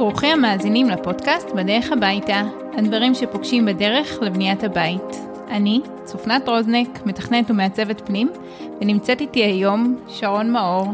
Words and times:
וברוכים 0.00 0.32
המאזינים 0.32 0.90
לפודקאסט 0.90 1.48
בדרך 1.56 1.92
הביתה, 1.92 2.42
הדברים 2.78 3.14
שפוגשים 3.14 3.66
בדרך 3.66 4.18
לבניית 4.22 4.64
הבית. 4.64 5.16
אני, 5.48 5.80
צופנת 6.04 6.48
רוזנק, 6.48 6.88
מתכננת 7.06 7.50
ומעצבת 7.50 8.06
פנים, 8.06 8.32
ונמצאת 8.80 9.20
איתי 9.20 9.44
היום 9.44 9.98
שרון 10.08 10.52
מאור. 10.52 10.92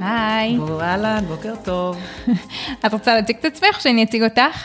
היי. 0.00 0.58
אהלן, 0.80 1.24
בוקר 1.28 1.54
טוב. 1.64 1.96
את 2.86 2.92
רוצה 2.92 3.14
להציג 3.14 3.36
את 3.36 3.44
עצמך 3.44 3.76
או 3.76 3.80
שאני 3.80 4.04
אציג 4.04 4.22
אותך? 4.22 4.62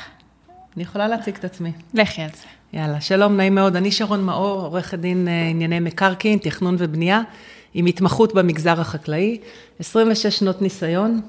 אני 0.76 0.84
יכולה 0.84 1.08
להציג 1.08 1.36
את 1.36 1.46
עצמי. 1.46 1.72
לכי 1.94 2.22
על 2.22 2.30
זה. 2.30 2.46
יאללה, 2.74 3.02
שלום, 3.02 3.38
נעים 3.38 3.56
מאוד. 3.56 3.76
אני 3.76 3.92
שרון 3.92 4.24
מאור, 4.24 4.62
עורכת 4.62 5.00
דין 5.00 5.28
אה, 5.28 5.48
ענייני 5.50 5.80
מקרקעין, 5.80 6.40
תכנון 6.40 6.76
ובנייה, 6.80 7.22
עם 7.74 7.86
התמחות 7.86 8.34
במגזר 8.34 8.82
החקלאי, 8.82 9.38
26 9.80 10.28
שנות 10.28 10.62
ניסיון, 10.62 11.22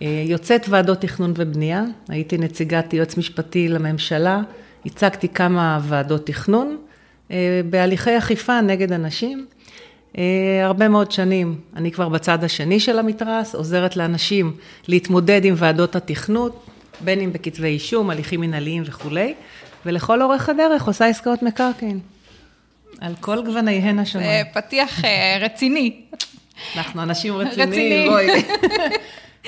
יוצאת 0.00 0.66
ועדות 0.68 1.00
תכנון 1.00 1.32
ובנייה, 1.36 1.84
הייתי 2.08 2.38
נציגת 2.38 2.94
יועץ 2.94 3.16
משפטי 3.16 3.68
לממשלה, 3.68 4.40
הצגתי 4.86 5.28
כמה 5.28 5.80
ועדות 5.82 6.26
תכנון 6.26 6.76
אה, 7.30 7.60
בהליכי 7.70 8.18
אכיפה 8.18 8.60
נגד 8.60 8.92
אנשים. 8.92 9.46
הרבה 10.64 10.88
מאוד 10.88 11.12
שנים, 11.12 11.60
אני 11.76 11.92
כבר 11.92 12.08
בצד 12.08 12.44
השני 12.44 12.80
של 12.80 12.98
המתרס, 12.98 13.54
עוזרת 13.54 13.96
לאנשים 13.96 14.56
להתמודד 14.88 15.44
עם 15.44 15.54
ועדות 15.56 15.96
התכנות, 15.96 16.66
בין 17.00 17.20
אם 17.20 17.32
בכתבי 17.32 17.68
אישום, 17.68 18.10
הליכים 18.10 18.40
מנהליים 18.40 18.82
וכולי. 18.86 19.34
ולכל 19.86 20.22
אורך 20.22 20.48
הדרך 20.48 20.86
עושה 20.86 21.06
עסקאות 21.06 21.42
מקרקעין. 21.42 22.00
על 23.00 23.14
כל 23.20 23.44
גווניהן 23.44 23.98
השונים. 23.98 24.28
פתיח 24.54 25.04
אה, 25.04 25.38
רציני. 25.40 26.00
אנחנו 26.76 27.02
אנשים 27.02 27.34
רציניים, 27.34 28.10
בואי. 28.10 28.26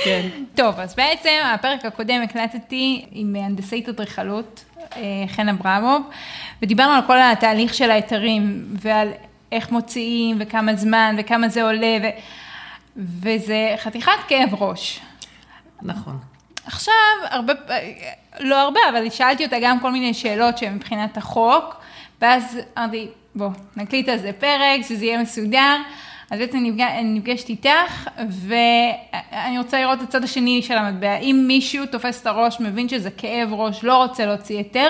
כן. 0.04 0.28
טוב, 0.54 0.80
אז 0.80 0.94
בעצם 0.94 1.38
הפרק 1.54 1.84
הקודם 1.84 2.22
הקלטתי 2.24 3.06
עם 3.10 3.32
מהנדסית 3.32 3.88
אדריכלות, 3.88 4.64
אה, 4.96 5.02
חן 5.28 5.48
אברמוב, 5.48 6.02
ודיברנו 6.62 6.92
על 6.92 7.02
כל 7.06 7.18
התהליך 7.20 7.74
של 7.74 7.90
ההיתרים, 7.90 8.64
ועל 8.72 9.08
איך 9.52 9.70
מוציאים, 9.72 10.36
וכמה 10.40 10.74
זמן, 10.74 11.16
וכמה 11.18 11.48
זה 11.48 11.62
עולה, 11.62 11.98
ו... 12.02 12.06
וזה 12.96 13.74
חתיכת 13.76 14.12
כאב 14.28 14.62
ראש. 14.62 15.00
נכון. 15.82 16.18
עכשיו, 16.66 16.94
הרבה, 17.30 17.52
לא 18.40 18.60
הרבה, 18.60 18.80
אבל 18.90 19.10
שאלתי 19.10 19.44
אותה 19.44 19.56
גם 19.62 19.80
כל 19.80 19.90
מיני 19.92 20.14
שאלות 20.14 20.58
שהן 20.58 20.74
מבחינת 20.74 21.16
החוק, 21.16 21.76
ואז 22.20 22.58
אמרתי, 22.78 23.08
בוא, 23.34 23.48
נקליט 23.76 24.08
על 24.08 24.18
זה 24.18 24.32
פרק, 24.32 24.82
שזה 24.88 25.04
יהיה 25.04 25.22
מסודר. 25.22 25.76
אז 26.30 26.38
בעצם 26.38 26.58
נפגש, 26.58 26.90
נפגשת 27.04 27.48
איתך, 27.48 28.08
ואני 28.30 29.58
רוצה 29.58 29.80
לראות 29.80 29.98
את 30.02 30.08
הצד 30.08 30.24
השני 30.24 30.62
של 30.62 30.74
המטבע. 30.74 31.16
אם 31.16 31.44
מישהו 31.48 31.86
תופס 31.86 32.22
את 32.22 32.26
הראש, 32.26 32.60
מבין 32.60 32.88
שזה 32.88 33.10
כאב 33.10 33.48
ראש, 33.52 33.84
לא 33.84 33.96
רוצה 34.04 34.26
להוציא 34.26 34.56
היתר, 34.56 34.88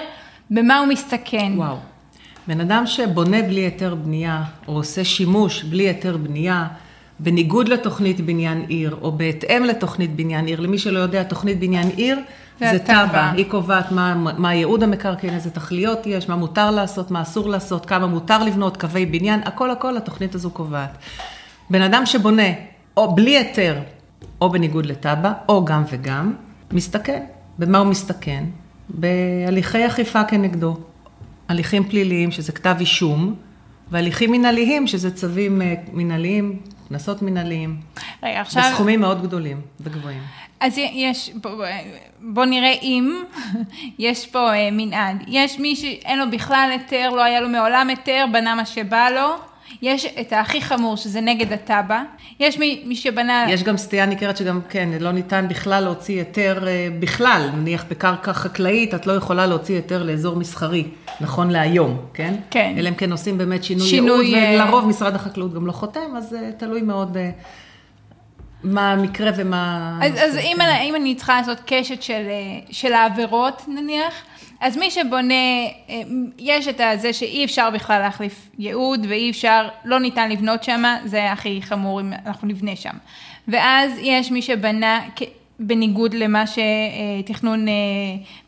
במה 0.51 0.79
הוא 0.79 0.87
מסתכן? 0.87 1.53
וואו. 1.57 1.77
בן 2.47 2.61
אדם 2.61 2.87
שבונה 2.87 3.43
בלי 3.43 3.61
היתר 3.61 3.95
בנייה, 3.95 4.43
או 4.69 4.73
עושה 4.73 5.05
שימוש 5.05 5.63
בלי 5.63 5.83
היתר 5.83 6.17
בנייה, 6.17 6.67
בניגוד 7.19 7.69
לתוכנית 7.69 8.21
בניין 8.21 8.65
עיר, 8.69 8.97
או 9.03 9.13
בהתאם 9.13 9.65
לתוכנית 9.65 10.17
בניין 10.17 10.47
עיר, 10.47 10.61
למי 10.61 10.79
שלא 10.79 10.99
יודע, 10.99 11.23
תוכנית 11.23 11.59
בניין 11.59 11.89
עיר 11.97 12.19
זה 12.61 12.79
תב"ע, 12.79 13.31
היא 13.31 13.51
קובעת 13.51 13.93
מה, 13.93 14.15
מה 14.15 14.55
ייעוד 14.55 14.83
המקרקעין, 14.83 15.35
איזה 15.35 15.51
תכליות 15.51 16.07
יש, 16.07 16.29
מה 16.29 16.37
מותר 16.37 16.71
לעשות, 16.71 17.11
מה 17.11 17.23
אסור 17.23 17.49
לעשות, 17.49 17.87
כמה 17.87 18.07
מותר 18.07 18.45
לבנות, 18.45 18.77
קווי 18.77 19.07
בניין, 19.07 19.41
הכל 19.45 19.71
הכל 19.71 19.97
התוכנית 19.97 20.35
הזו 20.35 20.51
קובעת. 20.51 20.99
בן 21.71 21.83
אדם 21.83 22.07
שבונה 22.07 22.49
או 22.97 23.15
בלי 23.15 23.39
היתר, 23.39 23.79
או 24.41 24.51
בניגוד 24.51 24.87
לתב"ע, 24.87 25.33
או 25.49 25.65
גם 25.65 25.85
וגם, 25.91 26.35
מסתכן. 26.73 27.25
במה 27.59 27.79
הוא 27.79 27.87
מסתכן? 27.87 28.45
בהליכי 28.89 29.87
אכיפה 29.87 30.25
כנגדו. 30.25 30.77
הליכים 31.49 31.89
פליליים, 31.89 32.31
שזה 32.31 32.53
כתב 32.53 32.77
אישום, 32.81 33.35
והליכים 33.91 34.33
מנהליים, 34.33 34.87
שזה 34.87 35.11
צווים 35.11 35.63
אה, 35.63 35.75
מנהליים, 35.93 36.59
קנסות 36.89 37.23
מנהליים. 37.23 37.81
רגע, 38.23 38.41
עכשיו... 38.41 38.63
בסכומים 38.63 39.01
מאוד 39.01 39.23
גדולים 39.23 39.61
וגבוהים. 39.81 40.23
אז 40.61 40.79
יש, 40.79 41.31
בוא, 41.35 41.65
בוא 42.21 42.45
נראה 42.45 42.73
אם 42.83 43.23
יש 43.99 44.27
פה 44.27 44.55
אה, 44.55 44.69
מנעד. 44.73 45.25
יש 45.27 45.59
מי 45.59 45.77
שאין 45.77 46.19
לו 46.19 46.31
בכלל 46.31 46.69
היתר, 46.73 47.11
לא 47.11 47.23
היה 47.23 47.41
לו 47.41 47.49
מעולם 47.49 47.89
היתר, 47.89 48.25
בנה 48.33 48.55
מה 48.55 48.67
שבא 48.67 49.09
לו. 49.11 49.49
יש 49.83 50.07
את 50.21 50.33
הכי 50.33 50.61
חמור, 50.61 50.97
שזה 50.97 51.21
נגד 51.21 51.53
התב"ע. 51.53 52.03
יש 52.41 52.59
מי, 52.59 52.83
מי 52.87 52.97
שבנה... 52.97 53.47
יש 53.49 53.63
גם 53.63 53.77
סטייה 53.77 54.07
ניכרת 54.07 54.37
שגם, 54.37 54.61
כן, 54.69 54.89
לא 55.01 55.13
ניתן 55.13 55.47
בכלל 55.49 55.85
להוציא 55.85 56.19
היתר 56.19 56.69
אה, 56.69 56.89
בכלל. 57.01 57.51
נניח 57.55 57.85
בקרקע 57.91 58.33
חקלאית, 58.33 58.95
את 58.95 59.07
לא 59.07 59.13
יכולה 59.13 59.47
להוציא 59.47 59.75
היתר 59.75 60.03
לאזור 60.03 60.37
מסחרי, 60.37 60.85
נכון 61.21 61.51
להיום, 61.51 61.97
כן? 62.15 62.35
כן. 62.51 62.75
אלא 62.79 62.89
אם 62.89 62.95
כן 62.95 63.13
עושים 63.13 63.39
באמת 63.39 63.65
שינוי, 63.65 63.87
שינוי 63.87 64.27
ייעוד, 64.27 64.61
אה, 64.61 64.67
ולרוב 64.67 64.87
משרד 64.87 65.15
החקלאות 65.15 65.55
גם 65.55 65.67
לא 65.67 65.73
חותם, 65.73 66.17
אז 66.17 66.37
תלוי 66.57 66.83
מאוד... 66.83 67.17
מה 68.63 68.93
המקרה 68.93 69.31
ומה... 69.37 69.99
אז, 70.03 70.13
אז 70.15 70.37
אם, 70.37 70.57
אני, 70.61 70.91
אם 70.91 70.97
אני 70.97 71.15
צריכה 71.15 71.37
לעשות 71.37 71.59
קשת 71.67 72.03
של, 72.03 72.23
של 72.71 72.93
העבירות, 72.93 73.63
נניח, 73.69 74.25
אז 74.61 74.77
מי 74.77 74.91
שבונה, 74.91 75.35
אה, 75.89 76.03
יש 76.39 76.69
את 76.69 76.81
זה 77.01 77.13
שאי 77.13 77.45
אפשר 77.45 77.71
בכלל 77.71 77.99
להחליף 77.99 78.49
ייעוד, 78.59 79.07
ואי 79.09 79.31
אפשר, 79.31 79.69
לא 79.85 80.01
ניתן 80.01 80.31
לבנות 80.31 80.65
שם, 80.65 80.83
זה 81.05 81.33
הכי 81.33 81.61
חמור 81.63 82.01
אם 82.01 82.13
אנחנו 82.27 82.49
נבנה 82.49 82.77
שם. 82.77 82.95
ואז 83.49 83.93
יש 84.03 84.31
מי 84.31 84.43
שבנה, 84.43 85.01
בניגוד 85.61 86.15
למה 86.15 86.45
שתכנון 86.47 87.69
אה, 87.69 87.73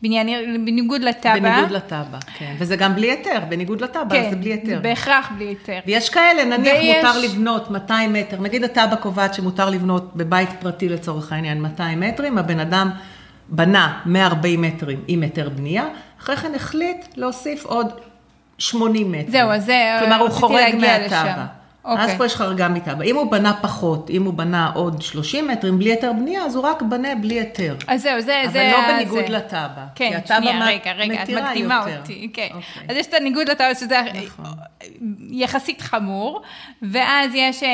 בניין 0.01 0.27
עיר, 0.27 0.57
בניגוד 0.65 1.01
לתב"ע. 1.01 1.39
בניגוד 1.39 1.71
לתב"ע, 1.71 2.17
כן. 2.37 2.55
וזה 2.59 2.75
גם 2.75 2.95
בלי 2.95 3.11
היתר, 3.11 3.39
בניגוד 3.49 3.81
לתב"ע, 3.81 4.09
כן, 4.09 4.29
זה 4.29 4.35
בלי 4.35 4.51
היתר. 4.51 4.75
כן, 4.75 4.81
בהכרח 4.81 5.31
בלי 5.37 5.45
היתר. 5.45 5.79
ויש 5.87 6.09
כאלה, 6.09 6.45
נניח 6.45 6.73
ויש... 6.73 6.95
מותר 6.95 7.19
לבנות 7.19 7.71
200 7.71 8.13
מטר, 8.13 8.41
נגיד 8.41 8.63
התב"ע 8.63 8.95
קובעת 8.95 9.33
שמותר 9.33 9.69
לבנות 9.69 10.15
בבית 10.15 10.49
פרטי 10.59 10.89
לצורך 10.89 11.31
העניין 11.31 11.61
200 11.61 11.99
מטרים, 11.99 12.37
הבן 12.37 12.59
אדם 12.59 12.89
בנה 13.49 13.99
140 14.05 14.61
מטרים 14.61 14.99
עם 15.07 15.21
היתר 15.21 15.49
בנייה, 15.49 15.85
אחרי 16.21 16.37
כן 16.37 16.55
החליט 16.55 17.05
להוסיף 17.15 17.65
עוד 17.65 17.87
80 18.57 19.11
מטר. 19.11 19.31
זהו, 19.31 19.49
אז 19.49 19.65
זה, 19.65 19.97
כלומר, 19.99 20.19
הוא 20.19 20.29
חורג 20.29 20.75
מהתב"ע. 20.75 21.60
אוקיי. 21.85 22.05
אז 22.05 22.17
פה 22.17 22.25
יש 22.25 22.35
חריגה 22.35 22.67
מתב"ע. 22.67 23.03
אם 23.03 23.15
הוא 23.15 23.31
בנה 23.31 23.53
פחות, 23.61 24.09
אם 24.09 24.23
הוא 24.23 24.33
בנה 24.33 24.71
עוד 24.75 25.01
30 25.01 25.47
מטרים 25.47 25.79
בלי 25.79 25.89
היתר 25.89 26.13
בנייה, 26.13 26.45
אז 26.45 26.55
הוא 26.55 26.63
רק 26.63 26.81
בנה 26.81 27.15
בלי 27.15 27.35
היתר. 27.39 27.75
אז 27.87 28.01
זהו, 28.01 28.21
זה... 28.21 28.41
אבל 28.43 28.51
זה, 28.51 28.71
לא 28.73 28.93
בניגוד 28.93 29.25
זה... 29.27 29.29
לתב"ע. 29.29 29.85
כן, 29.95 30.19
שנייה, 30.25 30.65
רגע, 30.65 30.91
רגע, 30.91 31.23
את 31.23 31.29
מקדימה 31.29 31.83
יותר. 31.87 31.99
אותי. 31.99 32.29
כן. 32.33 32.47
אוקיי. 32.53 32.87
אז 32.89 32.97
יש 32.97 33.07
את 33.07 33.13
הניגוד 33.13 33.49
לתב"ע, 33.49 33.75
שזה 33.75 34.01
נכון. 34.25 34.45
יחסית 35.31 35.81
חמור, 35.81 36.41
ואז 36.81 37.31
יש 37.35 37.63
אה, 37.63 37.69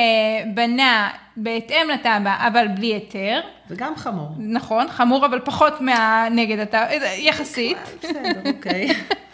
בנה 0.54 1.10
בהתאם 1.36 1.88
לתב"ע, 1.94 2.46
אבל 2.46 2.68
בלי 2.68 2.86
היתר. 2.86 3.40
זה 3.68 3.74
גם 3.78 3.96
חמור. 3.96 4.28
נכון, 4.38 4.88
חמור, 4.88 5.26
אבל 5.26 5.40
פחות 5.44 5.80
מהנגד 5.80 6.58
התב"ע, 6.58 7.14
יחסית. 7.16 7.78
בסדר, 8.02 8.40
אוקיי. 8.46 8.88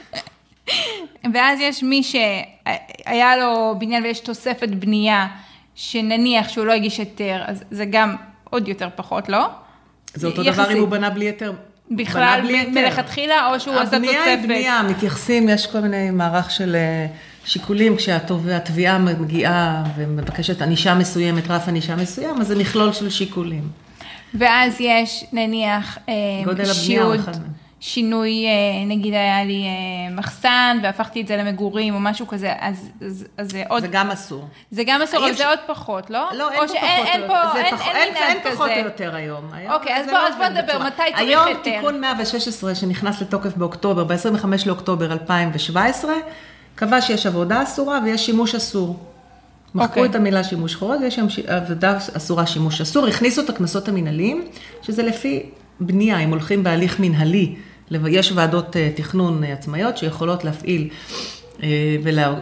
ואז 1.35 1.61
יש 1.61 1.83
מי 1.83 2.03
שהיה 2.03 3.37
לו 3.37 3.75
בניין 3.79 4.03
ויש 4.03 4.21
תוספת 4.21 4.69
בנייה, 4.69 5.27
שנניח 5.75 6.49
שהוא 6.49 6.67
לא 6.67 6.73
הגיש 6.73 6.99
היתר, 6.99 7.43
אז 7.47 7.65
זה 7.71 7.85
גם 7.85 8.17
עוד 8.51 8.69
יותר 8.69 8.89
פחות, 8.97 9.29
לא? 9.29 9.47
זה 10.15 10.27
אותו 10.27 10.43
יחסית. 10.43 10.65
דבר 10.65 10.73
אם 10.73 10.81
הוא 10.81 10.89
בנה 10.89 11.11
בלי 11.11 11.25
היתר. 11.25 11.53
בכלל, 11.91 12.41
מלכתחילה, 12.69 13.53
או 13.53 13.61
שהוא 13.61 13.75
עשה 13.75 13.85
תוספת? 13.85 13.95
הבנייה 13.95 14.25
היא 14.25 14.37
בנייה, 14.37 14.83
מתייחסים, 14.83 15.49
יש 15.49 15.67
כל 15.67 15.81
מיני 15.81 16.11
מערך 16.11 16.51
של 16.51 16.75
אה, 16.75 17.07
שיקולים, 17.45 17.97
כשהתביעה 17.97 18.99
מגיעה 18.99 19.85
ומבקשת 19.97 20.63
ענישה 20.63 20.95
מסוימת, 20.95 21.51
רף 21.51 21.69
ענישה 21.69 21.97
מסוים, 21.97 22.41
אז 22.41 22.47
זה 22.47 22.57
מכלול 22.57 22.93
של 22.93 23.11
שיקולים. 23.11 23.69
ואז 24.35 24.77
יש, 24.81 25.25
נניח, 25.33 25.99
אה, 26.09 26.15
גודל 26.45 26.71
הבנייה 26.71 27.03
הוא 27.03 27.15
אחד 27.15 27.33
שינוי, 27.87 28.47
אה, 28.47 28.85
נגיד 28.87 29.15
היה 29.15 29.45
לי 29.45 29.65
אה, 29.65 30.15
מחסן 30.17 30.79
והפכתי 30.83 31.21
את 31.21 31.27
זה 31.27 31.37
למגורים 31.37 31.95
או 31.95 32.01
משהו 32.01 32.27
כזה, 32.27 32.53
אז, 32.61 32.89
אז, 33.07 33.25
אז 33.37 33.51
זה 33.51 33.63
עוד... 33.69 33.83
זה 33.83 33.89
גם 33.89 34.11
אסור. 34.11 34.49
זה 34.71 34.83
גם 34.87 35.03
אסור, 35.03 35.25
אבל 35.25 35.35
זה 35.35 35.49
עוד 35.49 35.59
פחות, 35.67 36.11
לא? 36.11 36.29
לא, 36.35 36.51
אין 36.51 36.61
פה 36.61 36.67
פחות 36.67 36.77
אין 36.83 37.21
או 37.21 37.27
יותר. 37.27 37.35
אין, 37.57 37.77
פח, 37.77 37.87
אין, 37.87 38.17
אין, 38.17 38.17
אין 38.17 38.53
פחות 38.55 38.71
או 38.71 38.85
יותר 38.85 39.15
היום. 39.15 39.51
אוקיי, 39.71 39.97
אז 39.97 40.07
בוא, 40.07 40.13
לא 40.13 40.29
אז 40.29 40.35
בוא 40.37 40.47
נדבר, 40.47 40.79
מתי 40.79 40.97
צריך 40.97 41.19
היתר? 41.19 41.41
היום 41.41 41.63
תיקון 41.63 42.01
116 42.01 42.75
שנכנס 42.75 43.23
לתוקף 43.23 43.57
באוקטובר, 43.57 44.05
ב-25 44.05 44.47
לאוקטובר 44.67 45.13
2017, 45.13 46.13
קבע 46.75 47.01
שיש 47.01 47.27
עבודה 47.27 47.63
אסורה 47.63 47.99
ויש 48.05 48.27
שימוש 48.27 48.55
אסור. 48.55 48.97
מחקו 49.75 49.85
okay. 49.85 49.89
אוקיי. 49.89 50.05
את 50.05 50.15
המילה 50.15 50.45
שימוש 50.45 50.75
חורג, 50.75 51.01
יש 51.03 51.15
שם 51.15 51.27
עבודה 51.47 51.99
אסורה 52.17 52.47
שימוש 52.47 52.81
אסור, 52.81 53.07
הכניסו 53.07 53.41
את 53.41 53.51
הקנסות 53.51 53.89
המנהליים, 53.89 54.45
שזה 54.83 55.03
לפי 55.03 55.51
בנייה, 55.81 56.19
אם 56.19 56.31
הולכים 56.31 56.65
בהליך 56.65 57.01
מנהלי. 57.01 57.55
יש 57.91 58.33
ועדות 58.33 58.77
אה, 58.77 58.91
תכנון 58.97 59.45
אה, 59.45 59.53
עצמאיות 59.53 59.97
שיכולות 59.97 60.45
להפעיל 60.45 60.89
אה, 61.63 61.69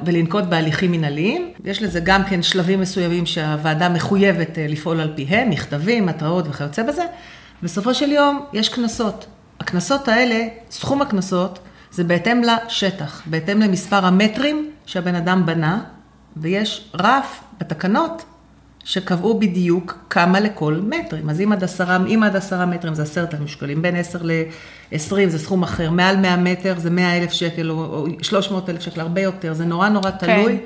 ולנקוט 0.05 0.44
בהליכים 0.44 0.93
מנהליים. 0.93 1.53
יש 1.65 1.83
לזה 1.83 2.00
גם 2.00 2.25
כן 2.25 2.43
שלבים 2.43 2.81
מסוימים 2.81 3.27
שהוועדה 3.27 3.89
מחויבת 3.89 4.59
לפעול 4.69 5.00
על 5.00 5.12
פיהם, 5.17 5.50
מכתבים, 5.50 6.09
התראות 6.09 6.44
וכיוצא 6.49 6.83
בזה. 6.83 7.03
בסופו 7.62 7.94
של 7.94 8.12
יום 8.12 8.44
יש 8.53 8.69
קנסות. 8.69 9.27
הקנסות 9.61 10.09
האלה, 10.09 10.49
סכום 10.71 11.03
הקנסות, 11.03 11.59
זה 11.91 12.05
בהתאם 12.05 12.43
לשטח, 12.43 13.23
בהתאם 13.27 13.61
למספר 13.61 14.06
המטרים 14.06 14.71
שהבן 14.87 15.15
אדם 15.15 15.47
בנה, 15.47 15.85
ויש 16.37 16.91
רף 16.95 17.41
בתקנות 17.61 18.25
שקבעו 18.85 19.38
בדיוק 19.38 19.99
כמה 20.11 20.41
לכל 20.41 20.81
מטרים. 20.88 21.31
אז 21.31 21.41
אם 21.41 21.53
עד 21.53 21.65
עשרה, 21.65 21.97
אם 21.97 22.23
עד 22.23 22.37
עשרה 22.37 22.67
מטרים 22.67 22.95
זה 22.95 23.03
עשרת 23.03 23.35
אלפים 23.35 23.49
שקלים, 23.49 23.83
בין 23.83 23.97
עשר 23.97 24.23
לעשרים 24.93 25.29
זה 25.29 25.39
סכום 25.39 25.62
אחר, 25.62 25.91
מעל 25.91 26.17
מאה 26.17 26.37
מטר 26.37 26.75
זה 26.79 26.91
מאה 26.91 27.19
אלף 27.19 27.33
שקל 27.33 27.71
או 27.71 28.06
שלוש 28.23 28.50
מאות 28.50 28.71
אלף 28.71 28.81
שקל, 28.83 29.00
הרבה 29.00 29.21
יותר, 29.21 29.53
זה 29.53 29.65
נורא 29.65 29.89
נורא 29.89 30.11
תלוי 30.11 30.59
כן. 30.59 30.65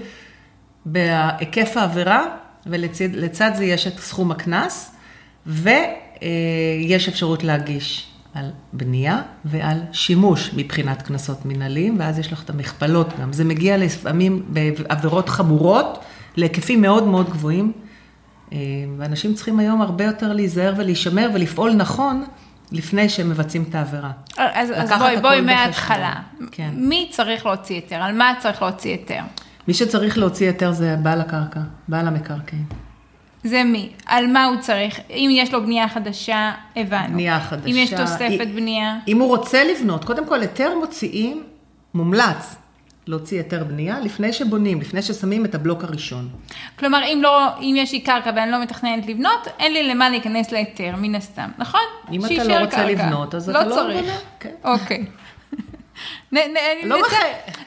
בהיקף 0.87 1.77
העבירה, 1.77 2.25
ולצד 2.67 3.51
זה 3.55 3.65
יש 3.65 3.87
את 3.87 3.99
סכום 3.99 4.31
הקנס, 4.31 4.97
ויש 5.47 7.09
אפשרות 7.09 7.45
להגיש 7.45 8.07
על 8.35 8.51
בנייה 8.73 9.23
ועל 9.45 9.81
שימוש 9.93 10.51
מבחינת 10.57 11.03
קנסות 11.03 11.45
מנהליים, 11.45 11.97
ואז 11.99 12.19
יש 12.19 12.33
לך 12.33 12.45
את 12.45 12.51
המכפלות 12.51 13.09
גם. 13.21 13.33
זה 13.33 13.45
מגיע 13.45 13.77
לפעמים 13.77 14.43
בעבירות 14.49 15.29
חמורות, 15.29 15.99
להיקפים 16.37 16.83
מאוד 16.83 17.07
מאוד 17.07 17.31
גבוהים, 17.31 17.73
אה, 18.53 18.59
ואנשים 18.99 19.35
צריכים 19.35 19.59
היום 19.59 19.83
הרבה 19.83 20.05
יותר 20.05 20.33
להיזהר 20.33 20.75
ולהישמר 20.77 21.31
ולפעול 21.35 21.73
נכון 21.73 22.25
לפני 22.73 23.09
שהם 23.09 23.31
מבצעים 23.31 23.65
את 23.71 23.75
העבירה. 23.75 24.11
אז, 24.37 24.73
אז 24.77 24.93
בואי, 24.99 25.17
בואי. 25.21 25.41
מההתחלה. 25.41 26.15
כן. 26.53 26.71
מי 26.75 27.09
צריך 27.11 27.47
להוציא 27.47 27.75
היתר? 27.75 27.97
על 27.97 28.15
מה 28.19 28.33
צריך 28.39 28.63
להוציא 28.63 28.91
היתר? 28.91 29.21
מי 29.69 29.75
שצריך 29.75 30.19
להוציא 30.19 30.47
היתר 30.47 30.73
זה 30.73 30.97
בעל 31.03 31.21
הקרקע, 31.21 31.61
בעל 31.89 32.07
המקרקעין. 32.09 32.65
זה 33.45 33.65
מי? 33.65 33.89
על 34.07 34.27
מה 34.27 34.45
הוא 34.45 34.57
צריך? 34.61 35.01
אם 35.11 35.31
יש 35.33 35.55
לו 35.55 35.63
בנייה 35.63 35.89
חדשה, 35.89 36.53
הבנו. 36.77 37.09
בנייה 37.13 37.41
חדשה. 37.41 37.67
אם 37.71 37.77
יש 37.77 37.91
תוספת 37.91 38.41
אם- 38.47 38.55
בנייה, 38.57 38.99
אם 39.09 39.19
הוא 39.21 39.29
רוצה 39.29 39.65
לבנות, 39.65 40.05
קודם 40.05 40.27
כל 40.27 40.41
היתר 40.41 40.71
מוציאים, 40.81 41.43
מומלץ 41.95 42.57
להוציא 43.07 43.39
היתר 43.39 43.65
בנייה 43.65 44.01
לפני 44.01 44.33
שבונים, 44.33 44.81
לפני 44.81 45.03
ששמים 45.03 45.45
את 45.45 45.55
הבלוק 45.55 45.85
הראשון. 45.85 46.29
כלומר, 46.79 47.05
אם, 47.05 47.21
לא, 47.23 47.59
אם 47.61 47.75
יש 47.79 47.93
לי 47.93 48.01
קרקע 48.01 48.31
ואני 48.37 48.51
לא 48.51 48.63
מתכננת 48.63 49.07
לבנות, 49.07 49.49
אין 49.59 49.73
לי 49.73 49.83
למה 49.83 50.11
להיכנס 50.11 50.53
להיתר, 50.53 50.95
מן 50.97 51.15
הסתם, 51.15 51.51
נכון? 51.59 51.81
אם 52.13 52.25
אתה 52.25 52.45
לא 52.45 52.55
רוצה 52.59 52.77
קרקע. 52.77 52.91
לבנות, 52.91 53.35
אז 53.35 53.51
אתה 53.51 53.65
לא 53.65 53.75
צריך. 53.75 54.01
בונה, 54.01 54.17
כן. 54.41 54.51
אוקיי. 54.65 55.05
לא 56.33 56.97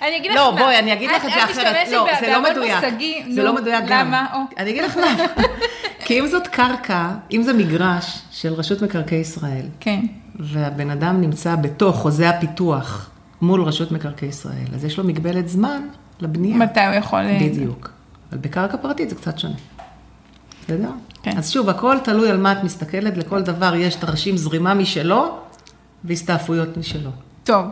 אני 0.01 0.17
אגיד 0.17 0.31
לך 0.31 0.37
לא, 0.37 0.51
בואי, 0.51 0.79
אני 0.79 0.93
אגיד 0.93 1.09
לך 1.09 1.25
את 1.25 1.31
זה 1.33 1.43
אחרת. 1.43 1.87
לא, 1.91 2.05
זה 2.19 2.27
לא 2.27 2.51
מדויק. 2.51 2.83
זה 3.29 3.43
לא 3.43 3.55
מדויק 3.55 3.83
גם. 3.87 4.13
אני 4.57 4.69
אגיד 4.71 4.83
לך 4.83 4.97
למה. 4.97 5.23
כי 6.05 6.19
אם 6.19 6.27
זאת 6.27 6.47
קרקע, 6.47 7.09
אם 7.31 7.43
זה 7.43 7.53
מגרש 7.53 8.21
של 8.31 8.53
רשות 8.53 8.81
מקרקעי 8.81 9.19
ישראל, 9.19 9.65
כן. 9.79 9.99
והבן 10.39 10.89
אדם 10.89 11.21
נמצא 11.21 11.55
בתוך 11.55 11.95
חוזה 11.95 12.29
הפיתוח 12.29 13.09
מול 13.41 13.63
רשות 13.63 13.91
מקרקעי 13.91 14.29
ישראל, 14.29 14.67
אז 14.73 14.85
יש 14.85 14.97
לו 14.97 15.03
מגבלת 15.03 15.49
זמן 15.49 15.87
לבנייה. 16.19 16.57
מתי 16.57 16.85
הוא 16.85 16.93
יכול... 16.93 17.19
אה, 17.19 17.39
בדיוק. 17.41 17.91
אבל 18.31 18.37
בקרקע 18.37 18.77
פרטית 18.77 19.09
זה 19.09 19.15
קצת 19.15 19.39
שונה. 19.39 19.55
בסדר? 20.63 20.89
כן. 21.23 21.37
אז 21.37 21.51
שוב, 21.51 21.69
הכל 21.69 21.97
תלוי 22.03 22.29
על 22.29 22.37
מה 22.37 22.51
את 22.51 22.63
מסתכלת, 22.63 23.17
לכל 23.17 23.41
דבר 23.41 23.75
יש 23.75 23.95
תרשים 23.95 24.37
זרימה 24.37 24.73
משלו 24.73 25.37
והסתעפויות 26.03 26.77
משלו. 26.77 27.09
טוב, 27.43 27.65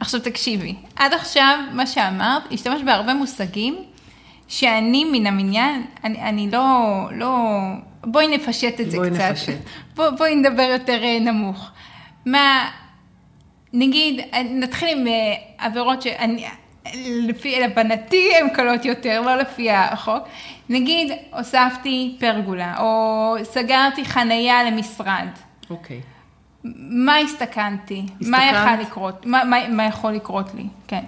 עכשיו 0.00 0.20
תקשיבי, 0.20 0.74
עד 0.96 1.12
עכשיו, 1.12 1.58
מה 1.72 1.86
שאמרת, 1.86 2.42
השתמשת 2.52 2.84
בהרבה 2.84 3.14
מושגים 3.14 3.76
שאני 4.48 5.04
מן 5.04 5.26
המניין, 5.26 5.82
אני, 6.04 6.22
אני 6.22 6.50
לא, 6.50 6.68
לא, 7.12 7.48
בואי 8.04 8.36
נפשט 8.36 8.80
את 8.80 8.90
זה 8.90 8.96
בואי 8.96 9.10
קצת. 9.10 9.30
נפשט. 9.30 9.58
בוא, 9.96 10.10
בואי 10.10 10.34
נדבר 10.34 10.68
יותר 10.72 11.02
אה, 11.02 11.18
נמוך. 11.20 11.70
מה, 12.26 12.68
נגיד, 13.72 14.20
נתחיל 14.50 14.98
עם 14.98 15.06
אה, 15.06 15.12
עבירות 15.66 16.02
שאני, 16.02 16.44
לפי 17.22 17.64
הבנתי 17.64 18.30
הן 18.40 18.48
קלות 18.48 18.84
יותר, 18.84 19.20
לא 19.20 19.36
לפי 19.36 19.70
החוק. 19.70 20.22
נגיד, 20.68 21.12
הוספתי 21.32 22.16
פרגולה, 22.20 22.74
או 22.80 23.34
סגרתי 23.44 24.04
חנייה 24.04 24.64
למשרד. 24.70 25.26
אוקיי. 25.70 26.00
מה 26.90 27.16
הסתכנתי? 27.18 28.02
מה 28.20 28.38
הסתכנת? 28.44 28.66
יכול 28.74 28.86
לקרות? 28.86 29.26
מה, 29.26 29.44
מה, 29.44 29.68
מה 29.68 29.84
יכול 29.86 30.12
לקרות 30.12 30.54
לי? 30.54 30.62
כן. 30.88 31.02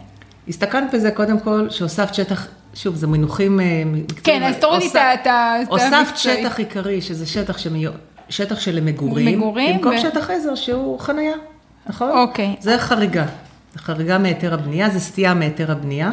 הסתכנת 0.49 0.95
בזה 0.95 1.11
קודם 1.11 1.41
כל 1.41 1.67
שהוספת 1.71 2.15
שטח, 2.15 2.47
שוב, 2.75 2.95
זה 2.95 3.07
מינוחים 3.07 3.61
אה, 3.61 3.83
מקצועיים. 3.87 4.23
כן, 4.43 4.43
אז 4.43 4.57
תורידי 4.61 4.87
את 5.15 5.27
ה- 5.27 5.57
הוספת. 5.69 6.17
שטח 6.17 6.59
עיקרי, 6.59 7.01
שזה 7.03 7.27
שטח 7.27 7.59
שמיו... 7.59 7.91
שטח 8.29 8.61
של 8.61 8.81
מגורים, 8.81 9.39
מגורים 9.39 9.77
במקום 9.77 9.95
ו- 9.95 10.01
שטח 10.01 10.31
עזר 10.31 10.55
שהוא 10.55 10.99
חנייה, 11.01 11.35
נכון? 11.87 12.11
אוקיי. 12.11 12.57
זה 12.61 12.79
חריגה. 12.79 13.27
זה 13.73 13.79
חריגה 13.79 14.19
מהיתר 14.19 14.55
הבנייה, 14.55 14.91
זה 14.91 15.01
סטייה 15.01 15.35
מהיתר 15.35 15.73
הבנייה. 15.73 16.11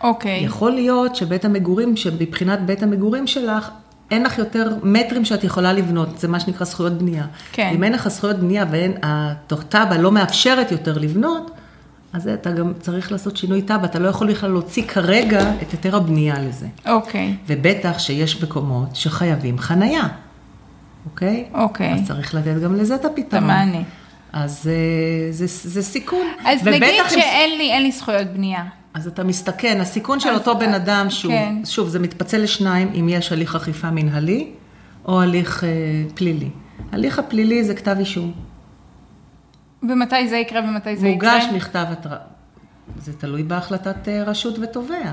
אוקיי. 0.00 0.44
יכול 0.44 0.70
להיות 0.72 1.16
שבית 1.16 1.44
המגורים, 1.44 1.96
שמבחינת 1.96 2.60
בית 2.60 2.82
המגורים 2.82 3.26
שלך, 3.26 3.70
אין 4.10 4.22
לך 4.22 4.38
יותר 4.38 4.76
מטרים 4.82 5.24
שאת 5.24 5.44
יכולה 5.44 5.72
לבנות, 5.72 6.18
זה 6.18 6.28
מה 6.28 6.40
שנקרא 6.40 6.66
זכויות 6.66 6.92
בנייה. 6.92 7.26
כן. 7.52 7.70
אם 7.74 7.84
אין 7.84 7.92
לך 7.92 8.08
זכויות 8.08 8.36
בנייה 8.36 8.64
ואין, 8.70 8.92
התב"ע 9.02 9.96
לא 9.98 10.12
מאפשרת 10.12 10.72
יותר 10.72 10.98
לבנות, 10.98 11.50
אז 12.12 12.28
אתה 12.28 12.50
גם 12.50 12.72
צריך 12.80 13.12
לעשות 13.12 13.36
שינוי 13.36 13.62
תב"ע, 13.62 13.84
אתה 13.84 13.98
לא 13.98 14.08
יכול 14.08 14.30
בכלל 14.30 14.50
להוציא 14.50 14.82
כרגע 14.82 15.52
את 15.62 15.70
היתר 15.70 15.96
הבנייה 15.96 16.38
לזה. 16.38 16.66
אוקיי. 16.86 17.34
ובטח 17.46 17.98
שיש 17.98 18.42
מקומות 18.42 18.96
שחייבים 18.96 19.58
חנייה, 19.58 20.08
אוקיי? 21.06 21.48
אוקיי. 21.54 21.94
אז 21.94 22.00
צריך 22.06 22.34
לתת 22.34 22.62
גם 22.62 22.74
לזה 22.74 22.94
את 22.94 23.00
את 23.00 23.04
הפתרון. 23.04 23.44
המענה. 23.44 23.82
אז 24.32 24.70
אה, 24.70 25.32
זה, 25.32 25.46
זה 25.46 25.82
סיכון. 25.82 26.26
אז 26.44 26.66
נגיד 26.66 27.02
שאין 27.08 27.58
לי, 27.58 27.72
אין 27.72 27.82
לי 27.82 27.92
זכויות 27.92 28.26
בנייה. 28.26 28.64
אז 28.94 29.06
אתה 29.06 29.24
מסתכן, 29.24 29.80
הסיכון 29.80 30.20
של 30.20 30.34
אותו 30.34 30.58
בן 30.58 30.74
אדם 30.74 31.10
שהוא, 31.10 31.32
כן. 31.32 31.64
שוב, 31.64 31.88
זה 31.88 31.98
מתפצל 31.98 32.42
לשניים, 32.42 32.92
אם 33.00 33.08
יש 33.08 33.32
הליך 33.32 33.56
אכיפה 33.56 33.90
מנהלי 33.90 34.50
או 35.04 35.20
הליך 35.20 35.64
אה, 35.64 35.68
פלילי. 36.14 36.50
הליך 36.92 37.18
הפלילי 37.18 37.64
זה 37.64 37.74
כתב 37.74 37.96
אישום. 37.98 38.32
ומתי 39.82 40.28
זה 40.28 40.36
יקרה 40.36 40.60
ומתי 40.60 40.96
זה 40.96 41.08
יקרה? 41.08 41.38
מוגש 41.38 41.44
מכתב 41.54 41.86
התראה. 41.90 42.18
זה 42.98 43.12
תלוי 43.12 43.42
בהחלטת 43.42 44.08
אה, 44.08 44.22
רשות 44.24 44.58
ותובע. 44.58 45.12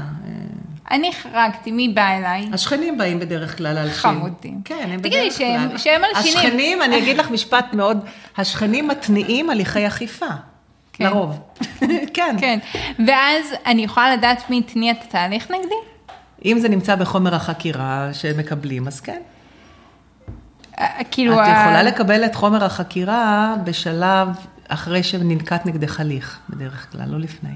אני 0.91 1.13
חרגתי, 1.13 1.71
מי 1.71 1.89
בא 1.89 2.07
אליי? 2.17 2.49
השכנים 2.53 2.97
באים 2.97 3.19
בדרך 3.19 3.57
כלל 3.57 3.73
להלשין. 3.73 3.93
חמודים. 3.95 4.61
כן, 4.65 4.87
הם 4.91 4.99
תגידי, 4.99 5.15
בדרך 5.21 5.37
שהם- 5.37 5.69
כלל. 5.69 5.77
שהם 5.77 6.01
מלשינים. 6.01 6.37
השכנים, 6.37 6.81
אני 6.81 6.97
אגיד 6.97 7.17
לך 7.17 7.31
משפט 7.31 7.74
מאוד, 7.74 8.05
השכנים 8.38 8.88
מתניעים 8.88 9.50
הליכי 9.50 9.88
אכיפה. 9.88 10.25
כן. 10.93 11.03
לרוב. 11.05 11.39
כן. 12.15 12.36
כן. 12.39 12.60
ואז 13.07 13.45
אני 13.65 13.83
יכולה 13.83 14.13
לדעת 14.15 14.50
מי 14.50 14.60
התניע 14.60 14.91
את 14.91 15.03
התהליך 15.07 15.51
נגדי? 15.51 15.75
אם 16.45 16.60
זה 16.60 16.69
נמצא 16.69 16.95
בחומר 16.95 17.36
החקירה 17.36 18.10
שמקבלים, 18.13 18.88
אז 18.88 19.00
כן. 19.00 19.21
אה, 20.79 20.88
כאילו... 21.12 21.33
את 21.33 21.48
יכולה 21.48 21.83
לקבל 21.83 22.25
את 22.25 22.36
חומר 22.36 22.63
החקירה 22.65 23.55
בשלב 23.63 24.27
אחרי 24.67 25.03
שננקט 25.03 25.65
נגדך 25.65 26.00
הליך, 26.00 26.39
בדרך 26.50 26.91
כלל, 26.91 27.05
לא 27.07 27.19
לפני. 27.19 27.50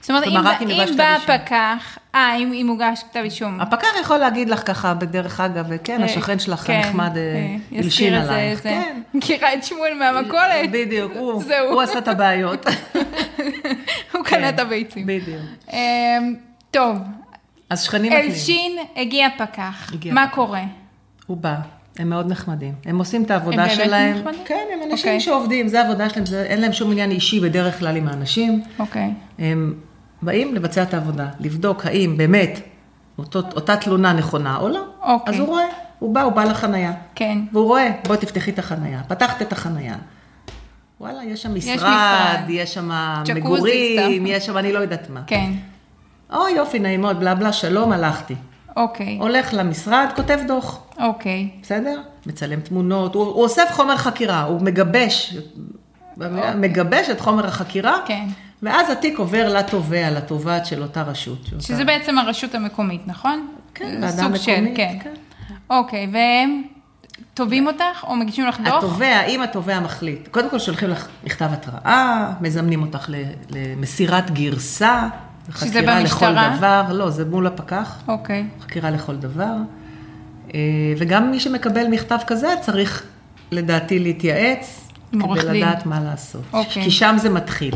זאת 0.00 0.10
אומרת, 0.10 0.24
אם, 0.24 0.36
אם 0.70 0.96
בא 0.96 1.14
אישום. 1.14 1.36
פקח, 1.38 1.98
אה, 2.14 2.36
אם, 2.36 2.52
אם 2.52 2.68
הוגש 2.68 3.02
כתב 3.10 3.20
אישום. 3.24 3.60
הפקח 3.60 3.88
יכול 4.00 4.16
להגיד 4.16 4.50
לך 4.50 4.66
ככה, 4.66 4.94
בדרך 4.94 5.40
אגב, 5.40 5.76
כן, 5.84 6.00
אה, 6.00 6.04
השכן 6.04 6.38
שלך 6.38 6.60
כן, 6.60 6.72
הנחמד 6.72 7.16
אה, 7.16 7.22
אה, 7.22 7.78
הלשין 7.78 8.14
עלייך. 8.14 8.62
כן. 8.62 9.00
מכירה 9.14 9.54
את 9.54 9.64
שמואל 9.64 9.94
מהמכולת? 9.94 10.70
בדיוק, 10.70 11.12
הוא. 11.16 11.42
הוא 11.70 11.82
עשה 11.82 11.98
את 11.98 12.08
הבעיות. 12.08 12.66
הוא 14.12 14.24
קנה 14.24 14.38
כן, 14.38 14.48
את 14.48 14.58
הביצים. 14.58 15.06
בדיוק. 15.06 15.42
אמ, 15.72 16.34
טוב, 16.70 16.98
אז 17.70 17.82
שכנים. 17.82 18.12
אלשין 18.12 18.78
הגיע 18.96 19.28
פקח, 19.38 19.90
הגיע 19.92 20.14
מה 20.14 20.26
פקח. 20.26 20.34
קורה? 20.34 20.62
הוא 21.26 21.36
בא, 21.36 21.54
הם 21.98 22.10
מאוד 22.10 22.30
נחמדים. 22.30 22.74
הם 22.84 22.98
עושים 22.98 23.22
את 23.22 23.30
הם 23.30 23.36
העבודה 23.38 23.56
באמת 23.56 23.70
שלהם. 23.70 24.16
נחמדים? 24.18 24.40
כן, 24.44 24.64
הם 24.72 24.78
אנשים 24.82 24.96
אוקיי. 24.98 25.20
שעובדים, 25.20 25.68
זה 25.68 25.80
העבודה 25.82 26.08
שלהם, 26.10 26.26
זה- 26.26 26.42
אין 26.42 26.60
להם 26.60 26.72
שום 26.72 26.90
עניין 26.92 27.10
אישי 27.10 27.40
בדרך 27.40 27.78
כלל 27.78 27.96
עם 27.96 28.08
האנשים. 28.08 28.62
אוקיי. 28.78 29.10
הם 29.38 29.74
באים 30.22 30.54
לבצע 30.54 30.82
את 30.82 30.94
העבודה, 30.94 31.26
לבדוק 31.40 31.86
האם 31.86 32.16
באמת 32.16 32.60
אותו, 33.18 33.38
אותה 33.56 33.76
תלונה 33.76 34.12
נכונה 34.12 34.56
או 34.56 34.68
לא. 34.68 34.84
אוקיי. 35.02 35.34
אז 35.34 35.40
הוא 35.40 35.48
רואה, 35.48 35.64
הוא 35.98 36.14
בא, 36.14 36.22
הוא 36.22 36.32
בא 36.32 36.44
לחנייה. 36.44 36.92
כן. 37.14 37.38
והוא 37.52 37.64
רואה, 37.66 37.90
בואי 38.06 38.18
תפתחי 38.18 38.50
את 38.50 38.58
החנייה. 38.58 39.00
פתחת 39.08 39.42
את 39.42 39.52
החנייה. 39.52 39.94
וואלה, 41.00 41.24
יש 41.24 41.42
שם 41.42 41.54
משרד, 41.54 41.74
משרד. 41.76 42.40
יש 42.48 42.74
שם 42.74 42.90
מגורים. 43.34 44.26
יש 44.26 44.46
שם 44.46 44.58
אני 44.58 44.72
לא 44.72 44.78
יודעת 44.78 45.10
מה. 45.10 45.20
כן. 45.26 45.50
או 46.32 46.48
יופי, 46.48 46.78
נעים 46.78 47.00
מאוד, 47.00 47.20
בלה 47.20 47.34
בלה, 47.34 47.52
שלום, 47.52 47.92
הלכתי. 47.92 48.34
אוקיי. 48.76 49.16
הולך 49.20 49.54
למשרד, 49.54 50.06
כותב 50.16 50.38
דוח, 50.46 50.82
אוקיי. 51.00 51.48
בסדר? 51.62 52.00
מצלם 52.26 52.60
תמונות, 52.60 53.14
הוא, 53.14 53.24
הוא 53.24 53.42
אוסף 53.42 53.68
חומר 53.72 53.96
חקירה, 53.96 54.42
הוא 54.42 54.60
מגבש, 54.60 55.36
מגבש 56.56 57.10
את 57.10 57.20
חומר 57.20 57.46
החקירה, 57.46 57.98
אוקיי. 58.00 58.16
כן. 58.16 58.26
ואז 58.62 58.90
התיק 58.90 59.18
עובר 59.18 59.54
לתובע, 59.58 60.10
לתובעת 60.10 60.66
של 60.66 60.82
אותה 60.82 61.02
רשות. 61.02 61.38
שזה 61.60 61.74
אותה- 61.74 61.84
בעצם 61.84 62.18
הרשות 62.18 62.54
המקומית, 62.54 63.00
נכון? 63.06 63.46
כן, 63.74 64.00
זה 64.00 64.06
ועדה 64.06 64.22
סוג 64.22 64.36
של, 64.36 64.52
מקומית, 64.52 64.76
כן. 64.76 64.98
כן. 65.02 65.10
אוקיי, 65.70 66.08
והם 66.12 66.62
תובעים 67.34 67.66
אותך 67.66 68.04
או 68.06 68.16
מגישים 68.16 68.46
לך 68.46 68.60
דוח? 68.60 68.74
התובע, 68.84 69.22
אם 69.24 69.42
התובע 69.42 69.80
מחליט, 69.80 70.28
קודם 70.28 70.50
כל 70.50 70.58
שולחים 70.58 70.88
לך 70.90 71.08
מכתב 71.24 71.48
התראה, 71.52 72.32
מזמנים 72.40 72.82
אותך 72.82 73.10
למסירת 73.50 74.30
גרסה, 74.30 75.08
שזה 75.50 75.66
חקירה 75.66 76.00
לכל 76.00 76.26
במשטרה? 76.26 76.56
דבר, 76.56 76.92
לא, 76.92 77.10
זה 77.10 77.24
מול 77.24 77.46
הפקח, 77.46 78.02
אוקיי. 78.08 78.46
חקירה 78.60 78.90
לכל 78.90 79.16
דבר. 79.16 79.54
אה, 80.54 80.60
וגם 80.98 81.30
מי 81.30 81.40
שמקבל 81.40 81.88
מכתב 81.88 82.18
כזה 82.26 82.54
צריך, 82.60 83.02
לדעתי, 83.50 83.98
להתייעץ, 83.98 84.88
כדי 85.10 85.52
דין. 85.52 85.62
לדעת 85.62 85.86
מה 85.86 86.00
לעשות. 86.00 86.42
אוקיי. 86.52 86.82
כי 86.84 86.90
שם 86.90 87.16
זה 87.18 87.30
מתחיל, 87.30 87.74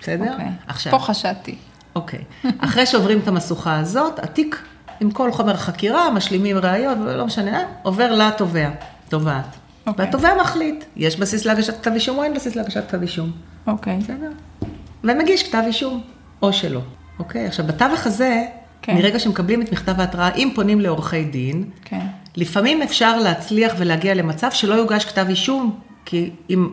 בסדר? 0.00 0.32
אוקיי. 0.32 0.46
עכשיו, 0.66 0.92
פה 0.92 0.98
חשדתי. 0.98 1.56
אוקיי. 1.96 2.20
אחרי 2.58 2.86
שעוברים 2.86 3.18
את 3.18 3.28
המשוכה 3.28 3.78
הזאת, 3.78 4.18
התיק 4.18 4.62
עם 5.00 5.10
כל 5.10 5.32
חומר 5.32 5.56
חקירה, 5.56 6.10
משלימים 6.10 6.56
ראיות, 6.56 6.98
לא 6.98 7.26
משנה, 7.26 7.60
אה, 7.60 7.64
עובר 7.82 8.12
לתובע, 8.12 8.70
תובעת. 9.08 9.56
אוקיי. 9.86 10.04
והתובע 10.04 10.30
מחליט, 10.40 10.84
יש 10.96 11.16
בסיס 11.16 11.44
להגשת 11.44 11.80
כתב 11.80 11.90
אישום 11.90 12.18
או 12.18 12.24
אין 12.24 12.34
בסיס 12.34 12.56
להגשת 12.56 12.88
כתב 12.88 13.02
אישום. 13.02 13.30
אוקיי. 13.66 13.98
בסדר? 13.98 14.30
ומגיש 15.04 15.42
כתב 15.48 15.62
אישום, 15.66 16.02
או 16.42 16.52
שלא. 16.52 16.80
אוקיי? 17.18 17.46
עכשיו, 17.46 17.66
בתווך 17.66 18.06
הזה, 18.06 18.42
כן. 18.82 18.94
מרגע 18.94 19.18
שמקבלים 19.18 19.62
את 19.62 19.72
מכתב 19.72 20.00
ההתראה, 20.00 20.34
אם 20.34 20.50
פונים 20.54 20.80
לעורכי 20.80 21.24
דין, 21.24 21.64
כן. 21.84 22.00
לפעמים 22.36 22.82
אפשר 22.82 23.18
להצליח 23.18 23.72
ולהגיע 23.78 24.14
למצב 24.14 24.50
שלא 24.50 24.74
יוגש 24.74 25.04
כתב 25.04 25.26
אישום, 25.28 25.78
כי 26.04 26.30
אם 26.50 26.68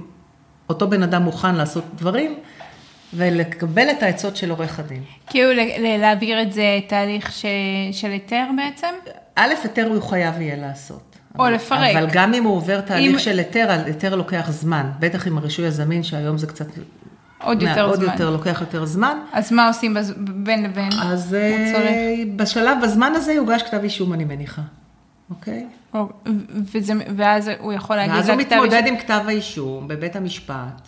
אותו 0.69 0.87
בן 0.89 1.03
אדם 1.03 1.23
מוכן 1.23 1.55
לעשות 1.55 1.83
דברים, 1.95 2.35
ולקבל 3.13 3.89
את 3.91 4.03
העצות 4.03 4.35
של 4.35 4.49
עורך 4.49 4.79
הדין. 4.79 5.03
כאילו 5.27 5.49
להעביר 5.99 6.41
את 6.41 6.53
זה 6.53 6.79
תהליך 6.87 7.31
ש... 7.31 7.45
של 7.91 8.07
היתר 8.11 8.45
בעצם? 8.57 8.87
א', 9.35 9.53
היתר 9.63 9.87
הוא 9.93 10.01
חייב 10.03 10.41
יהיה 10.41 10.55
לעשות. 10.55 11.15
או 11.39 11.43
אבל- 11.45 11.53
לפרק. 11.53 11.95
אבל 11.95 12.07
גם 12.13 12.33
אם 12.33 12.43
הוא 12.43 12.55
עובר 12.55 12.81
תהליך 12.81 13.13
אם- 13.13 13.19
של 13.19 13.37
היתר, 13.37 13.71
היתר 13.85 14.15
לוקח 14.15 14.47
זמן. 14.51 14.89
בטח 14.99 15.27
עם 15.27 15.37
הרישוי 15.37 15.65
הזמין, 15.67 16.03
שהיום 16.03 16.37
זה 16.37 16.47
קצת... 16.47 16.65
עוד 17.43 17.61
יותר 17.61 17.85
עוד 17.89 17.99
זמן. 17.99 18.11
יותר, 18.11 18.29
לוקח 18.29 18.57
יותר 18.61 18.85
זמן. 18.85 19.17
אז 19.33 19.51
מה 19.53 19.67
עושים 19.67 19.93
בז... 19.93 20.13
בין 20.17 20.63
לבין? 20.63 20.89
אז 21.01 21.33
אה, 21.33 21.71
צריך. 21.73 21.95
בשלב, 22.35 22.77
בזמן 22.83 23.11
הזה 23.15 23.33
יוגש 23.33 23.61
כתב 23.63 23.79
אישום, 23.83 24.13
אני 24.13 24.25
מניחה. 24.25 24.61
אוקיי? 25.29 25.65
או- 25.93 26.09
וזה... 26.73 26.93
ואז 27.15 27.51
הוא 27.59 27.73
יכול 27.73 27.95
להגיד... 27.95 28.15
ואז 28.15 28.29
הוא 28.29 28.37
מתמודד 28.37 28.73
אישום- 28.73 28.87
עם 28.87 28.97
כתב 28.97 29.21
האישום 29.27 29.87
בבית 29.87 30.15
המשפט. 30.15 30.81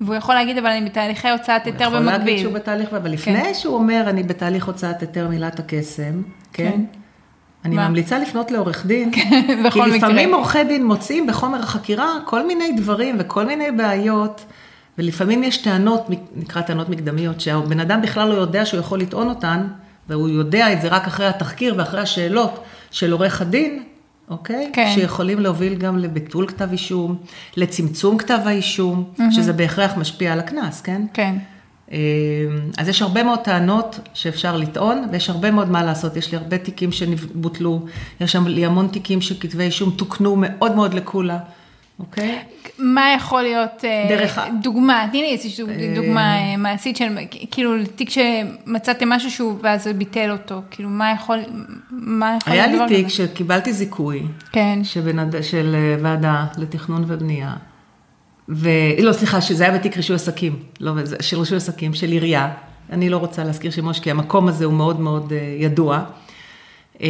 והוא 0.00 0.14
יכול 0.14 0.34
להגיד, 0.34 0.58
אבל 0.58 0.66
אני 0.66 0.84
בתהליכי 0.84 1.28
הוצאת 1.30 1.64
היתר 1.66 1.84
הוא 1.84 1.94
יכול 1.94 1.98
להגיד 2.06 2.20
במקביל. 2.20 2.38
שהוא 2.38 2.52
בתהליך, 2.52 2.88
אבל 2.92 3.10
לפני 3.10 3.54
שהוא 3.54 3.74
אומר, 3.74 4.04
אני 4.08 4.22
בתהליך 4.22 4.66
הוצאת 4.66 5.00
היתר 5.00 5.28
מילת 5.28 5.58
הקסם, 5.58 6.22
כן? 6.52 6.70
כן. 6.70 6.80
אני 7.64 7.76
מה? 7.76 7.88
ממליצה 7.88 8.18
לפנות 8.18 8.50
לעורך 8.50 8.86
דין. 8.86 9.10
בכל 9.66 9.84
כי. 9.84 9.90
לפעמים 9.96 10.34
עורכי 10.34 10.64
דין 10.64 10.86
מוצאים 10.86 11.26
בחומר 11.26 11.62
החקירה 11.62 12.08
כל 12.24 12.46
מיני 12.46 12.72
דברים 12.72 13.16
וכל 13.18 13.46
מיני 13.46 13.72
בעיות, 13.72 14.44
ולפעמים 14.98 15.42
יש 15.42 15.56
טענות, 15.56 16.06
נקרא 16.36 16.62
טענות 16.62 16.88
מקדמיות, 16.88 17.40
שהבן 17.40 17.80
אדם 17.80 18.02
בכלל 18.02 18.28
לא 18.28 18.34
יודע 18.34 18.66
שהוא 18.66 18.80
יכול 18.80 19.00
לטעון 19.00 19.28
אותן, 19.28 19.66
והוא 20.08 20.28
יודע 20.28 20.72
את 20.72 20.82
זה 20.82 20.88
רק 20.88 21.06
אחרי 21.06 21.26
התחקיר 21.26 21.74
ואחרי 21.78 22.00
השאלות 22.00 22.64
של 22.90 23.12
עורך 23.12 23.40
הדין, 23.40 23.82
אוקיי? 24.30 24.70
כן. 24.72 24.90
שיכולים 24.94 25.40
להוביל 25.40 25.74
גם 25.74 25.98
לביטול 25.98 26.46
כתב 26.48 26.68
אישום, 26.72 27.16
לצמצום 27.56 28.18
כתב 28.18 28.38
האישום, 28.44 29.04
שזה 29.30 29.52
בהכרח 29.52 29.96
משפיע 29.96 30.32
על 30.32 30.38
הקנס, 30.38 30.80
כן? 30.80 31.02
כן. 31.14 31.34
אה, 31.92 31.98
אז 32.78 32.88
יש 32.88 33.02
הרבה 33.02 33.22
מאוד 33.22 33.38
טענות 33.38 34.00
שאפשר 34.14 34.56
לטעון, 34.56 35.08
ויש 35.12 35.30
הרבה 35.30 35.50
מאוד 35.50 35.70
מה 35.70 35.84
לעשות. 35.84 36.16
יש 36.16 36.32
לי 36.32 36.38
הרבה 36.38 36.58
תיקים 36.58 36.92
שבוטלו, 36.92 37.86
יש 38.20 38.32
שם 38.32 38.46
לי 38.46 38.66
המון 38.66 38.88
תיקים 38.88 39.20
שכתבי 39.20 39.64
אישום 39.64 39.90
תוקנו 39.90 40.36
מאוד 40.36 40.74
מאוד 40.74 40.94
לקולה, 40.94 41.38
אוקיי? 42.00 42.38
מה 42.78 43.12
יכול 43.16 43.42
להיות 43.42 43.84
אה, 43.84 44.06
דרך 44.08 44.38
ה- 44.38 44.48
דוגמה, 44.62 45.06
תני 45.10 45.22
לי 45.22 45.32
איזושהי 45.32 45.94
דוגמה 45.94 46.36
אה, 46.36 46.56
מעשית 46.56 46.96
של, 46.96 47.04
כאילו, 47.50 47.72
תיק 47.96 48.10
שמצאתם 48.10 49.08
משהו 49.08 49.30
שהוא, 49.30 49.58
ואז 49.62 49.86
ביטל 49.86 50.30
אותו, 50.30 50.60
כאילו, 50.70 50.88
מה 50.88 51.12
יכול, 51.12 51.38
מה 51.90 52.36
יכול 52.40 52.52
היה 52.52 52.66
להיות 52.66 52.80
לי 52.80 52.86
דבר 52.86 52.96
תיק 52.96 53.06
כזה? 53.06 53.14
שקיבלתי 53.14 53.72
זיכוי 53.72 54.22
כן. 54.52 54.78
של 55.42 55.74
אה, 55.74 55.96
ועדה 56.02 56.46
לתכנון 56.58 57.04
ובנייה, 57.06 57.54
ו... 58.48 58.68
לא, 59.02 59.12
סליחה, 59.12 59.40
שזה 59.40 59.64
היה 59.64 59.78
בתיק 59.78 59.96
רישוי 59.96 60.16
עסקים, 60.16 60.56
לא, 60.80 60.92
של 61.20 61.38
רישוי 61.38 61.56
עסקים, 61.56 61.94
של 61.94 62.08
עירייה. 62.08 62.52
אני 62.92 63.08
לא 63.08 63.16
רוצה 63.16 63.44
להזכיר 63.44 63.70
שמות, 63.70 63.96
כי 63.96 64.10
המקום 64.10 64.48
הזה 64.48 64.64
הוא 64.64 64.74
מאוד 64.74 65.00
מאוד 65.00 65.32
אה, 65.32 65.56
ידוע. 65.58 66.00
אה, 67.02 67.08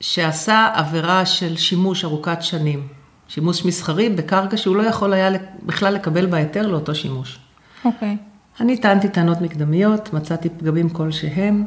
שעשה 0.00 0.68
עבירה 0.74 1.26
של 1.26 1.56
שימוש 1.56 2.04
ארוכת 2.04 2.42
שנים, 2.42 2.86
שימוש 3.28 3.64
מסחרי 3.64 4.08
בקרקע 4.08 4.56
שהוא 4.56 4.76
לא 4.76 4.82
יכול 4.82 5.12
היה 5.12 5.30
בכלל 5.62 5.94
לקבל 5.94 6.26
בה 6.26 6.36
היתר 6.36 6.66
לאותו 6.66 6.94
שימוש. 6.94 7.38
אוקיי. 7.84 8.16
אני 8.60 8.76
טענתי 8.76 9.08
טענות 9.08 9.40
מקדמיות, 9.40 10.12
מצאתי 10.12 10.48
פגמים 10.48 10.88
כלשהם, 10.88 11.64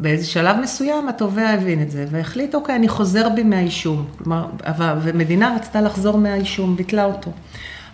ובאיזה 0.00 0.26
שלב 0.26 0.56
מסוים 0.62 1.08
התובע 1.08 1.48
הבין 1.48 1.82
את 1.82 1.90
זה, 1.90 2.06
והחליט, 2.10 2.54
אוקיי, 2.54 2.76
אני 2.76 2.88
חוזר 2.88 3.28
בי 3.28 3.42
מהאישום. 3.42 4.06
כלומר, 4.18 4.46
אבל- 4.64 4.98
ומדינה 5.02 5.54
רצתה 5.56 5.80
לחזור 5.80 6.18
מהאישום, 6.18 6.76
ביטלה 6.76 7.04
אותו. 7.04 7.30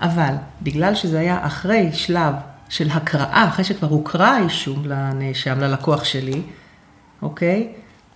אבל 0.01 0.35
בגלל 0.63 0.95
שזה 0.95 1.21
היה 1.21 1.47
אחרי 1.47 1.91
שלב 1.93 2.35
של 2.69 2.89
הקראה, 2.91 3.45
אחרי 3.49 3.65
שכבר 3.65 3.89
הוקרא 3.89 4.27
האישום 4.27 4.83
לנאשם, 4.87 5.61
ללקוח 5.61 6.05
שלי, 6.05 6.43
אוקיי? 7.23 7.69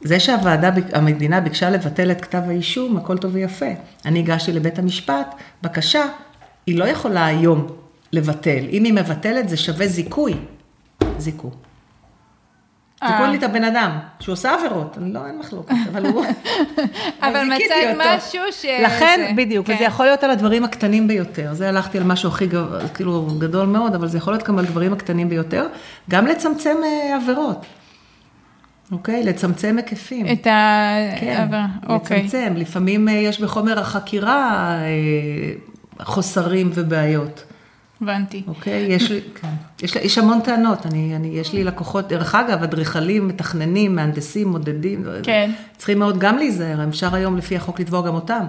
זה 0.07 0.21
שהוועדה, 0.21 0.71
המדינה 0.93 1.41
ביקשה 1.41 1.71
לבטל 1.71 2.11
את 2.11 2.21
כתב 2.21 2.43
האישום, 2.49 2.97
הכל 2.97 3.19
טוב 3.19 3.35
ויפה. 3.35 3.67
אני 4.05 4.19
הגשתי 4.19 4.53
לבית 4.53 4.79
המשפט, 4.79 5.35
בקשה, 5.63 6.05
היא 6.67 6.79
לא 6.79 6.85
יכולה 6.85 7.27
היום 7.27 7.67
לבטל. 8.13 8.65
אם 8.71 8.85
היא 8.85 8.93
מבטלת, 8.93 9.49
זה 9.49 9.57
שווה 9.57 9.87
זיכוי. 9.89 10.35
זיכו. 11.19 11.51
אה. 13.03 13.09
זיכו 13.09 13.31
לי 13.31 13.39
את 13.39 13.43
הבן 13.43 13.65
אדם, 13.65 13.91
שהוא 14.21 14.33
עושה 14.33 14.55
עבירות, 14.55 14.99
אני 14.99 15.13
לא, 15.13 15.27
אין 15.27 15.39
מחלוקת, 15.39 15.75
אבל 15.93 16.07
הוא... 16.07 16.25
אבל 17.23 17.45
מצאת. 17.45 17.97
משהו 17.99 18.43
ש... 18.51 18.65
לכן, 18.85 19.35
בדיוק, 19.37 19.67
כן. 19.67 19.75
וזה 19.75 19.85
יכול 19.85 20.07
להיות 20.07 20.25
על 20.25 20.31
הדברים 20.31 20.65
הקטנים 20.65 21.09
ביותר. 21.09 21.55
זה 21.55 21.69
הלכתי 21.69 21.99
על 21.99 22.05
משהו 22.05 22.29
הכי 22.29 22.49
כאילו 22.95 23.29
גדול 23.39 23.67
מאוד, 23.67 23.95
אבל 23.95 24.09
זה 24.09 24.19
יכול 24.19 24.33
להיות 24.33 24.49
גם 24.49 24.59
על 24.59 24.65
דברים 24.65 24.93
הקטנים 24.93 25.29
ביותר. 25.29 25.67
גם 26.11 26.27
לצמצם 26.27 26.77
אה, 26.85 27.17
עבירות, 27.17 27.67
אוקיי? 28.93 29.23
לצמצם 29.23 29.77
היקפים. 29.77 30.27
את 30.33 30.47
ה... 30.47 30.95
כן, 31.21 31.47
אוקיי. 31.89 32.23
לצמצם. 32.23 32.53
לפעמים 32.57 33.09
אה, 33.09 33.15
יש 33.15 33.41
בחומר 33.41 33.79
החקירה 33.79 34.75
אה, 34.79 36.05
חוסרים 36.05 36.71
ובעיות, 36.75 37.45
הבנתי. 38.03 38.43
אוקיי? 38.47 38.87
יש 38.89 39.11
לי, 39.11 39.21
כן. 39.41 39.49
יש, 39.83 39.97
יש 39.97 40.19
המון 40.19 40.41
טענות. 40.41 40.87
אני, 40.87 41.17
אני, 41.17 41.29
יש 41.29 41.53
לי 41.53 41.65
לקוחות, 41.65 42.09
דרך 42.09 42.35
אגב, 42.35 42.63
אדריכלים, 42.63 43.29
מתכננים, 43.29 43.97
מהנדסים, 43.97 44.49
מודדים. 44.49 45.05
כן. 45.23 45.51
צריכים 45.77 45.99
מאוד 45.99 46.19
גם 46.19 46.37
להיזהר, 46.37 46.89
אפשר 46.89 47.15
היום 47.15 47.37
לפי 47.37 47.57
החוק 47.57 47.81
לתבוע 47.81 48.07
גם 48.07 48.15
אותם. 48.15 48.45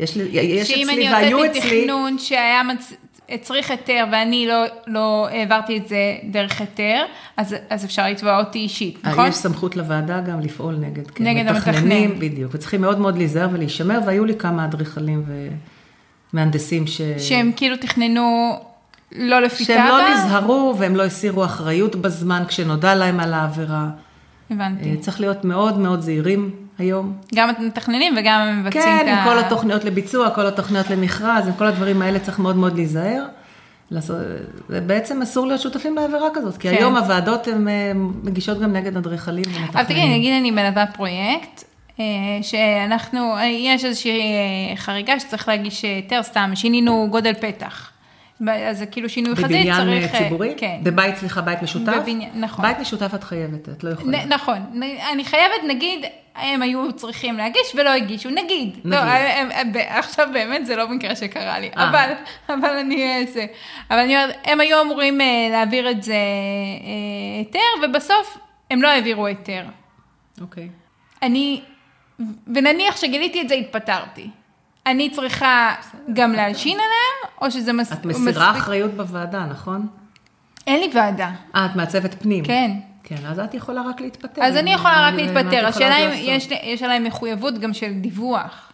יש, 0.00 0.16
לי, 0.16 0.22
יש 0.32 0.68
שאם 0.68 0.90
אצלי 0.90 1.08
אני 1.08 1.14
והיו 1.14 1.44
אצלי... 1.44 1.60
תכנון 1.60 2.18
שהיה 2.18 2.62
מצ... 2.62 2.92
הצריך 3.28 3.70
היתר 3.70 4.04
ואני 4.12 4.46
לא, 4.46 4.64
לא 4.86 5.28
העברתי 5.30 5.76
את 5.76 5.88
זה 5.88 6.16
דרך 6.30 6.60
היתר, 6.60 7.04
אז, 7.36 7.56
אז 7.70 7.84
אפשר 7.84 8.06
לתבוע 8.08 8.38
אותי 8.38 8.58
אישית, 8.58 8.98
אה, 9.06 9.12
נכון? 9.12 9.28
יש 9.28 9.34
סמכות 9.34 9.76
לוועדה 9.76 10.20
גם 10.20 10.40
לפעול 10.40 10.74
נגד, 10.74 11.10
כן, 11.10 11.24
נגד 11.24 11.46
המתכנן. 11.46 12.18
בדיוק, 12.18 12.54
וצריכים 12.54 12.80
מאוד 12.80 12.98
מאוד 12.98 13.18
להיזהר 13.18 13.48
ולהישמר, 13.52 13.98
והיו 14.06 14.24
לי 14.24 14.34
כמה 14.34 14.64
אדריכלים 14.64 15.24
ומהנדסים 16.32 16.86
ש... 16.86 17.00
שהם 17.18 17.52
כאילו 17.56 17.76
תכננו 17.76 18.56
לא 19.12 19.40
לפי 19.40 19.64
תב"ע? 19.64 19.74
שהם 19.74 19.88
לא 19.88 20.14
נזהרו 20.14 20.74
והם 20.78 20.96
לא 20.96 21.02
הסירו 21.02 21.44
אחריות 21.44 21.96
בזמן 21.96 22.42
כשנודע 22.48 22.94
להם 22.94 23.20
על 23.20 23.34
העבירה. 23.34 23.88
הבנתי. 24.50 24.90
אה, 24.90 24.96
צריך 25.00 25.20
להיות 25.20 25.44
מאוד 25.44 25.78
מאוד 25.78 26.00
זהירים 26.00 26.63
היום. 26.78 27.12
גם 27.34 27.50
המתכננים 27.58 28.14
וגם 28.18 28.40
המבצעים 28.40 28.84
כן, 28.84 28.98
את 29.02 29.08
עם 29.08 29.18
ה... 29.18 29.24
כל 29.24 29.38
התוכניות 29.38 29.84
לביצוע, 29.84 30.30
כל 30.30 30.46
התוכניות 30.46 30.90
למכרז, 30.90 31.46
עם 31.46 31.52
כל 31.52 31.66
הדברים 31.66 32.02
האלה 32.02 32.18
צריך 32.18 32.38
מאוד 32.38 32.56
מאוד 32.56 32.76
להיזהר. 32.76 33.24
לעשות- 33.90 34.16
ובעצם 34.70 35.22
אסור 35.22 35.46
להיות 35.46 35.60
שותפים 35.60 35.94
לעבירה 35.96 36.28
כזאת, 36.34 36.56
כי 36.56 36.68
כן. 36.70 36.74
היום 36.78 36.96
הוועדות 36.96 37.48
הן 37.48 37.68
אה, 37.68 37.92
מגישות 38.22 38.60
גם 38.60 38.72
נגד 38.72 38.96
אדריכלים 38.96 39.44
ומתכננים. 39.46 39.68
אבל 39.74 39.84
תגידי, 39.84 40.14
נגיד 40.18 40.32
אני 40.40 40.50
מלווה 40.50 40.86
פרויקט, 40.86 41.64
אה, 42.00 42.04
שאנחנו, 42.42 43.34
יש 43.50 43.84
איזושהי 43.84 44.20
אה, 44.20 44.76
חריגה 44.76 45.20
שצריך 45.20 45.48
להגיש 45.48 45.82
היתר, 45.82 46.22
סתם, 46.22 46.50
שינינו 46.54 47.06
גודל 47.10 47.32
פתח. 47.40 47.90
אז 48.50 48.78
זה 48.78 48.86
כאילו 48.86 49.08
שינוי 49.08 49.36
חזית, 49.36 49.46
צריך... 49.46 49.78
בבניין 49.80 50.02
אה, 50.02 50.18
ציבורי? 50.18 50.54
כן. 50.56 50.80
בבית, 50.82 51.16
סליחה, 51.16 51.40
בית 51.40 51.62
משותף? 51.62 51.92
בבניין, 52.02 52.30
נכון. 52.34 52.64
בית 52.64 52.78
משותף 52.78 53.14
את 53.14 53.24
חייבת, 53.24 53.68
את 53.68 53.84
לא 53.84 53.90
יכולה. 53.90 54.24
נ- 54.24 54.32
נכון, 54.32 54.82
אני 55.12 55.24
חייבת, 55.24 55.54
נגיד, 55.68 56.04
הם 56.34 56.62
היו 56.62 56.92
צריכים 56.92 57.36
להגיש 57.36 57.74
ולא 57.74 57.90
הגישו, 57.90 58.30
נגיד. 58.30 58.78
לא, 58.84 58.96
הם- 58.96 59.50
הם- 59.52 59.72
ב- 59.72 59.76
עכשיו 59.76 60.28
באמת 60.32 60.66
זה 60.66 60.76
לא 60.76 60.88
מקרה 60.88 61.16
שקרה 61.16 61.58
לי, 61.58 61.70
אה. 61.76 61.88
אבל, 61.90 62.12
אבל 62.48 62.76
אני 62.76 63.20
אעשה. 63.20 63.44
אבל 63.90 63.98
אני 63.98 64.16
אומרת, 64.16 64.36
הם 64.44 64.60
היו 64.60 64.80
אמורים 64.82 65.20
אה, 65.20 65.26
להעביר 65.50 65.90
את 65.90 66.02
זה 66.02 66.12
אה, 66.14 66.18
היתר, 67.38 67.58
ובסוף 67.88 68.38
הם 68.70 68.82
לא 68.82 68.88
העבירו 68.88 69.26
היתר. 69.26 69.64
אוקיי. 70.40 70.68
אני 71.22 71.60
ונניח 72.54 72.96
שגיליתי 72.96 73.40
את 73.40 73.48
זה, 73.48 73.54
התפטרתי. 73.54 74.28
אני 74.86 75.10
צריכה 75.10 75.74
גם 76.12 76.32
להלשין 76.32 76.76
עליהם, 76.76 77.34
או 77.40 77.50
שזה 77.50 77.72
מס... 77.72 77.92
את 77.92 78.04
מסירה 78.04 78.50
אחריות 78.50 78.90
בוועדה, 78.94 79.46
נכון? 79.50 79.86
אין 80.66 80.80
לי 80.80 80.90
ועדה. 80.94 81.30
אה, 81.54 81.66
את 81.66 81.76
מעצבת 81.76 82.22
פנים. 82.22 82.44
כן. 82.44 82.70
כן, 83.04 83.26
אז 83.26 83.38
את 83.38 83.54
יכולה 83.54 83.82
רק 83.82 84.00
להתפטר. 84.00 84.42
אז 84.42 84.56
אני 84.56 84.72
יכולה 84.72 85.08
רק 85.08 85.14
להתפטר. 85.14 85.66
השאלה 85.66 85.96
אם 85.96 86.38
יש 86.62 86.82
עליהם 86.82 87.04
מחויבות 87.04 87.58
גם 87.58 87.74
של 87.74 87.92
דיווח. 87.92 88.72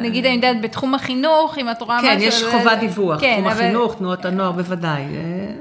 נגיד, 0.00 0.26
אני 0.26 0.34
יודעת, 0.34 0.60
בתחום 0.60 0.94
החינוך, 0.94 1.58
אם 1.58 1.70
את 1.70 1.82
רואה 1.82 1.98
משהו... 1.98 2.10
כן, 2.10 2.18
יש 2.20 2.42
חובת 2.50 2.78
דיווח, 2.80 3.20
כן, 3.20 3.34
תחום 3.40 3.46
החינוך, 3.52 3.94
תנועות 3.94 4.24
הנוער, 4.24 4.52
בוודאי. 4.52 5.02
אה, 5.02 5.08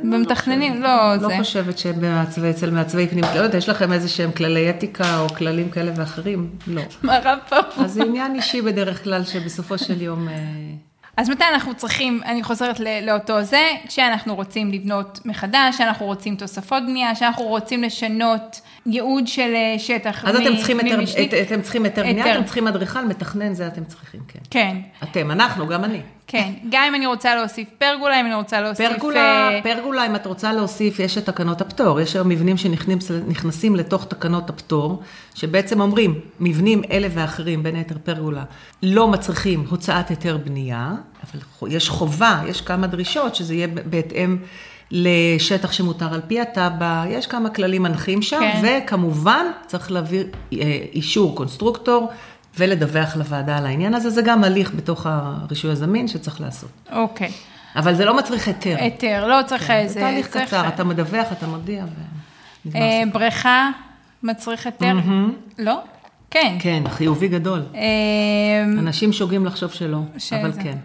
במתכננים, 0.04 0.82
לא 0.84 0.90
לא 0.90 1.16
חושבת- 1.16 1.30
זה. 1.30 1.38
לא 1.38 1.44
חושבת 1.44 1.78
שאצל 1.78 2.72
מעצבי 2.72 3.08
פנים, 3.08 3.24
לא 3.36 3.40
יודע, 3.40 3.58
יש 3.58 3.70
לכם 3.70 3.94
איזה 3.94 4.10
שהם 4.10 4.32
כללי 4.32 4.70
אתיקה 4.70 5.20
או 5.20 5.30
כללים 5.30 5.70
כאלה 5.70 5.92
ואחרים? 5.96 6.50
לא. 6.68 6.82
מה 7.04 7.18
רע 7.20 7.36
פה? 7.50 7.56
אז 7.84 7.92
זה 7.92 8.04
עניין 8.04 8.36
אישי 8.36 8.62
בדרך 8.62 9.04
כלל, 9.04 9.24
שבסופו 9.24 9.78
של 9.78 10.02
יום... 10.02 10.28
אה, 10.30 10.34
אז 11.18 11.30
מתי 11.30 11.44
אנחנו 11.54 11.74
צריכים, 11.76 12.22
אני 12.26 12.44
חוזרת 12.44 12.80
לאותו 13.06 13.44
זה, 13.44 13.68
כשאנחנו 13.88 14.36
רוצים 14.36 14.72
לבנות 14.72 15.20
מחדש, 15.26 15.76
כשאנחנו 15.76 16.06
רוצים 16.06 16.36
תוספות 16.36 16.84
בנייה, 16.88 17.16
כשאנחנו 17.16 17.44
רוצים 17.44 17.84
לשנות 17.84 18.62
ייעוד 18.86 19.28
של 19.28 19.52
אה, 19.56 19.76
שטח. 19.80 20.26
אז 20.26 20.36
מ- 20.36 20.42
אתם 20.42 20.56
צריכים 20.58 20.80
היתר- 20.80 21.00
היתר 21.84 22.04
בנייה. 22.04 22.36
אתם 22.36 22.44
צריכים 22.44 22.68
אדריכל, 22.68 23.06
מתכנן, 23.06 23.54
זה 23.54 23.68
אתם 23.68 23.84
צריכים, 23.84 24.20
כן. 24.28 24.40
כן, 24.50 24.78
אתם, 25.04 25.32
אנחנו, 25.32 25.68
גם 25.68 25.84
אני. 25.84 26.00
כן. 26.28 26.52
גם 26.70 26.84
אם 26.88 26.96
אני 26.96 27.06
רוצה 27.06 27.36
להוסיף 27.36 27.68
פרגולה, 27.78 28.20
אם 28.22 28.26
אני 28.26 28.36
רוצה 28.36 28.62
להוסיף... 28.62 28.92
פרגולה, 28.92 29.50
אה, 29.50 29.60
פרגולה, 29.64 30.06
אם 30.06 30.16
את 30.16 30.26
רוצה 30.26 30.54
להוסיף, 30.54 31.00
יש 31.00 31.18
את 31.18 31.26
תקנות 31.26 31.62
הפטור. 31.62 32.00
יש 32.00 32.16
היום 32.16 32.30
מבנים 32.30 32.58
שנכנסים 32.58 33.76
לתוך 33.76 34.06
תקנות 34.06 34.50
הפטור, 34.50 35.02
שבעצם 35.36 35.82
אומרים, 35.82 36.20
מבנים 36.40 36.82
אלה 36.92 37.08
ואחרים, 37.12 37.64
בין 37.64 37.76
היתר 37.76 37.96
פרגולה, 38.04 38.44
לא 38.84 39.08
מצריכים 39.08 39.66
הוצאת 39.70 40.10
היתר 40.10 40.38
בנייה, 40.38 40.92
אבל 41.24 41.42
יש 41.72 41.90
חובה, 41.90 42.42
יש 42.48 42.62
כמה 42.62 42.88
דרישות, 42.88 43.36
שזה 43.36 43.54
יהיה 43.54 43.68
בהתאם 43.68 44.38
לשטח 44.92 45.72
שמותר 45.72 46.14
על 46.14 46.22
פי 46.28 46.40
התב"ע, 46.40 47.04
יש 47.10 47.28
כמה 47.28 47.50
כללים 47.50 47.84
מנחים 47.84 48.22
שם, 48.22 48.40
כן. 48.40 48.62
וכמובן, 48.86 49.46
צריך 49.68 49.92
להעביר 49.92 50.28
אה, 50.54 50.58
אישור 50.94 51.36
קונסטרוקטור. 51.36 52.10
ולדווח 52.58 53.16
לוועדה 53.16 53.58
על 53.58 53.66
העניין 53.66 53.94
הזה, 53.94 54.10
זה 54.10 54.22
גם 54.22 54.44
הליך 54.44 54.72
בתוך 54.76 55.06
הרישוי 55.10 55.72
הזמין 55.72 56.08
שצריך 56.08 56.42
לעשות. 56.42 56.70
אוקיי. 56.92 57.32
אבל 57.76 57.96
זה 57.96 58.06
לא 58.06 58.18
מצריך 58.18 58.48
היתר. 58.48 58.76
היתר, 58.80 59.28
לא 59.28 59.40
צריך 59.46 59.68
כן, 59.68 59.74
איזה... 59.74 59.94
זה 59.94 60.00
תהליך 60.00 60.28
צריך- 60.28 60.48
קצר, 60.48 60.68
אתה 60.68 60.84
מדווח, 60.84 61.32
אתה 61.32 61.48
מודיע 61.48 61.86
ונגמר 62.66 62.82
אה. 62.82 63.04
בריכה 63.14 63.70
מצריך 64.24 64.66
היתר? 64.66 64.94
לא? 65.60 65.80
כן. 66.32 66.58
כן, 66.60 66.84
חיובי 66.90 67.28
גדול. 67.28 67.62
אה, 67.76 67.82
אנשים 68.80 69.14
שוגים 69.14 69.46
לחשוב 69.46 69.72
שלא, 69.72 70.00
אבל 70.32 70.52
כן. 70.64 70.78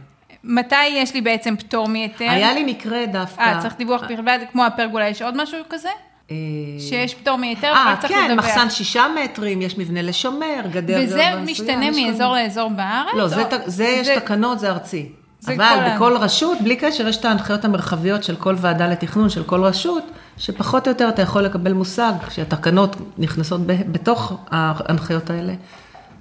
מתי 0.45 0.87
יש 0.87 1.15
לי 1.15 1.21
בעצם 1.21 1.57
פטור 1.57 1.89
מהיתר? 1.89 2.25
היה 2.31 2.55
לי 2.55 2.65
מקרה 2.65 3.07
דווקא... 3.07 3.41
אה, 3.41 3.59
צריך 3.63 3.77
דיווח 3.77 4.03
בלבד, 4.09 4.39
כמו 4.53 4.65
הפרגולה, 4.65 5.09
יש 5.09 5.23
עוד 5.23 5.43
משהו 5.43 5.59
כזה? 5.69 5.89
אה, 6.31 6.37
שיש 6.79 7.15
פטור 7.15 7.37
מהיתר, 7.37 7.73
אה, 7.73 7.85
ורק 7.89 8.01
צריך 8.01 8.13
כן, 8.13 8.31
לדווח. 8.31 8.45
מחסן 8.45 8.71
שישה 8.71 9.07
מטרים, 9.25 9.63
יש 9.63 9.79
מבנה 9.79 10.03
לשומר, 10.03 10.61
גדר... 10.73 11.01
וזה 11.05 11.19
גרבה 11.19 11.43
משתנה 11.43 11.91
מאזור 11.91 12.35
לאזור 12.35 12.71
בארץ? 12.71 13.15
לא, 13.15 13.29
זה, 13.67 13.85
יש 13.85 14.09
תקנות, 14.09 14.59
זה 14.59 14.71
ארצי. 14.71 15.09
אבל 15.47 15.89
בכל 15.95 16.17
רשות, 16.17 16.59
בלי 16.61 16.77
קשר, 16.77 17.09
יש 17.09 17.17
את 17.17 17.25
ההנחיות 17.25 17.65
המרחביות 17.65 18.25
של 18.25 18.37
כל 18.37 18.55
ועדה 18.59 18.87
לתכנון, 18.87 19.29
של 19.31 19.45
כל 19.45 19.65
רשות, 19.65 20.05
שפחות 20.39 20.87
או 20.87 20.93
יותר 20.93 21.09
אתה 21.09 21.23
יכול 21.23 21.43
לקבל 21.43 21.73
מושג, 21.73 22.13
שהתקנות 22.31 22.97
נכנסות 23.19 23.61
בתוך 23.67 24.33
ההנחיות 24.51 25.31
האלה, 25.31 25.53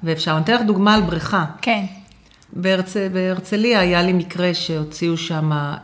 ואפשר. 0.03 0.31
אני 0.31 0.41
אתן 0.43 0.53
לך 0.53 0.61
דוגמה 0.61 0.95
על 0.95 1.01
בריכה. 1.01 1.45
כן. 1.61 1.85
בהרצ... 2.53 2.97
בהרצליה 3.13 3.79
היה 3.79 4.01
לי 4.01 4.13
מקרה 4.13 4.53
שהוציאו 4.53 5.17
שם 5.17 5.51
אה, 5.51 5.77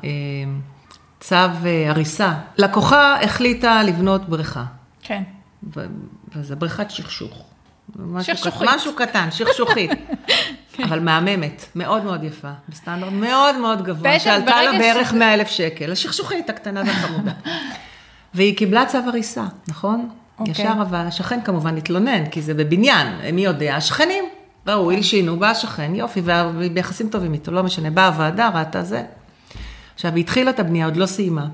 צו 1.19 1.35
אה, 1.35 1.89
הריסה. 1.89 2.33
לקוחה 2.57 3.21
החליטה 3.21 3.83
לבנות 3.83 4.29
בריכה. 4.29 4.63
כן. 5.01 5.23
ו- 5.75 5.85
וזה 6.35 6.55
בריכת 6.55 6.91
שכשוך. 6.91 7.43
שכשוכית. 8.21 8.69
משהו 8.75 8.93
קטן, 8.95 9.31
שכשוכית. 9.31 9.91
אבל 10.85 10.99
מהממת, 10.99 11.65
מאוד 11.75 12.03
מאוד 12.03 12.23
יפה, 12.23 12.51
בסטנדרט 12.69 13.11
מאוד 13.11 13.57
מאוד 13.57 13.83
גבוה, 13.83 14.19
שעלתה 14.19 14.61
לה 14.63 14.71
בערך 14.71 15.07
שזה- 15.07 15.17
100 15.19 15.33
אלף 15.33 15.47
שקל, 15.47 15.91
השכשוכית 15.91 16.49
הקטנה 16.49 16.81
והחמודה. 16.85 17.31
והיא 18.33 18.57
קיבלה 18.57 18.85
צו 18.85 18.97
הריסה, 18.97 19.43
נכון? 19.67 20.09
אוקיי. 20.39 20.51
ישר 20.51 20.73
אבל 20.81 20.97
השכן 21.07 21.39
כמובן 21.43 21.77
התלונן, 21.77 22.25
כי 22.29 22.41
זה 22.41 22.53
בבניין, 22.53 23.07
מי 23.33 23.45
יודע? 23.45 23.75
השכנים. 23.75 24.23
ראו, 24.67 24.91
הלשינו, 24.91 25.39
בא 25.39 25.47
השכן, 25.47 25.95
יופי, 25.95 26.21
וביחסים 26.55 27.09
טובים 27.09 27.33
איתו, 27.33 27.51
לא 27.51 27.63
משנה, 27.63 27.89
באה 27.89 28.07
הוועדה, 28.07 28.49
ראתה 28.53 28.83
זה. 28.83 29.03
עכשיו, 29.95 30.15
היא 30.15 30.23
התחילה 30.23 30.51
את 30.51 30.59
הבנייה, 30.59 30.85
עוד 30.85 30.97
לא 30.97 31.05
סיימה. 31.05 31.47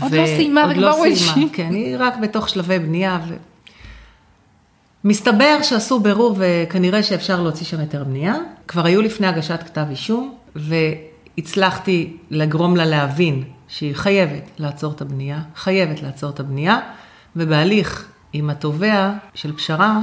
עוד 0.00 0.12
לא 0.12 0.26
סיימה, 0.26 0.66
וכבר 0.70 0.80
לא 0.80 0.96
הוא 0.96 1.06
הלשין. 1.06 1.48
כן, 1.52 1.74
היא 1.74 1.96
רק 1.98 2.16
בתוך 2.16 2.48
שלבי 2.48 2.78
בנייה. 2.78 3.18
ו... 3.28 3.34
מסתבר 5.04 5.62
שעשו 5.62 6.00
בירור 6.00 6.36
וכנראה 6.38 7.02
שאפשר 7.02 7.42
להוציא 7.42 7.66
שם 7.66 7.80
היתר 7.80 8.04
בנייה. 8.04 8.34
כבר 8.68 8.86
היו 8.86 9.02
לפני 9.02 9.26
הגשת 9.26 9.62
כתב 9.62 9.84
אישום, 9.90 10.34
והצלחתי 10.56 12.16
לגרום 12.30 12.76
לה 12.76 12.84
להבין 12.84 13.44
שהיא 13.68 13.94
חייבת 13.94 14.50
לעצור 14.58 14.92
את 14.92 15.00
הבנייה, 15.00 15.40
חייבת 15.56 16.02
לעצור 16.02 16.30
את 16.30 16.40
הבנייה, 16.40 16.78
ובהליך 17.36 18.08
עם 18.32 18.50
התובע 18.50 19.12
של 19.34 19.56
פשרה 19.56 20.00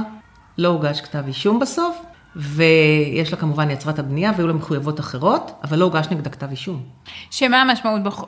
לא 0.58 0.68
הוגש 0.68 1.00
כתב 1.00 1.22
אישום 1.26 1.58
בסוף, 1.58 1.96
ויש 2.36 3.32
לה 3.32 3.38
כמובן, 3.38 3.70
יצרה 3.70 3.92
את 3.92 3.98
הבנייה 3.98 4.32
והיו 4.36 4.46
לה 4.46 4.52
מחויבות 4.52 5.00
אחרות, 5.00 5.50
אבל 5.64 5.78
לא 5.78 5.84
הוגש 5.84 6.06
נגדה 6.10 6.30
כתב 6.30 6.50
אישום. 6.50 6.82
שמה 7.30 7.62
המשמעות 7.62 8.02
בח... 8.02 8.24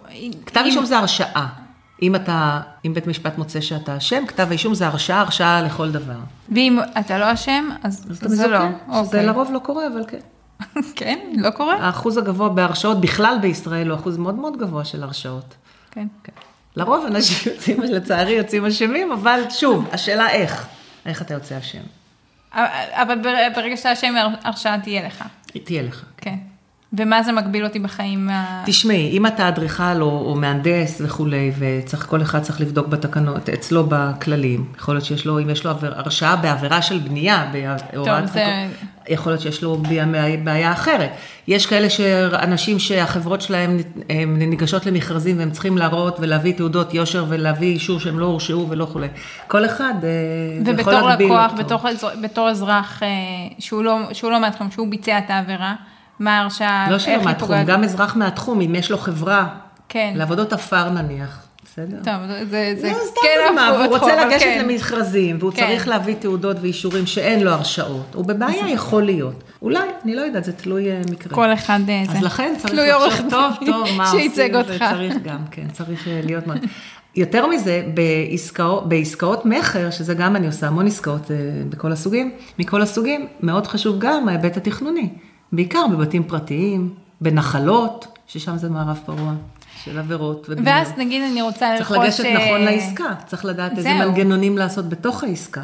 כתב 0.46 0.60
אם- 0.60 0.66
אישום 0.66 0.84
זה 0.84 0.98
הרשעה. 0.98 1.46
אם 2.02 2.14
אתה, 2.14 2.60
אם 2.86 2.94
בית 2.94 3.06
משפט 3.06 3.38
מוצא 3.38 3.60
שאתה 3.60 3.96
אשם, 3.96 4.26
כתב 4.28 4.46
האישום 4.50 4.74
זה 4.74 4.86
הרשעה, 4.86 5.20
הרשעה 5.20 5.62
לכל 5.62 5.90
דבר. 5.90 6.14
ואם 6.54 6.78
אתה 7.00 7.18
לא 7.18 7.32
אשם, 7.32 7.68
אז 7.82 8.04
זה 8.08 8.48
לא. 8.48 8.58
שזה 8.58 9.06
אוקיי. 9.06 9.26
לרוב 9.26 9.50
לא 9.52 9.58
קורה, 9.58 9.86
אבל 9.86 10.04
כן. 10.08 10.18
כן, 10.96 11.18
לא 11.36 11.50
קורה? 11.50 11.74
האחוז 11.76 12.16
הגבוה 12.16 12.48
בהרשעות 12.48 13.00
בכלל 13.00 13.38
בישראל 13.42 13.88
הוא 13.90 13.98
אחוז 13.98 14.16
מאוד 14.16 14.34
מאוד 14.34 14.56
גבוה 14.56 14.84
של 14.84 15.02
הרשעות. 15.02 15.54
כן. 15.90 16.06
כן. 16.24 16.32
לרוב 16.76 17.04
אנשים 17.06 17.52
יוצאים, 17.52 17.80
לצערי 17.82 18.32
יוצאים 18.32 18.66
אשמים, 18.66 19.12
אבל 19.12 19.40
שוב, 19.50 19.88
השאלה 19.92 20.30
איך, 20.30 20.66
איך 21.06 21.22
אתה 21.22 21.34
יוצא 21.34 21.58
אשם. 21.58 21.78
אבל 22.92 23.18
בר- 23.22 23.48
ברגע 23.56 23.76
שאתה 23.76 23.92
אשם, 23.92 24.14
הרשעה 24.44 24.78
תהיה 24.80 25.06
לך. 25.06 25.24
תהיה 25.64 25.82
לך. 25.82 26.04
כן. 26.16 26.34
ומה 26.92 27.22
זה 27.22 27.32
מגביל 27.32 27.64
אותי 27.64 27.78
בחיים? 27.78 28.28
תשמעי, 28.64 29.10
אם 29.10 29.26
אתה 29.26 29.48
אדריכל 29.48 30.00
או, 30.02 30.06
או 30.30 30.34
מהנדס 30.34 31.00
וכולי, 31.04 31.52
וצריך, 31.58 32.06
כל 32.06 32.22
אחד 32.22 32.42
צריך 32.42 32.60
לבדוק 32.60 32.86
בתקנות, 32.86 33.48
אצלו 33.48 33.84
בכללים, 33.88 34.64
יכול 34.78 34.94
להיות 34.94 35.04
שיש 35.04 35.26
לו, 35.26 35.38
אם 35.38 35.50
יש 35.50 35.64
לו 35.64 35.70
עבר, 35.70 35.92
הרשעה 35.98 36.36
בעבירה 36.36 36.82
של 36.82 36.98
בנייה, 36.98 37.50
בהוראת 37.92 38.28
זה- 38.28 38.32
חוק, 38.72 38.88
יכול 39.08 39.32
להיות 39.32 39.42
שיש 39.42 39.62
לו 39.62 39.76
בעיה, 39.76 40.06
בעיה 40.44 40.72
אחרת. 40.72 41.10
יש 41.48 41.66
כאלה 41.66 41.90
שאנשים 41.90 42.78
שהחברות 42.78 43.40
שלהם 43.42 43.76
הם 44.10 44.38
ניגשות 44.38 44.86
למכרזים 44.86 45.38
והם 45.38 45.50
צריכים 45.50 45.78
להראות 45.78 46.16
ולהביא 46.20 46.52
תעודות 46.52 46.94
יושר 46.94 47.24
ולהביא 47.28 47.68
אישור 47.74 48.00
שהם 48.00 48.18
לא 48.18 48.26
הורשעו 48.26 48.66
ולא 48.68 48.88
כולי. 48.92 49.08
כל 49.48 49.64
אחד 49.66 49.94
אה, 50.02 50.08
יכול 50.62 50.74
ובתור 50.74 51.08
להגביל 51.08 51.26
לקוח, 51.26 51.52
אותו. 51.52 51.62
בתור, 51.64 51.88
אזר- 51.88 52.20
בתור 52.22 52.50
אזרח 52.50 53.02
אה, 53.02 53.08
שהוא 53.58 53.84
לא, 53.84 53.98
שהוא 54.12 54.30
לא 54.30 54.40
מהתחום, 54.40 54.70
שהוא 54.70 54.88
ביצע 54.88 55.18
את 55.18 55.30
העבירה, 55.30 55.74
מה 56.20 56.38
ההרשעה, 56.38 56.86
לא 56.90 56.94
איך 56.94 57.02
שלא 57.02 57.22
מהתחום, 57.24 57.48
פוגעת? 57.48 57.66
גם 57.66 57.84
אזרח 57.84 58.16
מהתחום, 58.16 58.60
אם 58.60 58.74
יש 58.74 58.90
לו 58.90 58.98
חברה, 58.98 59.46
כן. 59.88 60.12
לעבודות 60.16 60.52
עפר 60.52 60.90
נניח, 60.90 61.46
בסדר? 61.64 61.96
טוב, 62.04 62.14
זה, 62.50 62.74
זה, 62.78 62.88
לא, 62.88 62.94
סתם 63.06 63.20
כן 63.22 63.48
דוגמה, 63.48 63.72
והוא 63.74 63.96
רוצה 63.96 64.26
לגשת 64.26 64.44
כן. 64.44 64.64
למכרזים, 64.64 65.36
והוא 65.40 65.52
כן. 65.52 65.66
צריך 65.66 65.88
להביא 65.88 66.14
תעודות 66.18 66.56
ואישורים 66.60 67.06
שאין 67.06 67.40
לו 67.40 67.50
הרשעות. 67.50 68.14
הוא 68.14 68.24
בבעיה 68.24 68.68
יכול 68.68 69.02
להיות. 69.02 69.44
אולי, 69.62 69.80
אני 70.04 70.16
לא 70.16 70.20
יודעת, 70.20 70.44
זה 70.44 70.52
תלוי 70.52 70.90
אה, 70.90 71.00
מקרה. 71.10 71.34
כל 71.34 71.52
אחד 71.52 71.80
אה, 71.88 72.02
זה. 72.12 72.18
אז 72.18 72.22
לכן 72.24 72.54
צריך 72.58 72.72
תלוי 72.72 72.88
לחשוב 72.88 73.30
טוב, 73.30 73.54
טוב, 73.66 73.88
מה 73.96 74.10
עושים. 74.10 74.30
וצריך 74.32 75.16
גם, 75.24 75.38
כן, 75.50 75.66
צריך 75.72 76.08
אה, 76.08 76.20
להיות... 76.24 76.46
מאוד- 76.46 76.58
יותר 77.16 77.46
מזה, 77.46 77.82
בעסקאות, 77.94 78.88
בעסקאות 78.88 79.46
מכר, 79.46 79.90
שזה 79.90 80.14
גם 80.14 80.36
אני 80.36 80.46
עושה 80.46 80.66
המון 80.66 80.86
עסקאות 80.86 81.30
אה, 81.30 81.36
בכל 81.68 81.92
הסוגים, 81.92 82.30
מכל 82.58 82.82
הסוגים, 82.82 83.26
מאוד 83.40 83.66
חשוב 83.66 83.98
גם 83.98 84.28
ההיבט 84.28 84.56
התכנוני. 84.56 85.08
בעיקר 85.52 85.86
בבתים 85.92 86.24
פרטיים, 86.24 86.94
בנחלות, 87.20 88.06
ששם 88.26 88.56
זה 88.56 88.70
מערב 88.70 89.00
פרוע, 89.06 89.32
של 89.84 89.98
עבירות 89.98 90.46
ובנייה. 90.50 90.76
ואז 90.76 90.92
נגיד 90.98 91.22
אני 91.32 91.42
רוצה 91.42 91.74
צריך 91.78 91.90
לרכוש... 91.90 92.06
לגשת 92.06 92.24
אה, 92.24 92.46
נכון 92.46 92.60
לעסקה, 92.60 93.04
צריך 93.26 93.44
לדעת 93.44 93.70
איזה 93.72 93.82
זהו. 93.82 93.98
מנגנונים 93.98 94.58
לעשות 94.58 94.88
בתוך 94.88 95.24
העסקה, 95.24 95.62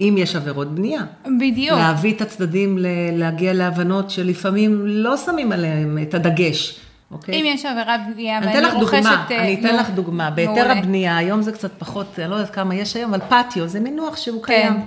אם 0.00 0.14
יש 0.18 0.36
עבירות 0.36 0.74
בנייה. 0.74 1.02
בדיוק. 1.40 1.78
להביא 1.78 2.14
את 2.14 2.20
הצדדים 2.20 2.78
ל- 2.78 2.86
להגיע 3.12 3.52
להבנות 3.52 4.10
שלפעמים 4.10 4.86
לא 4.86 5.16
שמים 5.16 5.52
עליהם 5.52 5.98
את 6.02 6.14
הדגש, 6.14 6.80
אוקיי? 7.10 7.40
אם 7.40 7.44
יש 7.46 7.66
עבירת 7.66 8.00
בנייה 8.14 8.38
אני 8.38 8.46
ואני 8.46 8.66
רוכשת... 8.72 8.96
דוגמה, 8.96 9.24
אה, 9.30 9.42
אני 9.42 9.60
אתן 9.60 9.76
לך 9.76 9.90
דוגמה. 9.90 10.30
בהיתר. 10.30 10.70
הבנייה, 10.70 11.16
היום 11.16 11.42
זה 11.42 11.52
קצת 11.52 11.70
פחות, 11.78 12.18
אני 12.18 12.30
לא 12.30 12.34
יודעת 12.34 12.54
כמה 12.54 12.74
יש 12.74 12.96
היום, 12.96 13.14
אבל 13.14 13.22
פטיו, 13.28 13.68
זה 13.68 13.80
מינוח 13.80 14.16
שהוא 14.16 14.42
כן. 14.42 14.46
קיים. 14.46 14.80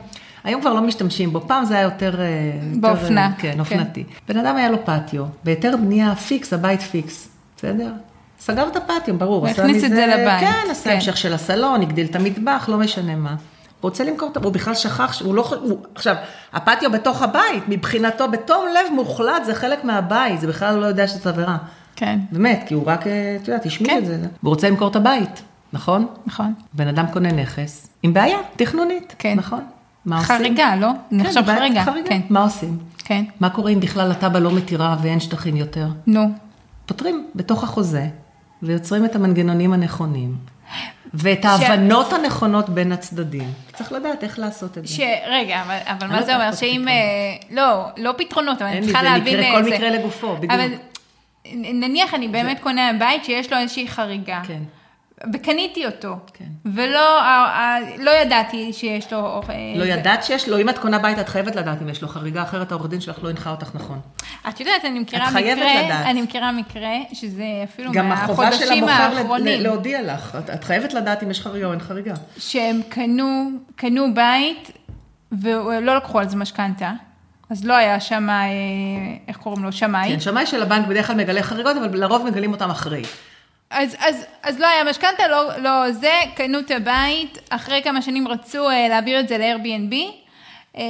היום 0.43 0.62
כבר 0.62 0.73
לא 0.73 0.82
משתמשים 0.82 1.34
בו, 1.34 1.41
פעם 1.47 1.65
זה 1.65 1.73
היה 1.73 1.84
יותר... 1.84 2.21
אה, 2.21 2.25
יותר, 2.73 2.79
באופנה, 2.79 3.25
אה, 3.25 3.32
כן, 3.38 3.51
כן. 3.51 3.60
אופנתי. 3.60 4.03
בן 4.27 4.38
אדם 4.38 4.56
היה 4.56 4.69
לו 4.69 4.77
פטיו, 4.86 5.25
בהיתר 5.43 5.75
בנייה 5.77 6.15
פיקס, 6.15 6.53
הבית 6.53 6.82
פיקס, 6.82 7.29
בסדר? 7.58 7.91
סגר 8.39 8.67
את 8.67 8.75
הפטיו, 8.75 9.17
ברור. 9.17 9.47
עשה 9.47 9.62
והכניס 9.62 9.84
את 9.84 9.89
זה 9.89 10.06
לבית, 10.08 10.39
כן, 10.39 10.71
עשה 10.71 10.89
כן. 10.89 10.95
המשך 10.95 11.17
של 11.17 11.34
הסלון, 11.34 11.82
הגדיל 11.82 12.06
את 12.06 12.15
המטבח, 12.15 12.65
לא 12.69 12.77
משנה 12.77 13.15
מה. 13.15 13.36
רוצה 13.82 14.03
למכור 14.03 14.29
את... 14.32 14.38
הוא 14.38 14.53
בכלל 14.53 14.75
שכח, 14.75 15.13
שהוא 15.13 15.36
לא... 15.36 15.43
ח- 15.43 15.53
הוא, 15.53 15.77
עכשיו, 15.95 16.15
הפטיו 16.53 16.91
בתוך 16.91 17.21
הבית, 17.21 17.63
מבחינתו, 17.67 18.32
בתום 18.32 18.65
לב 18.73 18.93
מוחלט, 18.95 19.45
זה 19.45 19.56
חלק 19.56 19.84
מהבית, 19.84 20.41
זה 20.41 20.47
בכלל 20.47 20.75
לא 20.75 20.86
יודע 20.86 21.08
שזאת 21.08 21.27
עבירה. 21.27 21.58
כן, 21.95 22.19
באמת, 22.32 22.63
כי 22.67 22.73
הוא 22.73 22.84
רק, 22.86 23.08
אה, 23.08 23.38
את 23.41 23.47
יודעת, 23.47 23.65
השמיע 23.65 23.93
כן. 23.93 23.97
את 23.97 24.06
זה. 24.06 24.17
הוא 24.41 24.49
רוצה 24.49 24.69
למכור 24.69 24.88
את 24.88 24.95
הבית, 24.95 25.43
נכון? 25.73 26.08
נכון. 26.25 26.53
בן 26.73 26.88
אדם 26.88 27.06
קונה 27.13 27.32
נכס, 27.32 27.88
עם 28.03 28.13
בעיה 28.13 28.38
תכנונית, 28.56 29.15
כן. 29.19 29.34
נכון? 29.38 29.63
מה 30.06 30.18
עושים? 30.20 30.36
חריגה, 30.38 30.76
לא? 30.76 30.88
נחשב 31.12 31.42
בעיה 31.46 31.86
חריגה. 31.86 32.10
כן, 32.10 32.22
מה 32.30 32.44
עושים? 32.44 32.78
כן. 33.06 33.24
מה 33.39 33.50
קורה 33.50 33.72
אם 33.72 33.80
בכלל 33.80 34.12
התב"ע 34.12 34.39
לא 34.39 34.52
מתירה 34.52 34.96
ואין 35.02 35.20
שטחים 35.20 35.56
יותר? 35.56 35.88
נו. 36.08 36.22
פותרים 36.86 37.28
בתוך 37.36 37.63
החוזה, 37.63 38.06
ויוצרים 38.63 39.06
את 39.06 39.16
המנגנונים 39.16 39.74
הנכונים, 39.74 40.36
ואת 41.13 41.46
ההבנות 41.46 42.13
הנכונות 42.13 42.70
בין 42.70 42.92
הצדדים. 42.92 43.48
צריך 43.74 43.92
לדעת 43.92 44.24
איך 44.24 44.39
לעשות 44.39 44.78
את 44.78 44.88
זה. 44.88 44.94
ש... 44.94 45.00
רגע, 45.30 45.62
אבל, 45.62 45.78
אבל 45.86 46.08
לא 46.08 46.13
מה 46.13 46.22
זה 46.24 46.32
יודעת 46.32 46.48
אומר? 46.48 46.56
שאם... 46.56 46.82
פתרונות. 46.82 46.89
אה, 46.89 47.56
לא, 47.56 47.86
לא 47.98 48.13
פתרונות, 48.18 48.58
אבל 48.62 48.68
אין 48.70 48.78
אני 48.78 48.86
לי, 48.86 48.92
צריכה 48.92 49.04
זה 49.08 49.10
להבין... 49.10 49.39
מקרה- 49.39 49.52
אה, 49.56 49.58
כל 49.58 49.63
זה- 49.63 49.76
מקרה 49.76 49.89
לגופו, 49.89 50.36
בדיוק. 50.36 50.52
אבל 50.52 50.68
נניח 51.56 52.13
אני 52.13 52.28
באמת 52.28 52.60
קונה 52.60 52.92
בית 53.00 53.26
שיש 53.26 53.52
לו 53.54 53.58
איזושהי 53.60 53.88
חריגה. 53.88 54.42
כן. 54.48 54.62
וקניתי 55.34 55.86
אותו. 55.86 56.16
כן. 56.34 56.46
ולא 56.66 57.20
לא 58.00 58.12
ידעתי 58.12 58.74
שיש 58.74 59.14
לו... 59.14 59.42
אה, 59.50 59.56
לא 59.76 59.84
ידעת 59.86 60.24
שיש 60.24 60.50
לו, 60.50 60.58
אם 60.60 60.70
את 60.70 60.78
קונה 60.78 61.00
בית, 61.00 61.20
את 61.20 61.30
חייבת 61.30 61.56
לדעת 61.56 61.82
אם 61.82 61.90
יש 61.90 62.02
לו 62.02 62.08
חריגה, 62.08 62.44
אחרת 62.44 62.72
העורך 62.72 62.88
דין 62.90 63.02
שלך 63.02 63.24
לא 63.24 63.30
הנחה 63.30 63.50
אותך 63.52 63.70
נכון. 63.76 64.00
את 64.50 64.60
יודעת, 64.60 64.86
אני 64.86 65.00
מכירה 65.00 65.28
את 65.28 65.32
חייבת 65.32 65.58
מקרה, 65.62 65.84
לדעת. 65.86 66.06
אני 66.06 66.22
מכירה 66.22 66.52
מקרה, 66.52 66.90
שזה 67.14 67.44
אפילו 67.64 67.92
גם 67.92 68.12
החובה 68.12 68.52
של 68.52 68.58
מהחודשים 68.60 68.84
המוכר 68.84 69.18
האחרונים, 69.20 69.62
להודיע 69.62 70.02
לך. 70.14 70.38
את- 70.40 70.50
את 70.50 70.64
חייבת 70.64 70.94
לדעת 70.94 71.24
אם 71.24 71.32
יש 71.32 71.42
חריגה 71.42 71.66
או 71.66 71.72
אין 71.72 71.80
חריגה. 71.80 72.14
שהם 72.38 72.82
קנו, 72.90 73.50
קנו 73.76 74.14
בית, 74.14 74.72
ולא 75.42 75.96
לקחו 75.96 76.20
על 76.20 76.30
זה 76.30 76.38
משכנתה, 76.38 76.92
אז 77.50 77.66
לא 77.66 77.74
היה 77.74 78.00
שם, 78.00 78.30
אה, 78.30 78.36
איך 79.28 79.38
קוראים 79.38 79.64
לו, 79.64 79.72
שמאי. 79.72 80.10
כן, 80.10 80.20
שמאי 80.20 80.46
של 80.46 80.62
הבנק 80.62 80.88
בדרך 80.88 81.08
כלל 81.08 81.16
מגלה 81.16 81.44
חריגות, 81.44 81.78
אבל 81.78 82.00
לרוב 82.00 82.26
מגלים 82.26 82.52
אותם 82.52 82.70
אחרי. 82.70 83.02
אז, 83.74 83.96
אז, 84.00 84.26
אז 84.44 84.60
לא 84.60 84.68
היה 84.68 84.84
משכנתה, 84.84 85.28
לא, 85.28 85.58
לא 85.58 85.92
זה, 85.92 86.12
קנו 86.36 86.60
את 86.60 86.72
הבית, 86.72 87.38
אחרי 87.50 87.82
כמה 87.84 88.02
שנים 88.02 88.28
רצו 88.28 88.70
אה, 88.70 88.88
להעביר 88.90 89.20
את 89.20 89.28
זה 89.28 89.38
ל-Airbnb, 89.38 89.96
אה, 90.78 90.84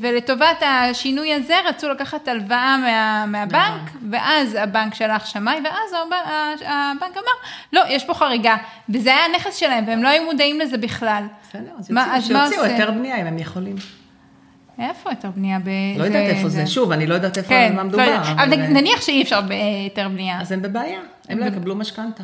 ולטובת 0.00 0.62
השינוי 0.66 1.32
הזה 1.34 1.54
רצו 1.68 1.88
לקחת 1.88 2.28
הלוואה 2.28 2.76
מה, 2.76 3.24
מהבנק, 3.26 3.90
ואז 4.10 4.54
הבנק 4.60 4.94
שלח 4.94 5.26
שמאי, 5.26 5.56
ואז 5.64 5.92
הבנק, 6.06 6.68
הבנק 6.68 7.16
אמר, 7.16 7.50
לא, 7.72 7.82
יש 7.88 8.04
פה 8.04 8.14
חריגה, 8.14 8.56
וזה 8.88 9.10
היה 9.14 9.24
הנכס 9.24 9.56
שלהם, 9.56 9.84
והם 9.86 10.02
לא 10.02 10.08
היו 10.08 10.24
מודעים 10.24 10.60
לזה 10.60 10.78
בכלל. 10.78 11.24
בסדר, 11.48 11.70
אז 11.78 11.90
מה- 11.90 12.16
יוציאו-? 12.28 12.62
היתר 12.62 12.90
בנייה 12.90 13.20
אם 13.20 13.26
הם 13.26 13.38
יכולים. 13.38 13.76
איפה 14.78 15.10
יותר 15.10 15.30
בנייה? 15.30 15.58
ב... 15.58 15.68
לא 15.98 16.04
יודעת 16.04 16.28
איפה 16.28 16.48
זה, 16.48 16.66
שוב, 16.66 16.92
אני 16.92 17.06
לא 17.06 17.14
יודעת 17.14 17.38
איפה, 17.38 17.48
כן, 17.48 17.66
על 17.68 17.72
מה 17.72 17.82
לא 17.82 17.88
מדובר. 17.88 18.02
יודעת. 18.02 18.26
אבל 18.26 18.52
אה, 18.52 18.68
נניח 18.68 19.00
שאי 19.02 19.22
אפשר 19.22 19.40
בהיתר 19.40 20.08
בנייה. 20.08 20.40
אז 20.40 20.52
הם 20.52 20.62
בבעיה, 20.62 20.98
הם 21.28 21.38
לא 21.38 21.44
יקבלו 21.44 21.76
משכנתה. 21.76 22.22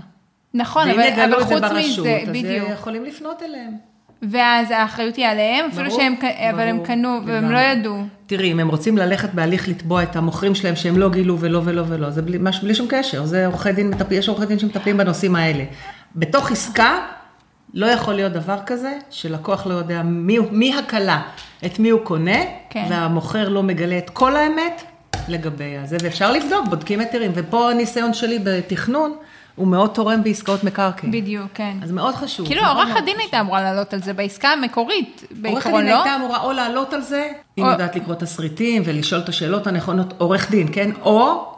נכון, 0.55 0.89
ואם 0.89 1.01
אבל, 1.01 1.09
יגלו 1.09 1.25
אבל 1.25 1.43
את 1.43 1.49
זה 1.49 1.55
חוץ 1.55 1.63
ברשות, 1.63 2.07
מזה, 2.07 2.19
אז 2.23 2.29
בדיוק. 2.29 2.69
יכולים 2.73 3.05
לפנות 3.05 3.43
אליהם. 3.43 3.73
ואז 4.31 4.71
האחריות 4.71 5.17
היא 5.17 5.27
עליהם, 5.27 5.67
אפילו 5.73 5.89
ברור, 5.91 6.01
שהם, 6.01 6.15
אבל 6.51 6.61
הם 6.61 6.77
ברור, 6.77 6.87
קנו, 6.87 7.09
והם 7.27 7.45
לגמרי. 7.45 7.55
לא 7.55 7.59
ידעו. 7.59 8.03
תראי, 8.27 8.53
אם 8.53 8.61
הם 8.61 8.69
רוצים 8.69 8.99
ללכת 8.99 9.35
בהליך 9.35 9.69
לתבוע 9.69 10.03
את 10.03 10.17
המוכרים 10.17 10.55
שלהם 10.55 10.77
שהם 10.77 10.99
לא 10.99 11.11
גילו 11.11 11.37
ולא 11.41 11.61
ולא 11.65 11.83
ולא, 11.89 12.11
זה 12.11 12.23
בלי, 12.23 12.39
משהו, 12.41 12.63
בלי 12.63 12.75
שום 12.75 12.87
קשר, 12.91 13.25
זה 13.27 13.47
עורכי 13.47 13.73
דין, 13.73 13.91
מטפ- 13.95 14.13
יש 14.15 14.29
עורכי 14.29 14.47
דין 14.47 14.59
שמטפלים 14.59 14.97
בנושאים 14.97 15.37
האלה. 15.37 15.65
בתוך 16.17 16.51
עסקה, 16.53 16.99
לא 17.75 17.87
יכול 17.87 18.15
להיות 18.15 18.33
דבר 18.33 18.59
כזה, 18.67 18.93
שלקוח 19.11 19.67
לא 19.67 19.75
יודע 19.75 20.03
מי, 20.03 20.39
מי 20.51 20.75
הקלה, 20.79 21.21
את 21.67 21.79
מי 21.79 21.91
הוא 21.91 22.01
קונה, 22.01 22.39
כן. 22.71 22.85
והמוכר 22.91 23.49
לא 23.49 23.63
מגלה 23.63 23.99
את 23.99 24.11
כל 24.11 24.37
האמת 24.37 24.83
לגבי 25.29 25.79
הזה, 25.79 25.97
ואפשר 26.03 26.33
לבדוק, 26.33 26.69
בודקים 26.69 27.01
היתרים, 27.01 27.33
ופה 27.35 27.71
הניסיון 27.71 28.15
שלי 28.15 28.39
בתכנון, 28.45 29.15
הוא 29.55 29.69
מאוד 29.69 29.91
תורם 29.91 30.23
בעסקאות 30.23 30.65
מקרקעין. 30.65 31.13
בדיוק, 31.13 31.47
כן. 31.55 31.77
אז 31.83 31.93
מאוד 31.93 32.15
חשוב. 32.15 32.47
כאילו, 32.47 32.67
עורך 32.67 32.97
הדין 32.97 33.17
הייתה 33.19 33.41
אמורה 33.41 33.63
לעלות 33.63 33.95
על 33.95 34.03
זה 34.03 34.13
בעסקה 34.13 34.49
המקורית, 34.49 35.25
עורך 35.31 35.41
בעיקרון, 35.43 35.81
הדין 35.81 35.93
לא? 35.93 36.03
הייתה 36.03 36.17
אמורה 36.17 36.43
או 36.43 36.53
לעלות 36.53 36.93
על 36.93 37.03
זה, 37.03 37.31
אם 37.59 37.65
או- 37.65 37.71
יודעת 37.71 37.97
לקרוא 37.97 38.15
תסריטים 38.15 38.83
ולשאול 38.87 39.21
את 39.21 39.29
השאלות 39.29 39.67
הנכונות, 39.67 40.15
עורך 40.19 40.51
דין, 40.51 40.69
כן? 40.73 40.91
או 41.03 41.49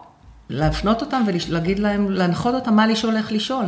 להפנות 0.50 1.00
אותם 1.00 1.22
ולהגיד 1.26 1.78
להם, 1.78 2.10
להנחות 2.10 2.54
אותם 2.54 2.74
מה 2.76 2.86
לשאול, 2.86 3.16
איך 3.16 3.32
לשאול. 3.32 3.64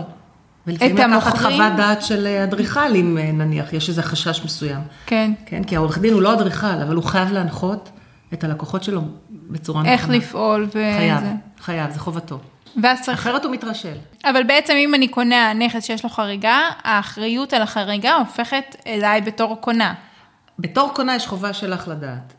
ולפעמים 0.66 0.96
את 0.96 1.00
לקחת 1.00 1.32
המוכרים? 1.32 1.56
חוות 1.56 1.72
דעת 1.76 2.02
של 2.02 2.26
אה, 2.26 2.44
אדריכל, 2.44 2.94
אם 2.94 3.18
אה, 3.18 3.32
נניח 3.32 3.72
יש 3.72 3.88
איזה 3.88 4.02
חשש 4.02 4.44
מסוים. 4.44 4.80
כן. 5.06 5.32
כן? 5.46 5.64
כי 5.64 5.76
העורך 5.76 5.98
דין 5.98 6.12
הוא 6.12 6.22
לא 6.22 6.32
אדריכל, 6.32 6.66
אבל 6.66 6.94
הוא 6.94 7.04
חייב 7.04 7.32
להנחות 7.32 7.88
את 8.35 8.44
הלקוחות 8.44 8.85
שלו 8.85 9.00
בצורה 9.50 9.80
נכונה. 9.80 9.92
איך 9.92 10.09
לפעול 10.09 10.68
חייב, 10.72 11.18
וזה. 11.18 11.32
חייב, 11.61 11.90
זה 11.90 12.00
חובתו. 12.00 12.38
ואז 12.82 13.02
צריך... 13.02 13.18
אחרת 13.18 13.44
הוא 13.44 13.52
מתרשל. 13.52 13.96
אבל 14.24 14.42
בעצם 14.42 14.74
אם 14.76 14.94
אני 14.94 15.09
קונה 15.09 15.52
נכס 15.52 15.85
שיש 15.85 16.04
לו 16.04 16.11
חריגה, 16.11 16.70
האחריות 16.82 17.52
על 17.52 17.62
החריגה 17.62 18.14
הופכת 18.16 18.76
אליי 18.87 19.20
בתור 19.20 19.61
קונה. 19.61 19.94
בתור 20.59 20.94
קונה 20.94 21.16
יש 21.16 21.26
חובה 21.26 21.52
שלך 21.52 21.88
לדעת. 21.88 22.35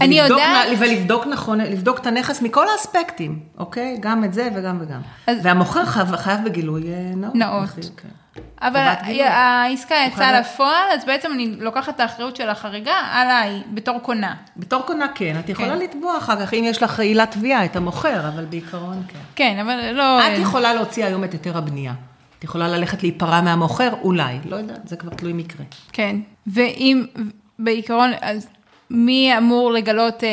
אני 0.00 0.18
יודעת- 0.18 0.68
ולבדוק 0.78 1.26
נכון, 1.26 1.60
לבדוק 1.60 1.98
את 1.98 2.06
הנכס 2.06 2.42
מכל 2.42 2.66
האספקטים, 2.68 3.38
אוקיי? 3.58 3.96
גם 4.00 4.24
את 4.24 4.34
זה 4.34 4.48
וגם 4.54 4.78
וגם. 4.80 5.00
אז- 5.26 5.38
והמוכר 5.42 5.84
חייב, 5.86 6.16
חייב 6.16 6.40
בגילוי 6.44 6.82
אה, 6.92 7.12
נאות. 7.16 7.34
נאות. 7.34 7.62
מחיר, 7.62 7.84
כן. 7.96 8.08
אבל. 8.62 8.94
העסקה 9.28 9.94
יצאה 10.06 10.40
לפועל, 10.40 10.84
אז 10.94 11.04
בעצם 11.04 11.30
אני 11.34 11.56
לוקחת 11.58 11.94
את 11.94 12.00
האחריות 12.00 12.36
של 12.36 12.48
החריגה 12.48 12.92
עליי, 13.12 13.62
בתור 13.74 13.98
קונה. 13.98 14.34
בתור 14.56 14.82
קונה 14.82 15.06
כן, 15.14 15.36
את 15.44 15.48
יכולה 15.48 15.68
כן. 15.68 15.78
לתבוע 15.78 16.18
אחר 16.18 16.46
כך, 16.46 16.54
אם 16.54 16.62
יש 16.66 16.82
לך 16.82 17.00
עילת 17.00 17.30
תביעה, 17.30 17.64
את 17.64 17.76
המוכר, 17.76 18.28
אבל 18.28 18.44
בעיקרון 18.44 19.02
כן. 19.08 19.18
כן, 19.34 19.58
אבל 19.62 19.92
לא... 19.92 20.20
את 20.26 20.38
יכולה 20.38 20.74
להוציא 20.74 21.04
היום 21.04 21.24
את 21.24 21.32
היתר 21.32 21.58
הבנייה. 21.58 21.92
את 22.38 22.44
יכולה 22.44 22.68
ללכת 22.68 23.02
להיפרע 23.02 23.40
מהמוכר, 23.40 23.92
אולי. 24.02 24.38
לא 24.48 24.56
יודעת, 24.56 24.88
זה 24.88 24.96
כבר 24.96 25.10
תלוי 25.14 25.32
מקרה. 25.32 25.66
כן, 25.92 26.16
ואם, 26.46 27.04
בעיקרון, 27.58 28.10
אז 28.20 28.48
מי 28.90 29.38
אמור 29.38 29.72
לגלות 29.72 30.24
אה, 30.24 30.28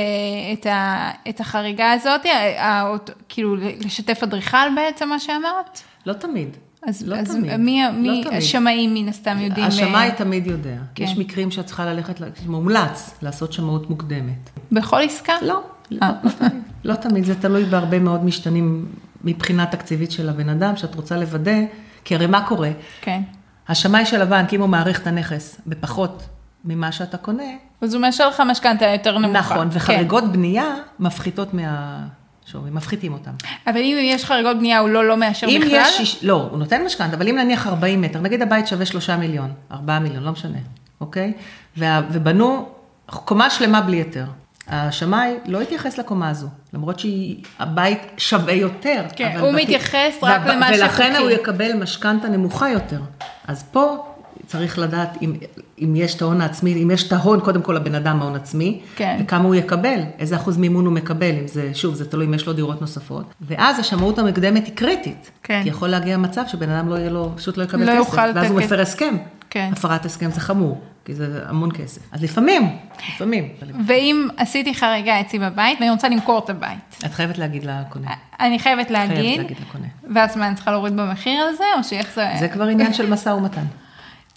את, 0.54 0.66
ה, 0.66 1.12
את 1.30 1.40
החריגה 1.40 1.92
הזאת? 1.92 2.22
ה- 2.26 2.70
האוט- 2.82 3.12
כאילו, 3.30 3.56
לשתף 3.56 4.20
אדריכל 4.24 4.58
בעצם, 4.76 5.10
מה 5.10 5.20
שאמרת? 5.20 5.82
לא 6.06 6.14
תמיד. 6.14 6.50
אז, 6.88 7.08
לא 7.08 7.16
אז 7.16 7.36
תמיד. 7.36 7.56
מי, 7.58 7.82
לא 7.84 7.92
מי 7.92 8.24
תמיד. 8.24 8.38
השמאים 8.38 8.94
מן 8.94 9.10
הסתם 9.10 9.38
יודעים? 9.40 9.66
השמאי 9.68 10.10
אה, 10.10 10.16
תמיד 10.16 10.48
יודע. 10.48 10.76
כן. 10.96 11.04
יש 11.04 11.18
מקרים 11.18 11.52
שאת 11.52 11.66
צריכה 11.66 11.86
ללכת, 11.86 12.16
מומלץ 12.48 13.18
לעשות 13.22 13.54
שמאות 13.54 13.90
מוקדמת. 13.90 14.50
בכל 14.72 15.02
עסקה? 15.04 15.34
לא, 15.42 15.62
לא, 15.92 16.00
אה. 16.04 16.12
לא 16.24 16.30
תמיד. 16.30 16.52
לא 16.84 16.96
תמיד, 16.96 17.24
זה 17.24 17.36
תלוי 17.42 17.64
בהרבה 17.66 18.00
מאוד 18.00 18.26
משתנים 18.26 18.86
מבחינה 19.24 19.66
תקציבית 19.66 20.12
של 20.12 20.30
הבן 20.30 20.50
אדם, 20.50 20.76
שאת 20.78 20.96
רוצה 20.96 21.18
לוודא, 21.18 21.58
כי 22.04 22.16
הרי 22.16 22.28
מה 22.28 22.48
קורה? 22.48 22.70
כן. 23.02 23.22
השמאי 23.68 24.06
של 24.06 24.22
הבנק, 24.22 24.54
אם 24.54 24.62
הוא 24.62 24.70
מעריך 24.70 25.02
את 25.02 25.08
הנכס 25.08 25.62
בפחות 25.68 26.24
ממה 26.66 26.92
שאתה 26.92 27.18
קונה, 27.18 27.44
אז 27.82 27.94
הוא 27.94 28.02
מאשר 28.02 28.30
לך 28.30 28.44
משכנתה 28.48 28.86
יותר 28.86 29.18
נמוכה. 29.18 29.40
נכון, 29.40 29.70
כן. 29.72 29.78
וחריגות 29.78 30.32
בנייה 30.32 30.66
מפחיתות 31.00 31.50
מהשווי, 31.54 32.70
מפחיתים 32.72 33.14
אותם. 33.14 33.32
אבל 33.68 33.78
אם 33.78 33.98
יש 34.02 34.26
חריגות 34.26 34.58
בנייה, 34.58 34.80
הוא 34.80 34.90
לא, 34.90 35.08
לא 35.08 35.18
מאשר 35.18 35.48
אם 35.48 35.62
בכלל? 35.66 35.84
יש, 36.00 36.24
לא, 36.24 36.48
הוא 36.52 36.60
נותן 36.60 36.86
משכנתה, 36.86 37.16
אבל 37.16 37.28
אם 37.28 37.36
נניח 37.36 37.68
40 37.68 38.02
מטר, 38.02 38.20
נגיד 38.22 38.42
הבית 38.42 38.68
שווה 38.68 38.86
3 38.86 39.10
מיליון, 39.10 39.52
4 39.72 40.00
מיליון, 40.00 40.24
לא 40.24 40.32
משנה, 40.32 40.58
אוקיי? 41.02 41.34
וה- 41.78 42.02
ובנו 42.12 42.70
קומה 43.06 43.50
שלמה 43.50 43.82
בלי 43.82 43.98
היתר. 43.98 44.26
השמאי 44.68 45.36
לא 45.46 45.62
התייחס 45.62 45.98
לקומה 45.98 46.30
הזו, 46.30 46.48
למרות 46.74 47.00
שהבית 47.00 48.00
שווה 48.18 48.54
יותר. 48.54 49.04
כן, 49.16 49.38
הוא 49.40 49.52
בת- 49.52 49.56
מתייחס 49.62 50.14
רק 50.24 50.42
והב- 50.42 50.48
למה 50.48 50.70
ולכן 50.76 51.04
שחוקי. 51.14 51.18
הוא 51.24 51.30
יקבל 51.30 51.74
משכנתה 51.74 52.28
נמוכה 52.30 52.70
יותר. 52.70 53.00
אז 53.48 53.64
פה 53.72 54.06
צריך 54.46 54.80
לדעת 54.80 55.18
אם, 55.22 55.34
אם 55.80 55.96
יש 55.96 56.16
את 56.16 56.22
ההון 56.22 56.42
העצמי, 56.42 56.84
אם 56.84 56.92
יש 56.92 57.08
את 57.08 57.14
ההון, 57.14 57.40
קודם 57.40 57.62
כל 57.62 57.74
לבן 57.74 57.96
אדם 57.96 58.22
ההון 58.22 58.36
עצמי, 58.36 58.82
כן. 58.96 59.18
וכמה 59.20 59.46
הוא 59.46 59.56
יקבל, 59.56 60.00
איזה 60.20 60.36
אחוז 60.36 60.58
מימון 60.58 60.86
הוא 60.86 60.94
מקבל, 60.94 61.32
אם 61.42 61.48
זה, 61.48 61.70
שוב, 61.74 61.96
זה 61.96 62.10
תלוי 62.10 62.26
אם 62.26 62.34
יש 62.34 62.48
לו 62.48 62.54
דירות 62.54 62.82
נוספות. 62.82 63.34
ואז 63.42 63.80
השמאות 63.80 64.20
המקדמת 64.20 64.66
היא 64.66 64.76
קריטית. 64.76 65.32
כן. 65.44 65.60
כי 65.64 65.70
יכול 65.70 65.90
להגיע 65.90 66.18
מצב 66.18 66.44
שבן 66.48 66.70
אדם 66.70 66.90
לא 66.90 66.96
יהיה 66.96 67.10
לו, 67.10 67.32
פשוט 67.36 67.58
לא 67.58 67.64
יקבל 67.64 67.98
לא 67.98 68.04
כסף, 68.04 68.18
ואז 68.36 68.52
הוא 68.52 68.60
מפר 68.60 68.82
הסכם. 68.82 69.18
כן. 69.50 69.70
הפרת 69.72 70.06
הסכם 70.06 70.32
זה 70.32 70.42
חמור, 70.42 70.82
כי 71.06 71.16
זה 71.16 71.42
המון 71.46 71.72
כסף. 71.72 72.02
אז 72.12 72.24
לפעמים, 72.24 72.78
לפעמים. 73.14 73.52
ואם 73.86 74.28
עשיתי 74.38 74.74
חריגה 74.74 75.22
אצלי 75.22 75.40
בבית, 75.40 75.80
ואני 75.80 75.92
רוצה 75.92 76.10
למכור 76.10 76.40
את 76.40 76.50
הבית, 76.50 77.04
את 77.06 77.14
חייבת 77.14 77.38
להגיד 77.38 77.64
לקונה. 77.64 78.12
אני 78.40 78.60
חייבת 78.60 78.92
להגיד, 78.92 79.38
להגיד 79.38 79.58
לקונה. 79.70 79.88
ואז 80.16 80.38
מה, 80.38 80.48
אני 80.48 80.56
צריכה 80.56 80.72
להוריד 80.72 80.96
במחיר 80.96 81.44
הזה, 81.44 81.64
או 81.78 81.84
שאיך 81.84 82.16
זה... 82.16 82.28
זה 82.40 82.48
כבר 82.48 82.64
עניין 82.64 82.94
של 82.94 83.10
משא 83.10 83.30
ומתן. 83.30 83.66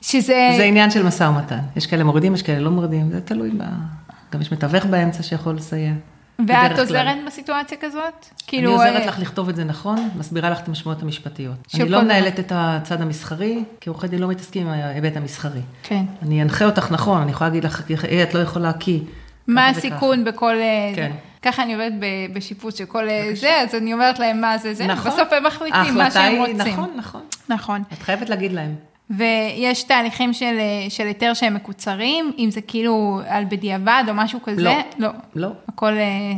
שזה... 0.02 0.50
זה 0.56 0.64
עניין 0.64 0.90
של 0.90 1.02
משא 1.02 1.24
ומתן. 1.24 1.58
יש 1.76 1.86
כאלה 1.86 2.04
מורידים, 2.04 2.34
יש 2.34 2.42
כאלה 2.42 2.60
לא 2.60 2.70
מורידים, 2.70 3.10
זה 3.10 3.20
תלוי 3.20 3.50
ב... 3.50 3.62
גם 4.32 4.40
יש 4.40 4.52
מתווך 4.52 4.84
באמצע 4.84 5.22
שיכול 5.22 5.54
לסייע. 5.54 5.92
ואת 6.38 6.72
כלל. 6.72 6.80
עוזרת 6.80 7.16
בסיטואציה 7.26 7.78
כזאת? 7.80 8.26
אני 8.52 8.64
עוזרת 8.64 9.02
אה, 9.02 9.06
לך 9.06 9.18
לכתוב 9.18 9.48
את 9.48 9.56
זה 9.56 9.64
נכון, 9.64 10.08
מסבירה 10.16 10.50
לך 10.50 10.60
את 10.60 10.68
המשמעויות 10.68 11.02
המשפטיות. 11.02 11.56
אני 11.74 11.88
לא 11.88 12.02
מנהלת 12.02 12.40
את 12.40 12.52
הצד 12.54 13.02
המסחרי, 13.02 13.64
כי 13.80 13.90
עורכי 13.90 14.08
דין 14.08 14.18
לא 14.18 14.28
מתעסקים 14.28 14.66
עם 14.66 14.72
ההיבט 14.72 15.16
המסחרי. 15.16 15.60
כן. 15.82 16.04
אני 16.22 16.42
אנחה 16.42 16.64
אותך 16.64 16.90
נכון, 16.90 17.22
אני 17.22 17.30
יכולה 17.30 17.50
להגיד 17.50 17.64
לך, 17.64 17.82
"אה, 18.08 18.22
את 18.22 18.34
לא 18.34 18.40
יכולה 18.40 18.72
כי... 18.72 19.00
מה 19.46 19.60
ככה 19.62 19.78
וככה." 19.78 19.88
הסיכון 19.88 20.24
בכל... 20.24 20.54
אה, 20.56 20.92
כן. 20.94 21.12
ככה 21.42 21.62
אני 21.62 21.74
עובדת 21.74 21.92
בשיפוט 22.32 22.76
של 22.76 22.84
כל 22.84 23.08
אה, 23.08 23.30
זה, 23.34 23.60
אז 23.60 23.74
אני 23.74 23.92
אומרת 23.92 24.18
להם 24.18 24.40
מה 24.40 24.58
זה 24.58 24.74
זה, 24.74 24.86
נכון. 24.86 25.12
בסוף 25.12 25.32
הם 25.32 25.46
מחליטים 25.46 25.94
מה 25.94 26.10
שהם 26.10 26.38
רוצים. 26.38 26.56
נכון, 26.56 26.90
נכון. 26.96 27.22
נכון. 27.48 27.82
את 27.92 28.02
חייבת 28.02 28.28
להגיד 28.28 28.52
להם. 28.52 28.74
ויש 29.10 29.82
תהליכים 29.82 30.32
של, 30.32 30.56
אה, 30.58 30.90
של 30.90 31.06
היתר 31.06 31.34
שהם 31.34 31.54
מקוצרים, 31.54 32.32
אם 32.38 32.48
זה 32.50 32.60
כאילו 32.60 33.20
על 33.28 33.44
בדיעבד 33.44 34.04
או 34.08 34.14
משהו 34.14 34.42
כזה? 34.42 34.62
לא. 34.62 34.72
לא. 34.98 35.10
לא. 35.34 35.48
הכל 35.68 35.92
אה, 35.92 36.32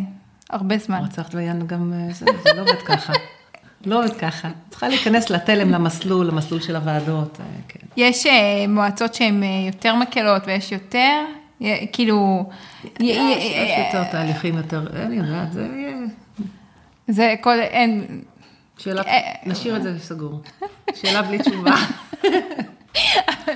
הרבה 0.51 0.79
זמן. 0.79 1.03
רצחת 1.05 1.35
ויין 1.35 1.67
גם, 1.67 1.93
אה, 1.93 2.13
זה, 2.13 2.27
זה 2.45 2.51
לא 2.55 2.61
עובד 2.61 2.83
ככה. 2.85 3.13
לא 3.87 3.99
עובד 3.99 4.17
ככה. 4.17 4.49
צריכה 4.71 4.89
להיכנס 4.89 5.31
לתלם, 5.31 5.71
למסלול, 5.71 6.27
למסלול 6.27 6.61
של 6.61 6.77
הוועדות, 6.77 7.41
אה, 7.41 7.45
כן. 7.69 7.87
יש 7.97 8.27
אה, 8.27 8.65
מועצות 8.69 9.15
שהן 9.15 9.43
אה, 9.43 9.49
יותר 9.67 9.95
מקלות 9.95 10.43
ויש 10.47 10.73
יותר, 10.73 11.25
כאילו... 11.93 12.51
יש 13.01 13.73
יותר 13.87 14.05
תהליכים 14.11 14.57
יותר, 14.57 14.87
אני 15.07 15.17
יודעת, 15.17 15.53
זה 15.53 15.69
יהיה... 15.77 15.97
זה 17.09 17.35
כל... 17.41 17.61
אין... 17.61 18.21
שאלה, 18.79 19.03
נשאיר 19.47 19.77
את 19.77 19.83
זה 19.83 19.99
סגור. 19.99 20.41
שאלה 20.95 21.23
בלי 21.23 21.39
תשובה. 21.39 21.75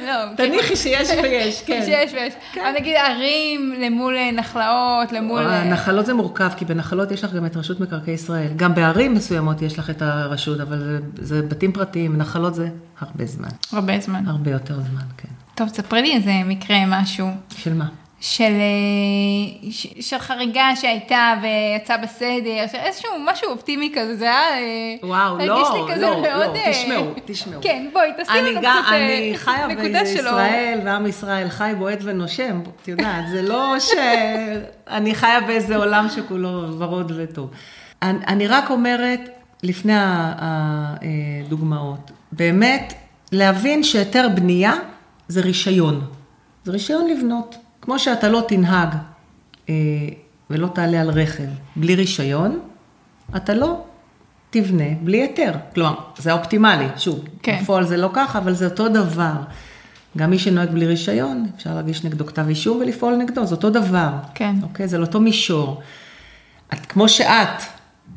לא, 0.07 0.35
תניחי 0.37 0.77
שיש 0.77 1.09
ויש, 1.23 1.63
כן. 1.63 1.83
שיש 1.85 2.13
ויש. 2.15 2.35
אבל 2.55 2.73
נגיד 2.81 2.97
ערים 2.97 3.75
למול 3.81 4.17
אה, 4.17 4.31
נחלאות, 4.33 5.13
למול... 5.13 5.47
אה, 5.47 5.65
נחלות 5.65 6.07
זה 6.07 6.15
מורכב, 6.15 6.51
כי 6.57 6.65
בנחלות 6.65 7.11
יש 7.11 7.25
לך 7.25 7.33
גם 7.33 7.47
את 7.47 7.57
רשות 7.57 7.81
מקרקעי 7.81 8.15
ישראל. 8.15 8.49
גם 8.57 8.75
בערים 8.75 9.15
מסוימות 9.15 9.63
יש 9.63 9.79
לך 9.79 9.91
את 9.91 10.03
הרשות, 10.03 10.61
אבל 10.61 10.79
זה, 10.79 10.99
זה 11.27 11.43
בתים 11.43 11.73
פרטיים, 11.73 12.17
נחלות 12.17 12.55
זה 12.55 12.69
הרבה 13.01 13.27
זמן. 13.27 13.49
הרבה 13.73 14.01
זמן. 14.01 14.29
הרבה 14.29 14.51
יותר 14.51 14.75
זמן, 14.75 15.03
כן. 15.17 15.29
טוב, 15.55 15.69
תספרי 15.69 16.03
לי 16.03 16.15
איזה 16.17 16.33
מקרה, 16.45 16.77
משהו. 16.87 17.29
של 17.57 17.75
מה? 17.75 17.87
של, 18.25 18.45
אה, 18.45 19.71
של 20.01 20.19
חריגה 20.19 20.71
שהייתה 20.77 21.35
ויצאה 21.43 21.97
בסדר, 21.99 22.67
של 22.73 22.79
איזשהו 22.79 23.11
משהו 23.25 23.49
אופטימי 23.51 23.93
כזה, 23.95 24.17
זה 24.17 24.25
היה... 24.25 24.59
אה, 24.59 24.95
וואו, 25.09 25.39
לא, 25.47 25.87
כזה 25.95 26.03
לא, 26.07 26.23
מאוד, 26.23 26.57
לא, 26.57 26.71
תשמעו, 26.71 27.05
תשמעו. 27.25 27.61
כן, 27.63 27.87
בואי, 27.93 28.09
תעשי 28.17 28.33
לנו 28.39 28.61
גם- 28.63 28.83
קצת 28.85 28.93
אני 28.93 29.33
חיה. 29.37 29.69
בישראל, 29.69 30.81
ועם 30.85 31.07
ישראל 31.07 31.49
חי, 31.49 31.73
בועט 31.79 31.99
ונושם, 32.03 32.61
את 32.83 32.89
יודעת, 32.89 33.25
זה 33.31 33.43
לא 33.43 33.75
שאני 33.79 35.15
חיה 35.15 35.41
באיזה 35.41 35.77
עולם 35.77 36.07
שכולו 36.15 36.79
ורוד 36.79 37.13
וטוב. 37.17 37.51
אני, 38.03 38.19
אני 38.27 38.47
רק 38.47 38.71
אומרת, 38.71 39.21
לפני 39.63 39.93
הדוגמאות, 39.99 42.11
באמת, 42.33 42.95
להבין 43.33 43.83
שהיתר 43.83 44.29
בנייה 44.35 44.73
זה 45.29 45.41
רישיון. 45.41 46.01
זה 46.65 46.73
רישיון 46.73 47.11
לבנות. 47.11 47.57
כמו 47.85 47.99
שאתה 47.99 48.29
לא 48.29 48.45
תנהג 48.49 48.89
אה, 49.69 49.75
ולא 50.51 50.67
תעלה 50.67 51.01
על 51.01 51.11
רכב 51.11 51.49
בלי 51.77 51.95
רישיון, 51.95 52.61
אתה 53.37 53.55
לא 53.55 53.85
תבנה 54.51 54.85
בלי 55.03 55.23
היתר. 55.23 55.53
כלומר, 55.75 55.95
זה 56.19 56.33
האופטימלי, 56.33 56.87
שוב, 56.97 57.25
כן. 57.43 57.59
בפועל 57.63 57.87
זה 57.87 57.97
לא 57.97 58.11
ככה, 58.13 58.39
אבל 58.39 58.53
זה 58.53 58.65
אותו 58.65 58.89
דבר. 58.89 59.33
גם 60.17 60.31
מי 60.31 60.39
שנוהג 60.39 60.71
בלי 60.71 60.87
רישיון, 60.87 61.47
אפשר 61.57 61.75
להגיש 61.75 62.05
נגדו 62.05 62.27
כתב 62.27 62.49
אישום 62.49 62.79
ולפעול 62.81 63.17
נגדו, 63.17 63.47
זה 63.47 63.55
אותו 63.55 63.71
דבר. 63.71 64.11
כן. 64.35 64.55
אוקיי? 64.63 64.89
זה 64.89 64.97
על 64.97 65.03
אותו 65.03 65.21
מישור. 65.21 65.81
את, 66.73 66.87
כמו 66.87 67.09
שאת, 67.09 67.63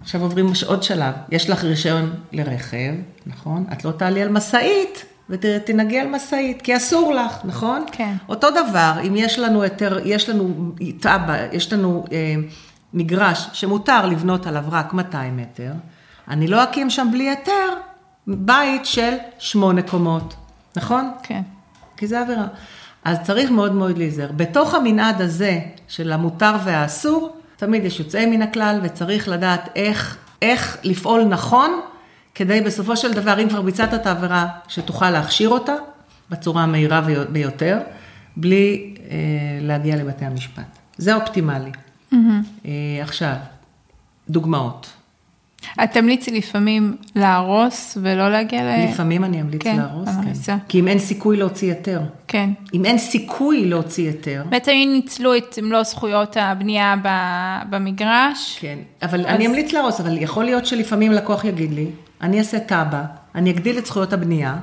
עכשיו 0.01 0.21
עוברים 0.21 0.51
עוד 0.65 0.84
שלב, 0.84 1.13
יש 1.32 1.49
לך 1.49 1.63
רישיון 1.63 2.13
לרכב, 2.32 2.93
נכון? 3.25 3.65
את 3.73 3.86
לא 3.86 3.91
תעלי 3.91 4.21
על 4.21 4.30
משאית 4.30 5.06
ותנהגי 5.30 6.00
על 6.00 6.08
משאית, 6.08 6.62
כי 6.62 6.78
אסור 6.78 7.13
לך, 7.13 7.38
נכון? 7.44 7.86
כן. 7.92 8.13
אותו 8.30 8.48
דבר, 8.52 8.94
אם 9.08 9.13
יש 9.16 9.40
לנו 9.40 9.63
היתר, 9.63 10.00
יש 10.06 10.30
לנו 10.30 10.72
תב"ע, 11.00 11.36
יש 11.52 11.74
לנו 11.74 12.06
אה, 12.12 12.36
מגרש 12.94 13.50
שמותר 13.54 14.06
לבנות 14.06 14.48
עליו 14.48 14.63
רק 14.70 14.94
200 14.94 15.38
מטר, 15.38 15.72
אני 16.28 16.48
לא 16.48 16.63
אקים 16.63 16.90
שם 16.90 17.08
בלי 17.12 17.30
היתר 17.30 17.74
בית 18.28 18.86
של 18.86 19.13
שמונה 19.40 19.82
קומות, 19.82 20.36
נכון? 20.76 21.12
כן. 21.24 21.42
כי 21.98 22.08
זה 22.08 22.22
עבירה. 22.22 22.48
אז 23.04 23.18
צריך 23.24 23.52
מאוד 23.52 23.74
מאוד 23.74 23.98
להיזהר. 23.98 24.32
בתוך 24.36 24.74
המנעד 24.74 25.22
הזה 25.22 25.60
של 25.88 26.12
המותר 26.12 26.56
והאסור, 26.63 27.38
תמיד 27.58 27.86
יש 27.86 28.00
יוצאי 28.00 28.26
מן 28.26 28.42
הכלל, 28.42 28.80
וצריך 28.84 29.28
לדעת 29.28 29.70
איך, 29.76 30.18
איך 30.42 30.78
לפעול 30.84 31.24
נכון, 31.24 31.80
כדי 32.38 32.62
בסופו 32.62 32.97
של 32.97 33.13
דבר, 33.13 33.43
אם 33.43 33.50
כבר 33.50 33.62
ביצעת 33.62 33.93
את 33.93 34.06
העבירה, 34.06 34.47
שתוכל 34.67 35.10
להכשיר 35.10 35.50
אותה 35.50 35.73
בצורה 36.30 36.63
המהירה 36.63 37.02
ביותר, 37.30 37.80
בלי 38.36 38.95
אה, 39.10 39.17
להגיע 39.62 39.95
לבתי 39.95 40.26
המשפט. 40.26 40.78
זה 40.97 41.15
אופטימלי. 41.15 41.71
אה, 42.13 42.19
עכשיו, 43.02 43.34
דוגמאות. 44.30 44.93
את 45.84 45.91
תמליצי 45.91 46.32
לפעמים 46.32 46.97
להרוס 47.15 47.97
ולא 48.02 48.32
להגיע 48.32 48.63
ל... 48.63 48.91
לפעמים 48.91 49.23
אני 49.23 49.41
אמליץ 49.41 49.62
כן, 49.62 49.78
להרוס, 49.78 50.10
המליצה. 50.10 50.58
כן. 50.58 50.65
כי 50.67 50.80
אם 50.80 50.88
אין 50.88 51.00
סיכוי 51.00 51.38
להוציא 51.38 51.69
היתר. 51.69 52.02
כן. 52.28 52.50
אם 52.73 52.86
אין 52.86 52.97
סיכוי 52.97 53.65
להוציא 53.65 54.08
היתר, 54.08 54.43
בעצם 54.50 54.71
אם 54.71 54.89
ניצלו 54.93 55.38
את 55.38 55.60
מלוא 55.62 55.84
זכויות 55.84 56.38
הבנייה 56.39 56.95
במגרש, 57.69 58.58
כן, 58.60 58.78
אבל 59.02 59.26
אני 59.26 59.47
אמליץ 59.47 59.73
להרוס, 59.73 60.00
אבל 60.00 60.17
יכול 60.17 60.45
להיות 60.45 60.65
שלפעמים 60.65 61.12
לקוח 61.12 61.45
יגיד 61.45 61.73
לי, 61.73 61.88
אני 62.21 62.39
אעשה 62.39 62.60
תב"ע, 62.60 63.01
אני 63.36 63.51
אגדיל 63.51 63.77
את 63.77 63.86
זכויות 63.86 64.13
הבנייה, 64.13 64.56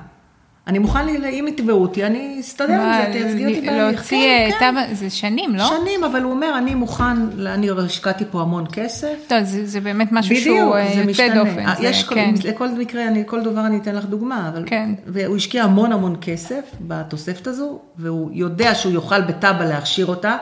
אני 0.66 0.78
מוכן, 0.78 1.08
אם 1.08 1.46
יתבעו 1.48 1.82
אותי, 1.82 2.04
אני 2.06 2.36
אסתדר 2.40 2.80
עם 2.80 2.92
זה, 3.06 3.12
תייצגי 3.12 3.46
אותי 3.46 3.60
בהליך. 3.66 3.72
להוציא 3.98 4.18
כן, 4.18 4.52
אה, 4.52 4.58
כן. 4.60 4.72
תב"ע, 4.72 4.94
זה 4.94 5.10
שנים, 5.10 5.54
לא? 5.56 5.64
שנים, 5.64 6.04
אבל 6.04 6.22
הוא 6.22 6.32
אומר, 6.32 6.54
אני 6.58 6.74
מוכן, 6.74 7.16
אני 7.46 7.68
השקעתי 7.70 8.24
פה 8.30 8.40
המון 8.40 8.64
כסף. 8.72 9.14
טוב, 9.28 9.38
זה 9.64 9.80
באמת 9.80 10.08
משהו 10.12 10.36
בדיוק, 10.36 10.44
שהוא 10.58 10.74
אה, 10.76 10.92
יוצא. 11.08 11.34
דופן. 11.34 11.66
אה, 11.68 11.74
זה- 11.78 11.86
יש 11.86 12.04
כל- 12.04 12.14
כן. 12.14 12.34
לכל 12.44 12.68
מקרה, 12.68 13.08
אני, 13.08 13.22
כל 13.26 13.42
דבר 13.42 13.66
אני 13.66 13.76
אתן 13.76 13.94
לך 13.94 14.04
דוגמה, 14.04 14.48
אבל... 14.48 14.62
כן. 14.66 14.90
והוא 15.06 15.36
השקיע 15.36 15.64
המון 15.64 15.92
המון 15.92 16.16
כסף 16.20 16.62
בתוספת 16.80 17.46
הזו, 17.46 17.78
והוא 17.98 18.30
יודע 18.32 18.74
שהוא 18.74 18.92
יוכל 18.92 19.20
בתב"ע 19.20 19.64
להכשיר 19.64 20.06
אותה, 20.06 20.36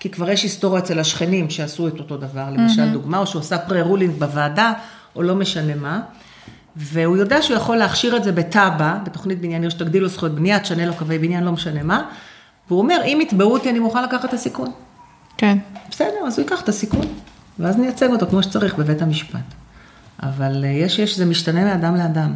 כי 0.00 0.08
כבר 0.10 0.30
יש 0.30 0.42
היסטוריה 0.42 0.82
אצל 0.82 0.98
השכנים 0.98 1.50
שעשו 1.50 1.88
את 1.88 1.98
אותו 1.98 2.16
דבר, 2.16 2.44
למשל 2.52 2.88
דוגמה, 2.92 3.18
או 3.18 3.26
שהוא 3.26 3.40
עשה 3.40 3.58
פרה-רולינג 3.58 4.14
בוועדה, 4.18 4.72
או 5.16 5.22
לא 5.22 5.34
משנה 5.34 5.74
מה. 5.74 6.00
והוא 6.76 7.16
יודע 7.16 7.42
שהוא 7.42 7.56
יכול 7.56 7.76
להכשיר 7.76 8.16
את 8.16 8.24
זה 8.24 8.32
בתב"ע, 8.32 8.98
בתוכנית 9.04 9.40
בניין 9.40 9.62
עיר 9.62 9.70
שתגדיל 9.70 10.02
לו 10.02 10.08
זכויות 10.08 10.34
בנייה, 10.34 10.60
תשנה 10.60 10.86
לו 10.86 10.94
קווי 10.94 11.18
בניין, 11.18 11.44
לא 11.44 11.52
משנה 11.52 11.82
מה. 11.82 12.04
והוא 12.68 12.80
אומר, 12.80 13.00
אם 13.04 13.18
יתבעו 13.22 13.52
אותי, 13.52 13.70
אני 13.70 13.78
מוכן 13.78 14.04
לקחת 14.04 14.24
את 14.24 14.32
הסיכון. 14.32 14.70
כן. 15.36 15.58
בסדר, 15.90 16.26
אז 16.26 16.38
הוא 16.38 16.44
ייקח 16.44 16.60
את 16.62 16.68
הסיכון, 16.68 17.06
ואז 17.58 17.78
נייצג 17.78 18.10
אותו 18.10 18.26
כמו 18.26 18.42
שצריך 18.42 18.74
בבית 18.74 19.02
המשפט. 19.02 19.54
אבל 20.22 20.64
אה, 20.64 20.70
יש, 20.70 20.98
יש, 20.98 21.16
זה 21.18 21.26
משתנה 21.26 21.64
מאדם 21.64 21.96
לאדם, 21.96 22.34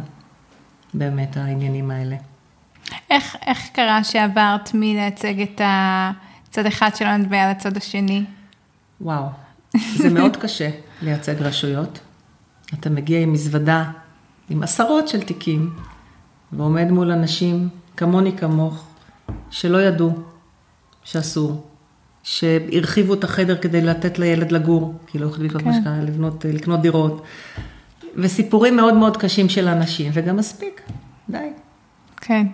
באמת, 0.93 1.37
העניינים 1.37 1.91
האלה. 1.91 2.15
איך, 3.09 3.35
איך 3.45 3.67
קרה 3.73 4.03
שעברת 4.03 4.71
מלייצג 4.73 5.41
את 5.41 5.61
הצד 5.63 6.65
אחד 6.65 6.95
של 6.95 7.05
המטבע 7.05 7.51
לצד 7.51 7.77
השני? 7.77 8.25
וואו, 9.01 9.25
זה 9.95 10.09
מאוד 10.09 10.37
קשה 10.37 10.69
לייצג 11.01 11.41
רשויות. 11.41 11.99
אתה 12.73 12.89
מגיע 12.89 13.19
עם 13.19 13.33
מזוודה, 13.33 13.83
עם 14.49 14.63
עשרות 14.63 15.07
של 15.07 15.21
תיקים, 15.21 15.73
ועומד 16.51 16.91
מול 16.91 17.11
אנשים 17.11 17.69
כמוני 17.97 18.37
כמוך, 18.37 18.85
שלא 19.51 19.81
ידעו 19.81 20.13
שאסור, 21.03 21.67
שהרחיבו 22.23 23.13
את 23.13 23.23
החדר 23.23 23.57
כדי 23.57 23.81
לתת 23.81 24.19
לילד 24.19 24.51
לגור, 24.51 24.93
כי 25.07 25.19
לא 25.19 25.25
יכולים 25.25 25.45
לקנות 25.45 25.63
כן. 25.63 25.69
משקעה, 25.69 26.01
לבנות, 26.03 26.45
לקנות 26.45 26.81
דירות. 26.81 27.23
וסיפורים 28.15 28.75
מאוד 28.75 28.93
מאוד 28.93 29.17
קשים 29.17 29.49
של 29.49 29.67
אנשים, 29.67 30.11
וגם 30.13 30.37
מספיק, 30.37 30.81
די. 31.29 31.49
כן. 32.17 32.47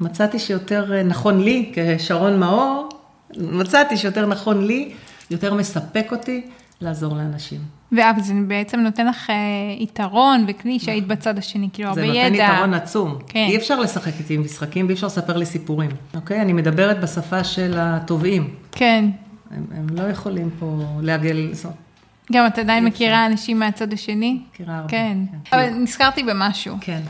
מצאתי 0.00 0.38
שיותר 0.38 0.94
אה, 0.94 1.02
נכון 1.02 1.40
לי, 1.40 1.72
כשרון 1.74 2.40
מאור, 2.40 2.88
מצאתי 3.36 3.96
שיותר 3.96 4.26
נכון 4.26 4.66
לי, 4.66 4.92
יותר 5.30 5.54
מספק 5.54 6.06
אותי 6.12 6.46
לעזור 6.80 7.16
לאנשים. 7.16 7.79
אבל 7.92 8.20
זה 8.20 8.34
בעצם 8.46 8.80
נותן 8.80 9.06
לך 9.06 9.30
אה, 9.30 9.34
יתרון 9.78 10.44
וכלי 10.48 10.78
שהיית 10.78 11.06
בצד 11.06 11.38
השני, 11.38 11.68
כאילו 11.72 11.88
הרבה 11.88 12.00
זה 12.00 12.06
ידע. 12.06 12.28
נותן 12.28 12.54
יתרון 12.54 12.74
עצום. 12.74 13.18
כן. 13.26 13.46
אי 13.48 13.56
אפשר 13.56 13.80
לשחק 13.80 14.12
איתי 14.18 14.34
עם 14.34 14.44
משחקים 14.44 14.86
ואי 14.86 14.94
אפשר 14.94 15.06
לספר 15.06 15.36
לי 15.36 15.46
סיפורים, 15.46 15.90
אוקיי? 16.14 16.40
אני 16.40 16.52
מדברת 16.52 17.00
בשפה 17.00 17.44
של 17.44 17.74
התובעים. 17.78 18.54
כן. 18.72 19.04
הם, 19.50 19.64
הם 19.76 19.86
לא 19.90 20.02
יכולים 20.02 20.50
פה 20.58 20.78
לעגל, 21.02 21.52
גם 22.32 22.46
את 22.46 22.58
עדיין 22.58 22.84
מכירה 22.84 23.26
אנשים 23.26 23.58
מהצד 23.58 23.92
השני? 23.92 24.40
מכירה 24.52 24.76
הרבה. 24.76 24.88
כן. 24.88 25.18
כן. 25.44 25.56
אבל 25.56 25.70
נזכרתי 25.70 26.22
במשהו. 26.22 26.76
כן. 26.80 27.00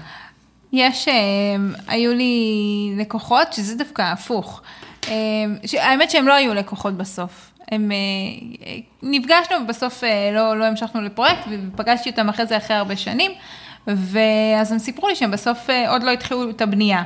יש, 0.73 1.09
אה, 1.09 1.15
היו 1.89 2.15
לי 2.15 2.35
לקוחות, 2.97 3.53
שזה 3.53 3.77
דווקא 3.77 4.03
הפוך. 4.03 4.63
אה, 5.09 5.15
האמת 5.79 6.11
שהם 6.11 6.29
לא 6.29 6.35
היו 6.35 6.55
לקוחות 6.55 6.95
בסוף. 6.95 7.50
הם, 7.71 7.91
אה, 7.93 8.77
נפגשנו 9.03 9.57
ובסוף 9.65 10.05
אה, 10.05 10.31
לא, 10.35 10.57
לא 10.59 10.65
המשכנו 10.65 11.01
לפרויקט, 11.03 11.41
ופגשתי 11.51 12.11
אותם 12.11 12.29
אחרי 12.29 12.47
זה 12.47 12.57
אחרי 12.57 12.77
הרבה 12.77 12.97
שנים, 12.97 13.31
ואז 13.87 14.73
הם 14.73 14.79
סיפרו 14.79 15.09
לי 15.09 15.17
שהם 15.17 15.31
בסוף 15.31 15.71
אה, 15.71 15.91
עוד 15.91 16.03
לא 16.03 16.11
התחילו 16.11 16.51
את 16.51 16.61
הבנייה. 16.61 17.03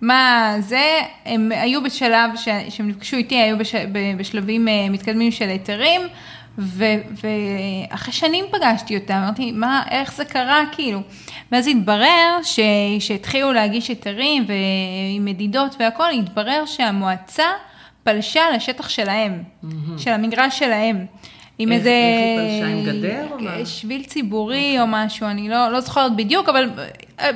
מה 0.00 0.54
זה, 0.60 1.00
הם 1.24 1.52
היו 1.54 1.82
בשלב, 1.82 2.30
ש- 2.36 2.48
שהם 2.68 2.88
נפגשו 2.88 3.16
איתי, 3.16 3.36
היו 3.36 3.58
בש, 3.58 3.74
בשלבים 4.16 4.68
מתקדמים 4.90 5.30
של 5.30 5.48
היתרים, 5.48 6.00
ו- 6.58 6.84
ואחרי 7.92 8.12
שנים 8.12 8.44
פגשתי 8.50 8.96
אותם, 8.96 9.14
אמרתי, 9.14 9.52
מה, 9.52 9.82
איך 9.90 10.12
זה 10.14 10.24
קרה, 10.24 10.62
כאילו. 10.72 11.00
ואז 11.52 11.66
התברר 11.66 12.38
ש- 12.42 12.60
שהתחילו 13.00 13.52
להגיש 13.52 13.88
היתרים 13.88 14.44
ועם 14.48 15.24
מדידות 15.24 15.76
והכל, 15.78 16.10
התברר 16.10 16.62
שהמועצה 16.66 17.46
פלשה 18.12 18.40
לשטח 18.56 18.88
שלהם, 18.88 19.42
של 19.98 20.10
המגרש 20.10 20.58
שלהם. 20.58 21.06
עם 21.58 21.72
איך- 21.72 21.78
איזה... 21.78 21.90
איך 21.90 22.40
היא 22.40 22.60
פלשה, 22.60 22.92
עם 22.92 22.98
גדר 23.00 23.26
או 23.32 23.38
מה? 23.38 23.66
שביל 23.66 24.04
ציבורי 24.04 24.80
או 24.80 24.84
משהו, 24.88 25.26
אני 25.26 25.48
לא, 25.48 25.68
לא 25.72 25.80
זוכרת 25.80 26.16
בדיוק, 26.16 26.48
אבל 26.48 26.70
אה, 27.20 27.30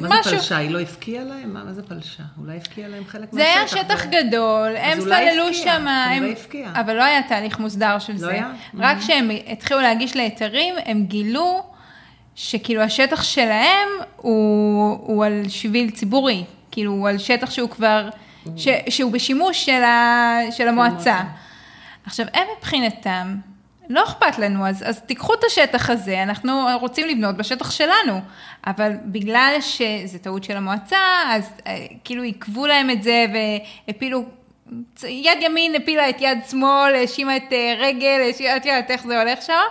מה 0.00 0.08
משהו. 0.08 0.22
זה 0.30 0.30
פלשה? 0.36 0.56
היא 0.56 0.70
לא 0.70 0.80
הפקיעה 0.80 1.24
להם? 1.24 1.54
מה, 1.54 1.64
מה 1.64 1.72
זה 1.72 1.82
פלשה? 1.82 2.22
אולי 2.40 2.56
הפקיעה 2.56 2.88
להם 2.88 3.02
חלק 3.08 3.28
זה 3.32 3.42
היה 3.44 3.60
מהשטח, 3.62 3.78
שטח 3.80 4.04
ו- 4.06 4.10
גדול, 4.10 4.76
הם 4.76 4.98
אולי 5.00 5.30
סללו 5.30 5.54
שם, 5.54 5.88
הם- 5.88 6.32
הפקיע. 6.32 6.68
אבל 6.74 6.94
לא 6.96 7.02
היה 7.02 7.22
תהליך 7.22 7.58
מוסדר 7.58 7.98
של 7.98 8.16
זה. 8.16 8.30
היה? 8.30 8.50
רק 8.78 8.98
כשהם 8.98 9.30
התחילו 9.52 9.80
להגיש 9.80 10.16
להיתרים, 10.16 10.74
הם 10.84 11.04
גילו 11.04 11.62
שכאילו 12.34 12.82
השטח 12.82 13.22
שלהם 13.22 13.88
הוא, 14.16 14.98
הוא 15.02 15.24
על 15.24 15.42
שביל 15.48 15.90
ציבורי, 15.90 16.44
כאילו 16.70 16.92
הוא 16.92 17.08
על 17.08 17.18
שטח 17.18 17.50
שהוא 17.50 17.70
כבר, 17.70 18.08
ש, 18.56 18.68
שהוא 18.88 19.12
בשימוש 19.12 19.64
של, 19.64 19.82
ה, 19.82 20.38
של 20.50 20.68
המועצה. 20.68 21.20
עכשיו, 22.06 22.26
הם 22.34 22.46
מבחינתם, 22.58 23.36
לא 23.88 24.04
אכפת 24.04 24.38
לנו, 24.38 24.66
אז, 24.66 24.84
אז 24.88 25.00
תיקחו 25.00 25.34
את 25.34 25.44
השטח 25.44 25.90
הזה, 25.90 26.22
אנחנו 26.22 26.66
רוצים 26.80 27.08
לבנות 27.08 27.36
בשטח 27.36 27.70
שלנו, 27.70 28.20
אבל 28.66 28.92
בגלל 29.04 29.56
שזה 29.60 30.18
טעות 30.18 30.44
של 30.44 30.56
המועצה, 30.56 30.98
אז 31.28 31.50
אה, 31.66 31.86
כאילו 32.04 32.22
עיכבו 32.22 32.66
להם 32.66 32.90
את 32.90 33.02
זה 33.02 33.26
והפילו, 33.32 34.24
יד 35.08 35.38
ימין 35.40 35.74
הפילה 35.74 36.08
את 36.08 36.16
יד 36.20 36.38
שמאל, 36.50 36.94
האשימה 36.94 37.36
את 37.36 37.52
אה, 37.52 37.74
רגל, 37.78 38.20
את 38.56 38.66
יודעת 38.66 38.90
איך 38.90 39.06
זה 39.06 39.22
הולך 39.22 39.42
שם, 39.42 39.62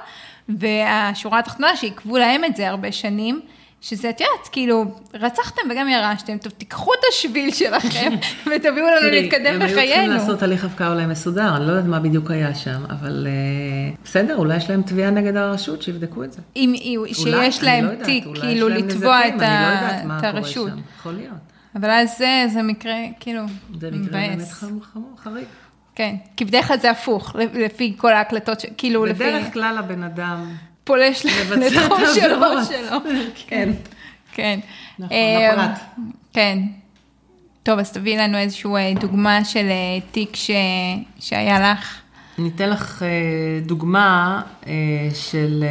והשורה 0.50 1.40
התחתונה 1.40 1.76
שעיכבו 1.76 2.18
להם 2.18 2.44
את 2.44 2.56
זה 2.56 2.70
הרבה 2.70 2.92
שנים. 2.92 3.42
שזה, 3.82 4.10
את 4.10 4.22
יודעת, 4.22 4.48
כאילו, 4.52 4.86
רצחתם 5.14 5.62
וגם 5.72 5.88
ירשתם, 5.90 6.38
טוב, 6.38 6.52
תיקחו 6.52 6.94
את 6.94 7.00
השביל 7.12 7.54
שלכם 7.54 8.14
ותביאו 8.52 8.86
לנו 8.88 9.10
להתקדם 9.12 9.46
הם 9.46 9.62
היו 9.62 9.70
צריכים 9.70 9.90
בחיינו. 9.90 10.14
לעשות 10.14 10.44
הליך 10.44 10.66
הפקעה 10.66 10.94
אולי 10.94 11.06
מסודר, 11.06 11.56
אני 11.56 11.68
לא 11.68 11.72
יודעת 11.72 11.86
מה 11.86 12.00
בדיוק 12.00 12.32
היה 12.32 12.56
שם, 12.56 12.84
אבל 12.90 13.28
אה, 13.30 13.96
בסדר, 14.04 14.36
אולי 14.36 14.58
יש 14.58 14.70
להם 14.70 14.82
תביעה 14.82 15.12
נגד 15.12 15.36
הרשות, 15.36 15.82
שיבדקו 15.82 16.24
את 16.24 16.34
זה. 16.34 16.42
אם, 16.56 16.74
שיש 17.14 17.64
להם 17.64 17.86
לא 17.86 17.92
יודעת, 17.92 18.06
תיק, 18.06 18.24
כאילו 18.42 18.70
להם 18.70 18.78
לתבוע 18.78 19.28
את, 19.28 19.34
לא 19.34 20.18
את 20.18 20.24
הרשות. 20.24 20.72
יכול 21.00 21.14
להיות. 21.14 21.38
אבל 21.76 21.90
אז 21.90 22.18
זה, 22.18 22.46
זה 22.54 22.62
מקרה, 22.62 22.96
כאילו, 23.20 23.42
זה 23.80 23.92
מקרה 23.92 24.12
באמת 24.12 24.36
מבאס. 24.38 24.54
חמור, 24.54 24.82
חריג. 25.24 25.46
כן, 25.96 26.16
כי 26.38 26.46
בדרך 26.46 26.68
כלל 26.68 26.80
זה 26.80 26.92
הפוך, 26.92 27.36
לפי 27.54 27.94
כל 27.98 28.14
ההקלטות, 28.14 28.66
כאילו, 28.78 29.06
לפי 29.06 29.24
בדרך 29.24 29.54
כלל 29.54 29.78
הבן 29.78 30.04
אדם 30.04 30.56
פולש 30.88 31.26
לתחום 31.26 32.00
שלו. 32.16 32.40
שלו. 32.66 32.98
כן. 33.48 33.70
כן. 34.34 34.60
נכון, 35.00 35.18
אה, 35.18 35.54
לפרט. 35.54 35.80
כן. 36.34 36.60
טוב, 37.64 37.80
אז 37.80 37.92
תביאי 37.92 38.18
לנו 38.18 38.38
איזושהי 38.38 38.72
אה, 38.76 38.94
דוגמה 39.00 39.46
של 39.46 39.66
אה, 39.70 40.00
תיק 40.12 40.36
ש... 40.36 40.52
שהיה 41.20 41.72
לך. 41.72 41.96
אני 42.40 42.50
אתן 42.56 42.70
לך 42.70 43.04
דוגמה 43.66 44.42
של, 45.14 45.64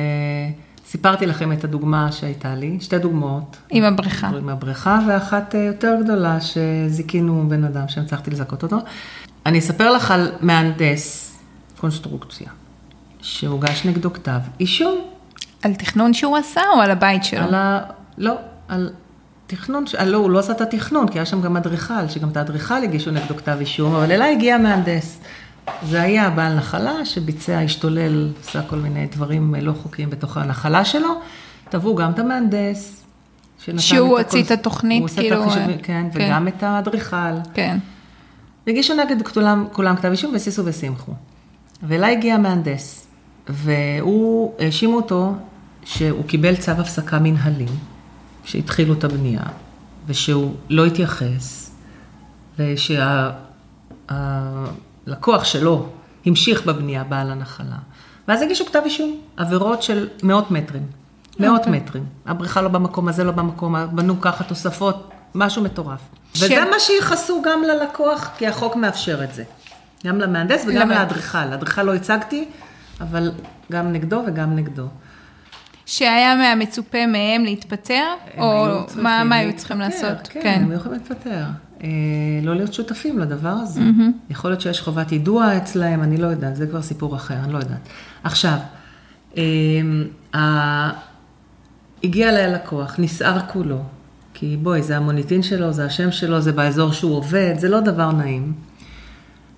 סיפרתי 0.87 1.27
לכם 1.27 1.53
את 1.53 1.65
הדוגמה 1.65 2.13
שהייתה 2.13 2.55
לי, 2.55 2.79
שתי 2.81 2.99
דוגמאות. 2.99 3.57
עם 3.71 3.85
הבריכה. 3.85 4.29
עם 4.29 4.49
הבריכה, 4.49 4.99
ואחת 5.09 5.55
יותר 5.55 5.95
גדולה 6.05 6.39
שזיכינו 6.41 7.45
בן 7.49 7.65
אדם 7.65 7.89
שהצלחתי 7.89 8.31
לזכות 8.31 8.63
אותו. 8.63 8.77
אני 9.47 9.59
אספר 9.59 9.93
לך 9.93 10.11
על 10.11 10.33
מהנדס 10.41 11.37
קונסטרוקציה, 11.81 12.49
שהוגש 13.27 13.85
נגדו 13.85 14.13
כתב 14.13 14.39
אישום 14.61 14.99
על 15.63 15.75
תכנון 15.75 16.15
שהוא 16.15 16.37
עשה 16.37 16.61
או 16.75 16.81
על 16.81 16.91
הבית 16.91 17.25
שלו? 17.25 17.41
על 17.41 17.55
ה... 17.55 17.81
לא, 18.19 18.35
על 18.69 18.91
תכנון, 19.47 19.87
ש- 19.87 19.95
אה, 19.95 20.05
לא, 20.05 20.19
הוא 20.19 20.31
לא 20.31 20.39
עשה 20.39 20.53
את 20.53 20.61
התכנון, 20.61 21.09
כי 21.09 21.19
היה 21.19 21.27
שם 21.27 21.41
גם 21.41 21.57
אדריכל, 21.57 22.09
שגם 22.09 22.29
את 22.29 22.37
האדריכל 22.37 22.75
הגישו 22.75 23.11
נגדו 23.11 23.37
כתב 23.37 23.57
אישום, 23.61 23.95
אבל 23.95 24.13
אליי 24.13 24.35
הגיע 24.35 24.59
מהנדס. 24.59 25.21
זה 25.83 26.03
היה 26.03 26.31
בעל 26.31 26.55
נחלה 26.55 27.05
שביצע, 27.05 27.59
השתולל, 27.59 28.33
עשה 28.41 28.63
כל 28.63 28.77
מיני 28.77 29.07
דברים 29.07 29.55
לא 29.55 29.73
חוקיים 29.73 30.11
בתוך 30.11 30.37
הנחלה 30.37 30.85
שלו. 30.85 31.21
תבעו 31.69 31.95
גם 31.95 32.11
את 32.11 32.19
המהנדס. 32.19 33.05
שהוא 33.79 34.19
הוציא 34.19 34.43
את 34.43 34.51
התוכנית, 34.51 35.01
הוא 35.01 35.05
עושה 35.05 35.17
כאילו, 35.17 35.43
את 35.43 35.47
החישוב, 35.47 35.69
אה, 35.69 35.77
כן, 35.83 36.07
כן. 36.13 36.27
וגם 36.27 36.49
את 36.49 36.63
האדריכל. 36.63 37.17
כן. 37.55 37.79
הגישו 38.67 38.95
נגד 38.95 39.29
כולם, 39.29 39.67
כולם 39.73 39.97
כתב 39.97 40.09
אישום 40.09 40.33
וסיסו 40.35 40.65
ושמחו. 40.65 41.13
ואליי 41.83 42.17
הגיע 42.17 42.35
המהנדס, 42.35 43.06
והוא, 43.49 44.55
האשימו 44.59 44.97
אותו 44.97 45.33
שהוא 45.85 46.25
קיבל 46.27 46.57
צו 46.57 46.73
הפסקה 46.73 47.19
מנהלי, 47.19 47.67
שהתחילו 48.45 48.95
את 48.95 49.05
הבנייה, 49.05 49.43
ושהוא 50.07 50.55
לא 50.71 50.87
התייחס, 50.87 51.71
ושהלקוח 52.59 53.35
שלו 55.45 55.89
המשיך 56.27 56.67
בבנייה, 56.67 57.05
בעל 57.05 57.31
הנחלה. 57.31 57.77
ואז 58.29 58.43
הגישו 58.43 58.67
כתב 58.67 58.81
אישום, 58.85 59.21
עבירות 59.37 59.83
של 59.83 60.09
מאות 60.23 60.51
מטרים. 60.51 60.83
מאות 61.41 61.59
אוקיי. 61.61 61.73
מטרים. 61.73 62.05
הבריכה 62.27 62.63
לא 62.63 62.69
במקום 62.69 63.09
הזה, 63.09 63.25
לא 63.25 63.33
במקום, 63.33 63.75
בנו 63.93 64.21
ככה 64.21 64.45
תוספות, 64.45 65.11
משהו 65.35 65.63
מטורף. 65.63 66.01
ש- 66.35 66.43
וזה 66.43 66.65
מה 66.71 66.81
שייחסו 66.81 67.43
גם 67.43 67.63
ללקוח, 67.63 68.31
כי 68.39 68.47
החוק 68.47 68.77
מאפשר 68.77 69.25
את 69.25 69.35
זה. 69.35 69.45
גם 70.07 70.19
למהנדס 70.19 70.65
וגם. 70.69 70.91
לאדריכל. 70.91 71.45
לאדריכל 71.45 71.83
לא 71.83 71.95
הצגתי, 71.95 72.49
אבל 73.01 73.33
גם 73.73 73.93
נגדו 73.93 74.23
וגם 74.27 74.57
נגדו. 74.57 74.87
שהיה 75.87 76.35
מהמצופה 76.35 77.07
מהם 77.07 77.45
להתפטר? 77.45 78.05
או 78.39 78.67
מה, 79.03 79.37
היו 79.37 79.57
צריכים 79.57 79.79
לעשות? 79.81 80.29
כן, 80.29 80.61
הם 80.63 80.71
היו 80.71 80.79
יכולים 80.79 80.99
להתפטר. 80.99 81.45
אה, 81.83 81.89
לא 82.43 82.55
להיות 82.55 82.75
שותפים 82.75 83.19
לדבר 83.19 83.49
הזה. 83.49 83.81
יכול 84.31 84.51
להיות 84.51 84.61
שיש 84.61 84.81
חובת 84.81 85.13
יידוע 85.13 85.57
אצלהם, 85.57 86.03
אני 86.03 86.17
לא 86.17 86.27
יודעת, 86.27 86.57
זה 86.57 86.67
כבר 86.67 86.83
סיפור 86.83 87.17
אחר, 87.17 87.35
אני 87.45 87.53
לא 87.53 87.59
יודעת. 87.59 87.89
עכשיו, 88.25 88.59
ה- 90.35 90.91
הגיע 92.05 92.29
אליי 92.29 92.45
הלקוח, 92.45 92.95
נסער 92.99 93.39
כולו, 93.53 93.79
כי 94.35 94.57
בואי, 94.63 94.83
זה 94.83 94.97
המוניטין 94.97 95.43
שלו, 95.43 95.73
זה 95.73 95.85
השם 95.85 96.11
שלו, 96.13 96.41
זה 96.41 96.53
באזור 96.53 96.93
שהוא 96.93 97.17
עובד, 97.17 97.55
זה 97.59 97.69
לא 97.69 97.81
דבר 97.81 98.13
נעים. 98.13 98.53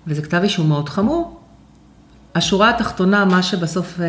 וזה 0.07 0.21
כתב 0.21 0.39
אישום 0.43 0.67
מאוד 0.69 0.89
חמור. 0.89 1.38
השורה 2.35 2.69
התחתונה, 2.69 3.25
מה 3.25 3.43
שבסוף 3.43 3.99
אה, 4.01 4.05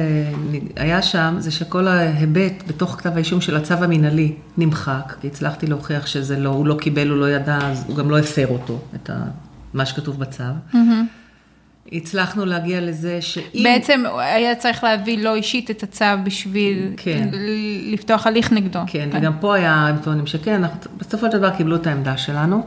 היה 0.77 1.03
שם, 1.03 1.35
זה 1.39 1.51
שכל 1.51 1.89
ההיבט 1.89 2.63
בתוך 2.67 2.97
כתב 2.99 3.11
האישום 3.15 3.41
של 3.41 3.57
הצו 3.57 3.75
המינהלי 3.75 4.35
נמחק, 4.57 5.15
כי 5.21 5.27
הצלחתי 5.27 5.67
להוכיח 5.67 6.07
שזה 6.07 6.39
לא, 6.39 6.49
הוא 6.49 6.67
לא 6.67 6.77
קיבל, 6.81 7.09
הוא 7.09 7.17
לא 7.17 7.31
ידע, 7.31 7.59
אז 7.63 7.85
הוא 7.87 7.97
גם 7.97 8.11
לא 8.11 8.19
הפר 8.19 8.47
אותו, 8.49 8.79
את 8.95 9.11
ה, 9.11 9.25
מה 9.75 9.87
שכתוב 9.87 10.19
בצו. 10.19 10.45
הצלחנו 11.93 12.45
להגיע 12.45 12.81
לזה 12.81 13.23
שאם... 13.23 13.63
בעצם 13.63 14.05
היה 14.19 14.55
צריך 14.55 14.85
להביא 14.85 15.19
לו 15.19 15.35
אישית 15.35 15.71
את 15.71 15.83
הצו 15.83 16.05
בשביל 16.25 16.93
כן. 16.97 17.29
לפתוח 17.93 18.27
הליך 18.27 18.53
נגדו. 18.53 18.79
כן, 18.87 19.09
וגם 19.13 19.33
פה 19.41 19.55
היה, 19.55 19.75
הם 19.75 19.97
טוענים 19.97 20.27
שכן, 20.27 20.55
אנחנו, 20.55 20.91
בסופו 20.99 21.27
של 21.27 21.39
דבר 21.39 21.51
קיבלו 21.51 21.77
את 21.77 21.87
העמדה 21.87 22.17
שלנו, 22.17 22.67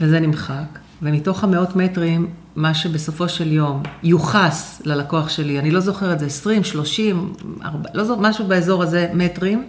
וזה 0.00 0.20
נמחק. 0.20 0.83
ומתוך 1.02 1.44
המאות 1.44 1.76
מטרים, 1.76 2.26
מה 2.56 2.74
שבסופו 2.74 3.28
של 3.28 3.52
יום 3.52 3.82
יוחס 4.02 4.82
ללקוח 4.84 5.28
שלי, 5.28 5.58
אני 5.58 5.70
לא 5.70 5.80
זוכר 5.80 6.12
את 6.12 6.18
זה, 6.18 6.26
20, 6.26 6.64
30, 6.64 7.32
4, 7.64 7.88
לא 7.94 8.04
זוכר, 8.04 8.20
משהו 8.20 8.46
באזור 8.46 8.82
הזה, 8.82 9.08
מטרים, 9.14 9.64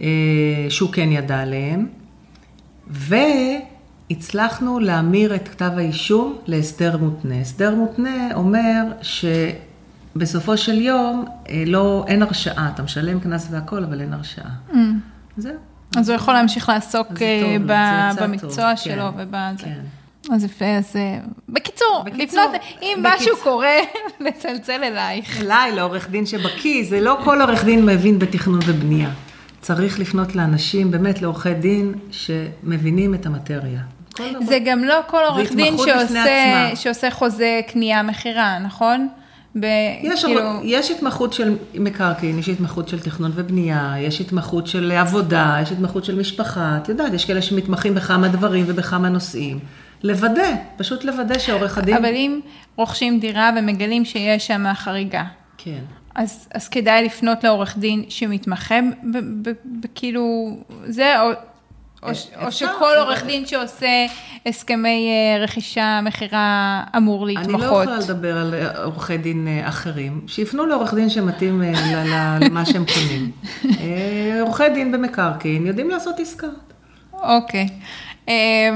אה, 0.00 0.06
שהוא 0.68 0.92
כן 0.92 1.12
ידע 1.12 1.38
עליהם, 1.38 1.86
והצלחנו 4.10 4.78
להמיר 4.78 5.34
את 5.34 5.48
כתב 5.48 5.70
האישום 5.76 6.38
להסדר 6.46 6.96
מותנה. 6.96 7.40
הסדר 7.40 7.74
מותנה 7.74 8.28
אומר 8.34 8.82
שבסופו 10.12 10.56
של 10.56 10.80
יום 10.80 11.24
אה, 11.48 11.64
לא, 11.66 12.04
אין 12.08 12.22
הרשעה, 12.22 12.70
אתה 12.74 12.82
משלם 12.82 13.20
קנס 13.20 13.48
והכל, 13.50 13.84
אבל 13.84 14.00
אין 14.00 14.12
הרשעה. 14.12 14.50
זהו. 15.36 15.71
אז 15.96 16.08
הוא 16.08 16.16
יכול 16.16 16.34
להמשיך 16.34 16.68
לעסוק 16.68 17.06
אה, 17.22 17.56
במקצוע 18.20 18.76
שלו 18.76 19.10
כן, 19.12 19.18
ובזה. 19.18 19.64
כן. 19.64 19.80
אז 20.34 20.44
יפה, 20.44 20.64
אז 20.64 20.96
אה, 20.96 21.18
בקיצור, 21.48 22.04
לפנות, 22.14 22.50
אם 22.82 22.98
משהו 23.02 23.36
קורה, 23.42 23.76
לצלצל 24.20 24.84
אלייך. 24.84 25.40
אליי, 25.40 25.72
לעורך 25.72 26.10
דין 26.10 26.26
שבקיא, 26.26 26.84
זה 26.88 27.00
לא 27.00 27.18
כל 27.24 27.40
עורך 27.40 27.64
דין 27.64 27.86
מבין 27.86 28.18
בתכנון 28.18 28.60
ובנייה. 28.66 29.10
צריך 29.60 30.00
לפנות 30.00 30.36
לאנשים, 30.36 30.90
באמת 30.90 31.22
לעורכי 31.22 31.54
דין, 31.54 31.94
שמבינים 32.10 33.14
את 33.14 33.26
המטריה. 33.26 33.80
זה 34.42 34.58
גם 34.64 34.84
לא 34.84 35.00
כל 35.06 35.22
עורך 35.28 35.52
דין 35.52 35.76
שעושה, 36.74 37.10
חוזה 37.10 37.60
קנייה 37.68 38.02
מכירה, 38.02 38.58
נכון? 38.58 39.08
ב, 39.60 39.66
יש, 40.02 40.24
כאילו. 40.24 40.40
יש 40.62 40.90
התמחות 40.90 41.32
של 41.32 41.56
מקרקעין, 41.74 42.38
יש 42.38 42.48
התמחות 42.48 42.88
של 42.88 43.00
תכנון 43.00 43.30
ובנייה, 43.34 43.94
יש 43.98 44.20
התמחות 44.20 44.66
של 44.66 44.92
עבודה, 44.92 45.56
יש 45.62 45.72
התמחות 45.72 46.04
של 46.04 46.18
משפחה. 46.18 46.78
את 46.82 46.88
יודעת, 46.88 47.12
יש 47.12 47.24
כאלה 47.24 47.42
שמתמחים 47.42 47.94
בכמה 47.94 48.28
דברים 48.28 48.64
ובכמה 48.68 49.08
נושאים. 49.08 49.58
לוודא, 50.02 50.54
פשוט 50.76 51.04
לוודא 51.04 51.38
שעורך 51.38 51.78
הדין... 51.78 51.96
אבל 51.96 52.14
אם 52.14 52.40
רוכשים 52.76 53.20
דירה 53.20 53.50
ומגלים 53.58 54.04
שיש 54.04 54.46
שם 54.46 54.64
חריגה, 54.74 55.24
כן. 55.58 55.80
אז, 56.14 56.48
אז 56.54 56.68
כדאי 56.68 57.04
לפנות 57.04 57.44
לעורך 57.44 57.78
דין 57.78 58.04
שמתמחה 58.08 58.74
כאילו, 59.94 60.56
זה, 60.86 61.20
או, 61.20 61.30
או, 62.02 62.14
ש- 62.14 62.26
או 62.42 62.48
אפשר, 62.48 62.66
שכל 62.66 62.92
עורך 62.98 63.24
דין 63.26 63.46
שעושה 63.46 64.06
הסכמי 64.46 65.08
אה, 65.10 65.42
רכישה, 65.44 66.00
מכירה, 66.04 66.82
אמור 66.96 67.26
אני 67.26 67.34
להתמחות. 67.34 67.60
לא 67.60 67.66
יכולה 67.66 67.98
לדבר 67.98 68.36
על 68.38 68.54
אה, 68.54 68.82
עורכי 68.84 69.16
דין 69.16 69.48
אה, 69.48 69.68
אחרים, 69.68 70.20
שיפנו 70.26 70.66
לעורך 70.66 70.94
דין 70.94 71.08
שמתאים 71.10 71.62
למה 72.40 72.64
שהם 72.66 72.84
קונים. 72.94 73.30
עורכי 74.40 74.68
דין 74.74 74.92
במקרקעין 74.92 75.66
יודעים 75.66 75.90
לעשות 75.90 76.20
עסקה. 76.20 76.46
אוקיי. 77.12 77.68
אה, 78.28 78.70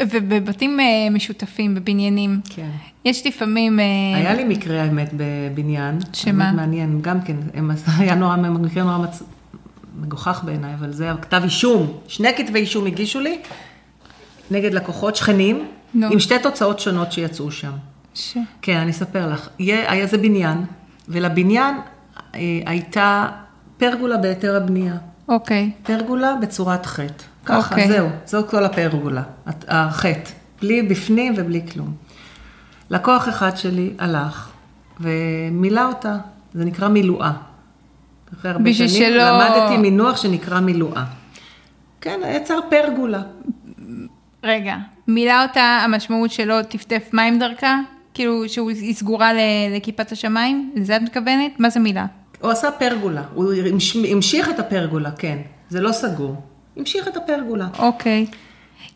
ובבתים 0.00 0.78
משותפים, 1.10 1.74
בבניינים, 1.74 2.40
כן. 2.56 2.68
יש 3.04 3.26
לפעמים... 3.26 3.78
היה 4.16 4.34
לי 4.34 4.44
מקרה, 4.44 4.82
האמת, 4.82 5.10
בבניין. 5.16 5.98
שמה? 6.12 6.52
מעניין, 6.52 6.98
גם 7.02 7.20
כן, 7.20 7.36
היה 7.98 8.14
נורא, 8.14 8.36
מקרה 8.36 8.82
נורא 8.84 8.98
מצ... 8.98 9.22
מגוחך 10.00 10.40
בעיניי, 10.44 10.74
אבל 10.74 10.92
זה 10.92 11.04
היה 11.04 11.16
כתב 11.16 11.40
אישום, 11.44 11.98
שני 12.08 12.28
כתבי 12.36 12.58
אישום 12.58 12.86
הגישו 12.86 13.20
לי, 13.20 13.38
נגד 14.50 14.74
לקוחות 14.74 15.16
שכנים, 15.16 15.68
נו. 15.94 16.06
עם 16.12 16.18
שתי 16.20 16.38
תוצאות 16.38 16.80
שונות 16.80 17.12
שיצאו 17.12 17.50
שם. 17.50 17.72
ש... 18.14 18.36
כן, 18.62 18.76
אני 18.76 18.90
אספר 18.90 19.32
לך. 19.32 19.48
יהיה- 19.58 19.92
היה 19.92 20.06
זה 20.06 20.18
בניין, 20.18 20.64
ולבניין 21.08 21.74
אה, 22.34 22.40
הייתה 22.66 23.26
פרגולה 23.76 24.16
בהיתר 24.16 24.56
הבנייה. 24.56 24.94
אוקיי. 25.28 25.70
פרגולה 25.82 26.34
בצורת 26.42 26.86
חטא. 26.86 27.24
ככה, 27.44 27.70
אוקיי. 27.70 27.88
זהו, 27.88 28.08
זו 28.26 28.42
כל 28.50 28.64
הפרגולה, 28.64 29.22
החטא. 29.68 30.30
בלי 30.62 30.82
בפנים 30.82 31.34
ובלי 31.36 31.60
כלום. 31.72 31.94
לקוח 32.90 33.28
אחד 33.28 33.56
שלי 33.56 33.90
הלך 33.98 34.50
ומילא 35.00 35.86
אותה, 35.88 36.16
זה 36.54 36.64
נקרא 36.64 36.88
מילואה. 36.88 37.32
אחרי 38.38 38.50
הרבה 38.50 38.74
שנים 38.74 38.88
שלא- 38.88 39.22
למדתי 39.30 39.76
מינוח 39.76 40.16
שנקרא 40.16 40.60
מילואה. 40.60 41.04
כן, 42.00 42.20
יצר 42.36 42.58
פרגולה. 42.70 43.22
רגע, 44.44 44.76
מילא 45.08 45.42
אותה, 45.42 45.60
המשמעות 45.84 46.30
שלו 46.30 46.62
טפטף 46.62 47.02
מים 47.12 47.38
דרכה? 47.38 47.78
כאילו 48.14 48.48
שהיא 48.48 48.94
סגורה 48.94 49.30
לכיפת 49.76 50.12
השמיים? 50.12 50.72
לזה 50.76 50.96
את 50.96 51.02
מתכוונת? 51.02 51.52
מה 51.60 51.70
זה 51.70 51.80
מילה? 51.80 52.06
הוא 52.40 52.50
עשה 52.50 52.70
פרגולה, 52.70 53.22
הוא 53.34 53.52
המש- 53.52 53.96
המשיך 54.12 54.50
את 54.50 54.58
הפרגולה, 54.58 55.10
כן. 55.10 55.38
זה 55.68 55.80
לא 55.80 55.92
סגור. 55.92 56.34
המשיך 56.76 57.08
את 57.08 57.16
הפרגולה. 57.16 57.66
אוקיי. 57.78 58.26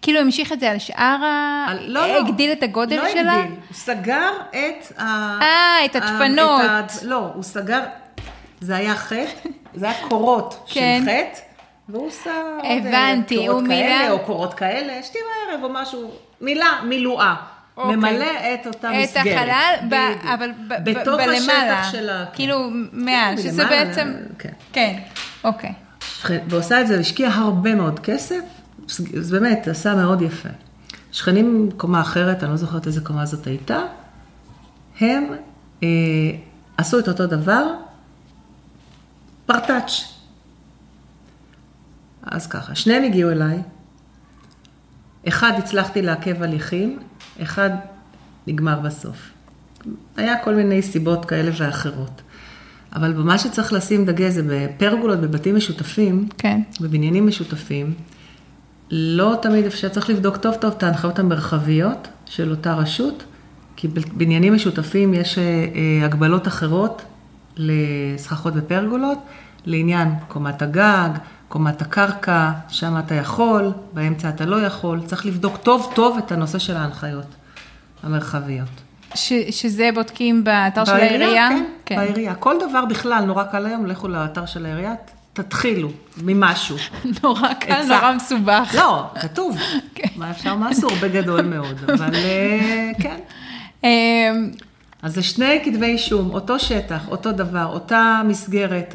כאילו 0.03 0.21
המשיך 0.21 0.53
את 0.53 0.61
זה 0.61 0.71
על 0.71 0.79
שאר 0.79 1.25
ה... 1.25 1.67
לא, 1.81 2.07
לא. 2.07 2.19
הגדיל 2.29 2.53
את 2.53 2.63
הגודל 2.63 2.97
לא 2.97 3.09
שלה? 3.13 3.33
הגדיל, 3.33 3.53
הוא 3.69 3.75
סגר 3.75 4.29
את 4.51 4.99
ה... 5.01 5.39
אה, 5.43 5.85
את 5.85 5.97
הדפנות. 5.97 6.61
לא, 7.03 7.31
הוא 7.35 7.43
סגר, 7.43 7.81
זה 8.61 8.77
היה 8.77 8.97
חטא, 8.97 9.49
זה 9.75 9.91
היה 9.91 10.09
קורות 10.09 10.65
כן. 10.67 11.03
של 11.05 11.11
חטא, 11.11 11.41
והוא 11.89 12.11
עוד, 12.25 12.33
אה, 12.65 12.77
הבנתי, 12.77 13.37
קורות 13.47 13.61
הוא 13.61 13.69
כאלה, 13.69 14.11
או 14.11 14.19
קורות 14.19 14.55
כאלה, 14.55 15.03
שתי 15.03 15.19
בערב 15.19 15.65
או 15.65 15.69
משהו, 15.69 16.11
מילה, 16.41 16.71
מילואה. 16.85 17.35
אוקיי. 17.77 17.97
ממלא 17.97 18.27
את 18.55 18.67
אותה 18.67 18.91
את 18.91 18.97
מסגרת. 19.03 19.27
החלל, 19.27 19.89
ב-. 19.89 20.27
אבל 20.35 20.51
ב- 20.69 20.91
בתוך 20.91 21.15
בלמעלה. 21.15 21.81
השטח 21.81 21.93
שלה. 21.93 22.25
כן. 22.27 22.35
כאילו 22.35 22.69
מעל, 22.93 23.37
כן, 23.37 23.43
שזה 23.43 23.65
מלמעלה, 23.65 23.85
בעצם... 23.85 24.15
כן. 24.39 24.53
כן, 24.73 24.99
אוקיי. 25.45 25.73
ועושה 26.49 26.81
את 26.81 26.87
זה, 26.87 27.01
השקיע 27.01 27.29
הרבה 27.29 27.75
מאוד 27.75 28.01
כסף, 28.01 28.41
אז 29.19 29.31
באמת, 29.31 29.69
עשה 29.69 29.95
מאוד 29.95 30.23
יפה. 30.23 30.49
שכנים 31.13 31.69
קומה 31.77 32.01
אחרת, 32.01 32.43
אני 32.43 32.51
לא 32.51 32.57
זוכרת 32.57 32.87
איזה 32.87 33.01
קומה 33.01 33.27
זאת 33.27 33.47
הייתה, 33.47 33.79
הם 35.01 35.33
אה, 35.83 35.89
עשו 36.77 36.99
את 36.99 37.09
אותו 37.09 37.27
דבר, 37.27 37.67
פרטאץ'. 39.47 40.17
אז 42.23 42.47
ככה, 42.47 42.75
שניהם 42.75 43.05
הגיעו 43.05 43.31
אליי, 43.31 43.59
אחד 45.29 45.53
הצלחתי 45.59 46.03
לעכב 46.03 46.43
הליכים, 46.43 46.99
אחד 47.43 47.71
נגמר 48.47 48.81
בסוף. 48.81 49.31
היה 50.17 50.45
כל 50.45 50.55
מיני 50.55 50.83
סיבות 50.83 51.25
כאלה 51.25 51.51
ואחרות. 51.59 52.23
אבל 52.95 53.13
במה 53.13 53.39
שצריך 53.39 53.73
לשים 53.73 54.05
דגש 54.05 54.33
זה 54.33 54.43
בפרגולות 54.49 55.21
בבתים 55.21 55.57
משותפים, 55.57 56.29
כן. 56.39 56.61
בבניינים 56.81 57.27
משותפים, 57.27 57.95
לא 58.91 59.39
תמיד 59.43 59.67
אפשר, 59.67 59.89
צריך 59.89 60.11
לבדוק 60.11 60.37
טוב 60.37 60.55
טוב 60.55 60.75
את 60.77 60.83
ההנחיות 60.83 61.19
המרחביות 61.19 62.09
של 62.27 62.51
אותה 62.51 62.75
רשות, 62.75 63.25
כי 63.77 63.89
בבניינים 63.89 64.55
משותפים 64.55 65.15
יש 65.15 65.39
אה, 65.39 65.43
אה, 65.43 66.05
הגבלות 66.05 66.49
אחרות 66.49 67.03
לסככות 67.57 68.53
ופרגולות, 68.57 69.19
לעניין 69.65 70.09
קומת 70.29 70.63
הגג, 70.63 71.09
קומת 71.49 71.83
הקרקע, 71.83 72.51
שם 72.69 72.99
אתה 72.99 73.15
יכול, 73.15 73.73
באמצע 73.93 74.29
אתה 74.29 74.47
לא 74.47 74.57
יכול, 74.57 75.01
צריך 75.07 75.27
לבדוק 75.27 75.57
טוב 75.57 75.93
טוב 75.95 76.19
את 76.19 76.33
הנושא 76.33 76.59
של 76.59 76.77
ההנחיות 76.77 77.27
המרחביות. 78.03 78.69
ש, 79.15 79.33
שזה 79.51 79.91
בודקים 79.95 80.45
באתר 80.45 80.85
של 80.85 80.93
העירייה? 80.93 81.49
כן, 81.87 81.97
בעירייה. 81.97 82.35
כל 82.35 82.55
דבר 82.69 82.85
בכלל, 82.85 83.25
נורא 83.25 83.45
קל 83.45 83.67
היום, 83.67 83.87
לכו 83.87 84.09
לאתר 84.09 84.47
של 84.47 84.67
העירייה, 84.67 84.95
תתחילו 85.33 85.91
ממשהו. 86.23 86.77
נורא 87.23 87.55
קל. 87.55 87.83
נורא 87.89 88.13
מסובך. 88.17 88.75
לא, 88.77 89.05
כתוב. 89.21 89.59
כן. 89.95 90.09
מה 90.17 90.31
אפשר, 90.31 90.55
מה 90.55 90.71
אסור 90.71 90.91
בגדול 91.03 91.43
מאוד, 91.43 91.91
אבל 91.91 92.15
אה, 92.15 92.91
כן. 92.99 93.17
אז 95.07 95.15
זה 95.15 95.23
שני 95.23 95.61
כתבי 95.65 95.87
אישום, 95.87 96.31
אותו 96.31 96.59
שטח, 96.59 97.09
אותו 97.09 97.33
דבר, 97.33 97.65
אותה 97.67 98.23
מסגרת, 98.29 98.95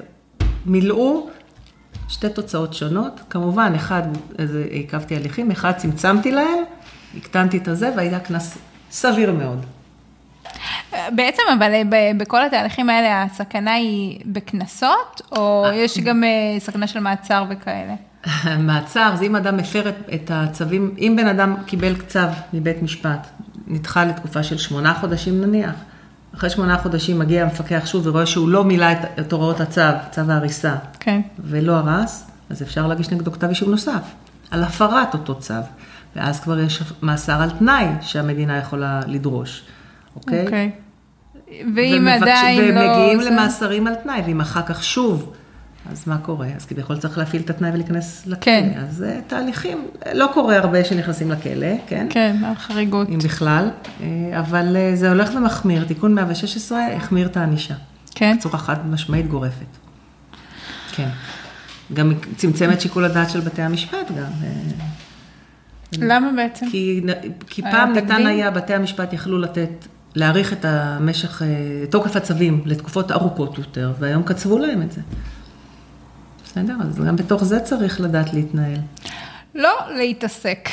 מילאו 0.66 1.30
שתי 2.10 2.30
תוצאות 2.30 2.74
שונות. 2.74 3.20
כמובן, 3.30 3.74
אחד, 3.76 4.02
עיכבתי 4.70 5.16
הליכים, 5.16 5.52
אחד 5.52 5.72
צמצמתי 5.72 6.32
להם, 6.32 6.58
הקטנתי 7.18 7.58
את 7.58 7.68
הזה, 7.68 7.92
והיה 7.96 8.20
קנס 8.20 8.58
סביר 8.92 9.32
מאוד. 9.32 9.66
בעצם, 11.16 11.42
אבל 11.58 11.74
אה, 11.74 12.12
בכל 12.18 12.46
התהליכים 12.46 12.90
האלה, 12.90 13.24
הסכנה 13.24 13.74
היא 13.74 14.20
בקנסות, 14.26 15.22
או 15.32 15.66
יש 15.74 15.98
גם 16.00 16.24
אה, 16.24 16.60
סכנה 16.60 16.88
של 16.88 17.00
מעצר 17.00 17.46
וכאלה? 17.50 17.94
מעצר, 18.68 19.12
זה 19.16 19.26
אם 19.26 19.36
אדם 19.36 19.60
את- 19.60 20.14
את 20.14 20.32
הצווים, 20.34 20.96
אם 20.98 21.14
בן 21.18 21.28
אדם 21.28 21.56
קיבל 21.66 21.96
צו 22.08 22.20
מבית 22.54 22.82
משפט, 22.84 23.28
נדחה 23.68 24.06
לתקופה 24.06 24.44
של 24.44 24.58
שמונה 24.58 24.94
חודשים 24.94 25.42
נניח, 25.42 25.72
אחרי 26.36 26.50
שמונה 26.50 26.78
חודשים 26.78 27.20
מגיע 27.20 27.44
המפקח 27.44 27.82
שוב 27.86 28.08
ורואה 28.08 28.26
שהוא 28.26 28.50
לא 28.50 28.64
מילא 28.64 28.86
את, 29.20 29.34
הוראות 29.34 29.60
הצו, 29.60 29.82
צו 30.12 30.22
ההריסה, 30.30 30.76
כן. 31.00 31.22
ולא 31.40 31.76
הרס, 31.76 32.28
אז 32.50 32.62
אפשר 32.62 32.88
להגיש 32.88 33.10
נגדו 33.10 33.32
כתב 33.32 33.48
אישום 33.48 33.72
נוסף, 33.72 34.02
על 34.52 34.64
הפרת 34.64 35.14
אותו 35.14 35.36
צו, 35.40 35.54
ואז 36.16 36.40
כבר 36.40 36.60
יש 36.60 36.84
מאסר 37.02 37.42
על 37.42 37.50
תנאי 37.50 37.86
שהמדינה 38.02 38.58
יכולה 38.58 39.00
לדרוש, 39.08 39.64
אוקיי? 40.16 40.46
אוקיי. 40.46 40.72
ואם 41.76 42.08
ומבקש- 42.08 42.22
עדיין 42.22 42.76
לא... 42.76 42.82
ומגיעים 42.82 43.20
למאסרים 43.20 43.88
על 43.88 43.96
תנאי, 43.96 44.22
ואם 44.26 44.42
אחר 44.42 44.62
כך 44.62 44.84
שוב, 44.84 45.34
אז 45.90 46.08
מה 46.08 46.18
קורה? 46.18 46.48
אז 46.56 46.66
כביכול 46.66 46.98
צריך 46.98 47.18
להפעיל 47.18 47.42
את 47.42 47.50
התנאי 47.50 47.72
ולהיכנס 47.72 48.24
לכלא. 48.28 48.42
כן. 48.42 48.72
אז 48.78 48.96
זה 48.96 49.20
תהליכים, 49.28 49.88
לא 50.14 50.30
קורה 50.34 50.58
הרבה 50.58 50.84
שנכנסים 50.86 51.32
לכלא, 51.32 51.68
כן? 51.88 52.08
כן, 52.10 52.36
חריגות. 52.58 53.10
אם 53.10 53.20
בכלל, 53.24 53.70
אה, 54.02 54.40
אבל 54.40 54.78
אה, 54.78 54.92
זה 54.96 55.10
הולך 55.10 55.30
ומחמיר. 55.36 55.84
תיקון 55.84 56.16
116 56.16 56.88
החמיר 56.96 57.28
את 57.28 57.38
הענישה. 57.38 57.74
כן. 58.16 58.36
בצורה 58.38 58.58
חד 58.58 58.88
משמעית 58.90 59.28
גורפת. 59.28 59.66
כן. 60.92 61.10
גם 61.94 62.14
צמצם 62.36 62.72
את 62.72 62.82
שיקול 62.82 63.06
הדעת 63.06 63.30
של 63.30 63.40
בתי 63.40 63.62
המשפט 63.62 64.12
גם. 64.18 64.32
למה 65.98 66.32
בעצם? 66.36 66.66
כי, 66.72 67.02
כי 67.48 67.62
פעם 67.62 67.94
ניתן 67.94 68.08
תקדים? 68.08 68.28
היה, 68.28 68.52
בתי 68.52 68.74
המשפט 68.74 69.14
יכלו 69.14 69.38
לתת, 69.38 69.88
להאריך 70.16 70.54
את 70.54 70.66
המשך, 70.66 71.42
תוקף 71.90 72.16
הצווים 72.16 72.62
לתקופות 72.66 73.12
ארוכות 73.12 73.58
יותר, 73.58 73.94
והיום 74.00 74.24
קצבו 74.24 74.58
להם 74.58 74.82
את 74.82 74.92
זה. 74.92 75.02
בסדר? 76.52 76.76
אז 76.82 76.96
גם 76.96 77.16
בתוך 77.16 77.44
זה 77.44 77.60
צריך 77.60 78.02
לדעת 78.02 78.34
להתנהל. 78.34 78.78
לא 79.56 79.70
להתעסק. 79.98 80.70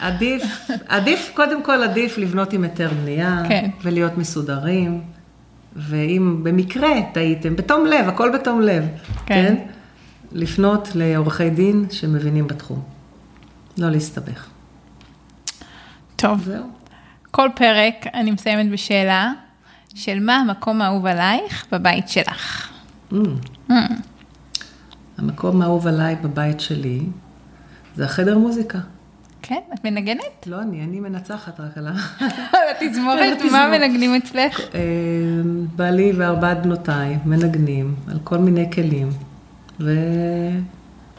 עדיף, 0.00 0.42
עדיף, 0.88 1.30
קודם 1.34 1.62
כל 1.62 1.82
עדיף 1.82 2.18
לבנות 2.18 2.52
עם 2.52 2.64
היתר 2.64 2.90
בנייה, 3.02 3.42
כן. 3.48 3.70
ולהיות 3.82 4.18
מסודרים, 4.18 5.00
ואם 5.76 6.40
במקרה 6.42 6.90
טעיתם, 7.12 7.56
בתום 7.56 7.86
לב, 7.86 8.08
הכל 8.08 8.30
בתום 8.34 8.60
לב, 8.60 8.84
כן. 9.06 9.24
כן? 9.26 9.56
לפנות 10.32 10.88
לעורכי 10.94 11.50
דין 11.50 11.86
שמבינים 11.90 12.46
בתחום. 12.46 12.82
לא 13.78 13.90
להסתבך. 13.90 14.46
טוב, 16.16 16.42
זהו. 16.44 16.64
כל 17.30 17.48
פרק 17.54 17.94
אני 18.14 18.30
מסיימת 18.30 18.70
בשאלה 18.70 19.32
של 19.94 20.20
מה 20.20 20.36
המקום 20.36 20.82
האהוב 20.82 21.06
עלייך 21.06 21.66
בבית 21.72 22.08
שלך. 22.08 22.68
Mm. 23.12 23.72
המקום 25.18 25.62
האהוב 25.62 25.86
עליי 25.86 26.16
בבית 26.16 26.60
שלי 26.60 27.00
זה 27.96 28.04
החדר 28.04 28.38
מוזיקה. 28.38 28.78
כן, 29.42 29.60
את 29.74 29.84
מנגנת? 29.84 30.46
לא 30.46 30.62
אני, 30.62 30.84
אני 30.84 31.00
מנצחת 31.00 31.60
רק 31.60 31.78
על 31.78 31.88
ה... 31.88 31.92
התזמורת, 32.80 33.38
מה 33.52 33.68
מנגנים 33.70 34.14
אצלך? 34.14 34.60
אה, 34.74 34.80
בעלי 35.76 36.12
וארבעת 36.16 36.62
בנותיי 36.62 37.18
מנגנים 37.24 37.94
על 38.10 38.18
כל 38.24 38.38
מיני 38.38 38.70
כלים, 38.72 39.10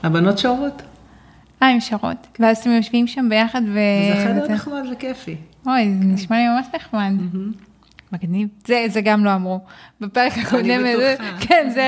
והבנות 0.04 0.38
שרות. 0.38 0.82
אה, 1.64 1.68
עם 1.68 1.80
שרות. 1.80 2.28
ואז 2.40 2.58
אתם 2.58 2.70
יושבים 2.70 3.08
שם 3.08 3.30
ביחד 3.30 3.62
ו... 3.74 3.78
זה 4.16 4.26
חדר 4.26 4.54
נחמד 4.54 4.84
וכיפי. 4.92 5.36
אוי, 5.68 5.96
זה 6.00 6.06
נשמע 6.06 6.38
לי 6.38 6.48
ממש 6.48 6.68
נחמד. 6.76 7.14
מגניב. 8.14 8.48
זה, 8.68 8.86
זה 8.90 9.02
גם 9.02 9.26
לא 9.26 9.36
אמרו. 9.36 9.60
בפרק 10.02 10.34
הקודם, 10.38 10.82
זה- 10.84 11.16
בטוחה. 11.20 11.46
כן, 11.48 11.70
זה, 11.74 11.84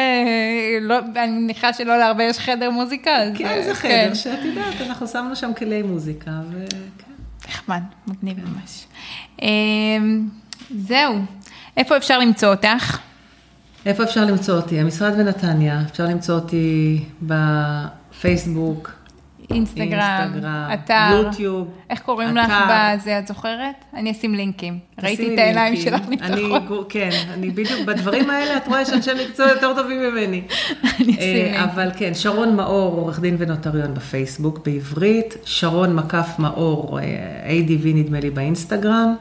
לא, 0.82 0.99
אני 1.15 1.32
מניחה 1.32 1.73
שלא 1.73 1.97
להרבה 1.97 2.23
יש 2.23 2.39
חדר 2.39 2.69
מוזיקה. 2.69 3.11
כן, 3.36 3.61
זה 3.65 3.76
חדר 3.76 3.89
כן. 3.91 4.15
שאת 4.15 4.39
יודעת, 4.45 4.82
אנחנו 4.82 5.07
שמנו 5.07 5.36
שם 5.36 5.51
כלי 5.57 5.82
מוזיקה, 5.82 6.32
וכן. 6.51 6.78
נחמד, 7.49 7.82
מגניב 8.07 8.38
ממש. 8.39 8.86
אמ, 9.41 10.28
זהו, 10.78 11.15
איפה 11.78 11.97
אפשר 11.97 12.19
למצוא 12.19 12.49
אותך? 12.49 12.97
איפה 13.86 14.03
אפשר 14.03 14.26
למצוא 14.26 14.55
אותי? 14.55 14.80
המשרד 14.80 15.17
בנתניה, 15.17 15.82
אפשר 15.91 16.03
למצוא 16.05 16.36
אותי 16.36 17.03
בפייסבוק, 17.21 18.91
אינסטגרם, 19.50 20.22
אינסטגרם, 20.22 20.70
אתר. 20.74 21.10
יוטיוב. 21.12 21.68
איך 21.89 22.00
קוראים 22.00 22.38
לך 22.38 22.46
אתר. 22.46 22.96
בזה, 22.98 23.20
את 23.20 23.28
זוכרת? 23.28 23.86
אני 23.93 24.12
אשים 24.12 24.36
לינקים. 24.36 24.80
ראיתי 25.04 25.34
את 25.34 25.39
העיניים 25.39 25.74
לינקים. 25.74 25.91
שלך 25.91 26.10
נפתחות. 26.10 26.86
כן, 26.89 27.10
אני 27.34 27.50
בדיוק, 27.50 27.82
בדברים 27.86 28.30
האלה 28.30 28.58
את 28.58 28.68
רואה 28.68 28.82
יש 28.82 28.89
אנשי 28.89 29.12
מקצוע 29.28 29.48
יותר 29.48 29.74
טובים 29.76 30.00
ממני. 30.00 30.41
אני 30.84 31.12
אשים 31.12 31.20
אה, 31.20 31.52
לינק. 31.52 31.70
אבל 31.74 31.89
כן, 31.98 32.14
שרון 32.14 32.56
מאור, 32.56 32.96
עורך 32.96 33.20
דין 33.20 33.36
ונוטריון 33.39 33.93
בפייסבוק 33.93 34.60
בעברית, 34.66 35.36
שרון 35.46 35.96
מקף 35.96 36.30
מאור, 36.39 37.00
אה, 37.00 37.04
ADV 37.48 37.88
נדמה 37.93 38.20
לי 38.20 38.30
באינסטגרם, 38.30 39.16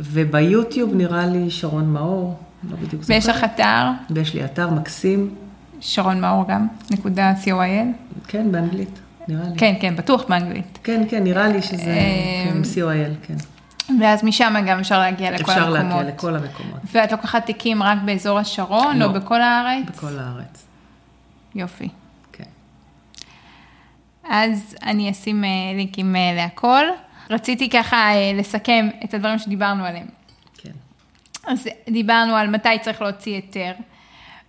וביוטיוב 0.00 0.94
נראה 0.94 1.26
לי 1.26 1.50
שרון 1.50 1.92
מאור, 1.92 2.36
לא 2.70 2.76
בדיוק 2.76 3.02
זוכרת. 3.02 3.16
ויש 3.16 3.28
לך 3.28 3.44
אתר, 3.44 3.84
ויש 4.10 4.34
לי 4.34 4.44
אתר 4.44 4.70
מקסים, 4.70 5.34
שרון 5.80 6.20
מאור 6.20 6.44
גם, 6.48 6.66
נקודה 6.90 7.32
co.il. 7.44 8.18
כן, 8.28 8.52
באנגלית, 8.52 9.00
נראה 9.28 9.48
לי. 9.48 9.58
כן, 9.58 9.74
כן, 9.80 9.96
בטוח 9.96 10.24
באנגלית. 10.28 10.78
כן, 10.84 11.02
כן, 11.08 11.24
נראה 11.24 11.48
לי 11.48 11.62
שזה 11.62 11.90
אה, 11.90 12.44
כן, 12.52 12.62
co.il, 12.62 13.26
כן. 13.26 13.34
ואז 14.00 14.24
משם 14.24 14.54
גם 14.66 14.78
אפשר 14.78 14.98
להגיע 14.98 15.30
לכל 15.30 15.52
אפשר 15.52 15.76
המקומות. 15.76 15.96
להגיע 15.96 16.14
לכל 16.14 16.36
המקומות, 16.36 16.80
ואת 16.92 17.12
לוקחת 17.12 17.46
תיקים 17.46 17.82
רק 17.82 17.98
באזור 18.04 18.38
השרון, 18.38 18.98
לא. 18.98 19.04
או 19.04 19.12
בכל 19.12 19.40
הארץ? 19.40 19.84
בכל 19.88 20.18
הארץ, 20.18 20.66
יופי. 21.54 21.88
כן. 22.32 22.44
אז 24.28 24.76
אני 24.82 25.10
אשים 25.10 25.44
אה, 25.44 25.48
לינקים 25.74 26.16
אה, 26.16 26.32
להכל. 26.36 26.84
רציתי 27.30 27.70
ככה 27.70 28.10
לסכם 28.34 28.88
את 29.04 29.14
הדברים 29.14 29.38
שדיברנו 29.38 29.84
עליהם. 29.84 30.06
כן. 30.58 30.70
אז 31.46 31.68
דיברנו 31.88 32.36
על 32.36 32.50
מתי 32.50 32.68
צריך 32.80 33.02
להוציא 33.02 33.34
היתר, 33.34 33.72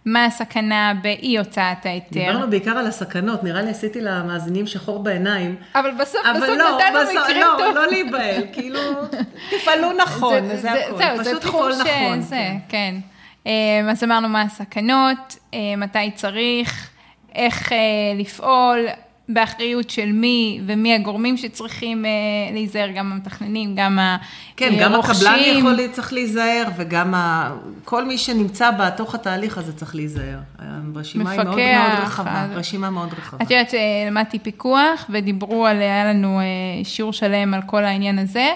מה 0.06 0.26
הסכנה 0.26 0.94
באי 1.02 1.38
הוצאת 1.38 1.86
ההיתר. 1.86 2.08
דיברנו 2.12 2.50
בעיקר 2.50 2.72
על 2.72 2.88
הסכנות, 2.88 3.44
נראה 3.44 3.62
לי 3.62 3.70
עשיתי 3.70 4.02
למאזינים 4.02 4.68
שחור 4.68 5.04
בעיניים. 5.04 5.56
אבל 5.76 5.92
בסוף, 5.92 6.22
אבל 6.26 6.40
בסוף 6.40 6.50
לא, 6.50 6.56
נתנו 6.56 7.00
בסוף, 7.02 7.24
מקרים 7.24 7.42
לא, 7.42 7.56
טובים. 7.58 7.76
לא 7.76 7.88
להיבהל, 7.88 8.42
כאילו, 8.54 8.80
תפעלו 9.52 9.94
נכון, 9.94 10.48
זה 10.48 10.58
זהו, 10.58 10.98
זה 10.98 11.04
פשוט 11.20 11.42
תחום 11.42 11.70
לפעול 11.70 11.74
ש... 11.74 11.80
נכון. 11.80 12.22
זה, 12.22 12.36
כן. 12.36 12.58
כן. 12.70 12.96
אה, 13.48 13.92
אז 13.92 14.04
אמרנו 14.04 14.30
מה 14.30 14.42
הסכנות, 14.42 15.38
אה, 15.54 15.60
מתי 15.78 16.12
צריך, 16.16 16.90
איך 17.36 17.74
אה, 17.74 17.78
לפעול, 18.16 18.88
באחריות 19.30 19.90
של 19.90 20.12
מי 20.12 20.62
ומי 20.66 20.96
הגורמים 20.96 21.38
שצריכים 21.38 22.06
אה, 22.06 22.12
להיזהר, 22.54 22.90
גם 22.96 23.12
המתכננים, 23.12 23.76
גם 23.76 24.00
כן, 24.58 24.76
גם 24.80 24.94
הרוכשים. 24.94 25.28
הקבלן 25.28 25.58
יכול, 25.60 25.88
צריך 25.92 26.14
להיזהר, 26.14 26.64
וגם 26.78 27.14
ה... 27.14 27.52
כל 27.84 28.06
מי 28.06 28.18
שנמצא 28.18 28.72
בתוך 28.72 29.16
התהליך 29.16 29.58
הזה 29.58 29.74
צריך 29.74 29.96
להיזהר. 29.96 30.40
הרשימה 30.96 31.32
היא 31.32 31.38
מאוד 31.44 31.48
מאוד 31.48 31.60
מפקח, 31.60 32.04
רחבה, 32.04 32.44
אז- 32.44 32.52
רשימה 32.58 32.90
מאוד 32.90 33.14
רחבה. 33.14 33.44
את 33.44 33.52
יודעת 33.52 33.70
שלמדתי 33.70 34.40
פיקוח 34.40 35.06
ודיברו 35.10 35.66
על, 35.66 35.82
היה 35.82 36.14
לנו 36.14 36.40
אה, 36.40 36.46
שיעור 36.84 37.14
שלם 37.14 37.54
על 37.54 37.62
כל 37.62 37.84
העניין 37.86 38.20
הזה, 38.20 38.48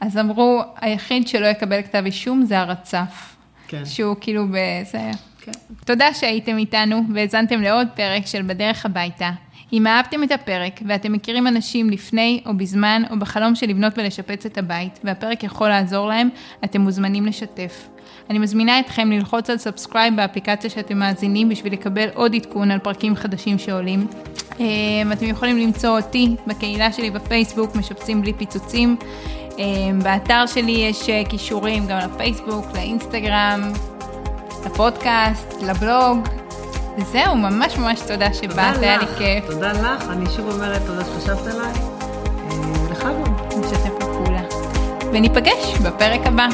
אז 0.00 0.18
אמרו, 0.18 0.62
היחיד 0.80 1.28
שלא 1.28 1.46
יקבל 1.46 1.82
כתב 1.82 2.02
אישום 2.06 2.42
זה 2.44 2.58
הרצף. 2.58 3.36
כן. 3.68 3.84
שהוא 3.84 4.16
כאילו 4.20 4.46
בזה. 4.48 5.10
כן. 5.40 5.52
תודה 5.84 6.14
שהייתם 6.14 6.58
איתנו 6.58 7.02
והאזנתם 7.14 7.62
לעוד 7.62 7.88
פרק 7.94 8.26
של 8.26 8.42
בדרך 8.42 8.86
הביתה. 8.86 9.30
אם 9.72 9.86
אהבתם 9.86 10.22
את 10.22 10.32
הפרק 10.32 10.80
ואתם 10.86 11.12
מכירים 11.12 11.46
אנשים 11.46 11.90
לפני 11.90 12.42
או 12.46 12.56
בזמן 12.56 13.02
או 13.10 13.18
בחלום 13.18 13.54
של 13.54 13.66
לבנות 13.66 13.98
ולשפץ 13.98 14.46
את 14.46 14.58
הבית 14.58 15.00
והפרק 15.04 15.44
יכול 15.44 15.68
לעזור 15.68 16.08
להם, 16.08 16.28
אתם 16.64 16.80
מוזמנים 16.80 17.26
לשתף. 17.26 17.88
אני 18.30 18.38
מזמינה 18.38 18.80
אתכם 18.80 19.10
ללחוץ 19.10 19.50
על 19.50 19.58
subscribe 19.58 20.16
באפליקציה 20.16 20.70
שאתם 20.70 20.98
מאזינים 20.98 21.48
בשביל 21.48 21.72
לקבל 21.72 22.08
עוד 22.14 22.34
עדכון 22.34 22.70
על 22.70 22.78
פרקים 22.78 23.16
חדשים 23.16 23.58
שעולים. 23.58 24.06
אה, 24.60 24.66
אתם 25.12 25.26
יכולים 25.26 25.58
למצוא 25.58 25.98
אותי 25.98 26.36
בקהילה 26.46 26.92
שלי 26.92 27.10
בפייסבוק, 27.10 27.76
משפצים 27.76 28.22
בלי 28.22 28.32
פיצוצים. 28.32 28.96
אה, 29.58 29.64
באתר 30.02 30.46
שלי 30.46 30.72
יש 30.72 31.08
אה, 31.08 31.22
קישורים 31.28 31.86
גם 31.86 31.98
לפייסבוק, 31.98 32.66
לאינסטגרם, 32.74 33.72
לפודקאסט, 34.66 35.62
לבלוג. 35.62 36.41
וזהו, 36.98 37.36
ממש 37.36 37.78
ממש 37.78 38.00
תודה 38.00 38.34
שבאת, 38.34 38.78
היה 38.80 38.96
לי 38.98 39.06
כיף. 39.18 39.44
תודה 39.46 39.72
לך, 39.72 40.04
אני 40.10 40.26
שוב 40.36 40.50
אומרת 40.54 40.82
תודה 40.86 41.04
שחשבת 41.04 41.46
עליי. 41.46 41.72
אה, 41.72 42.90
לך 42.90 43.02
גם. 43.04 43.60
נשתף 43.60 43.90
פעולה. 43.98 44.40
וניפגש 45.12 45.78
בפרק 45.78 46.20
הבא. 46.26 46.46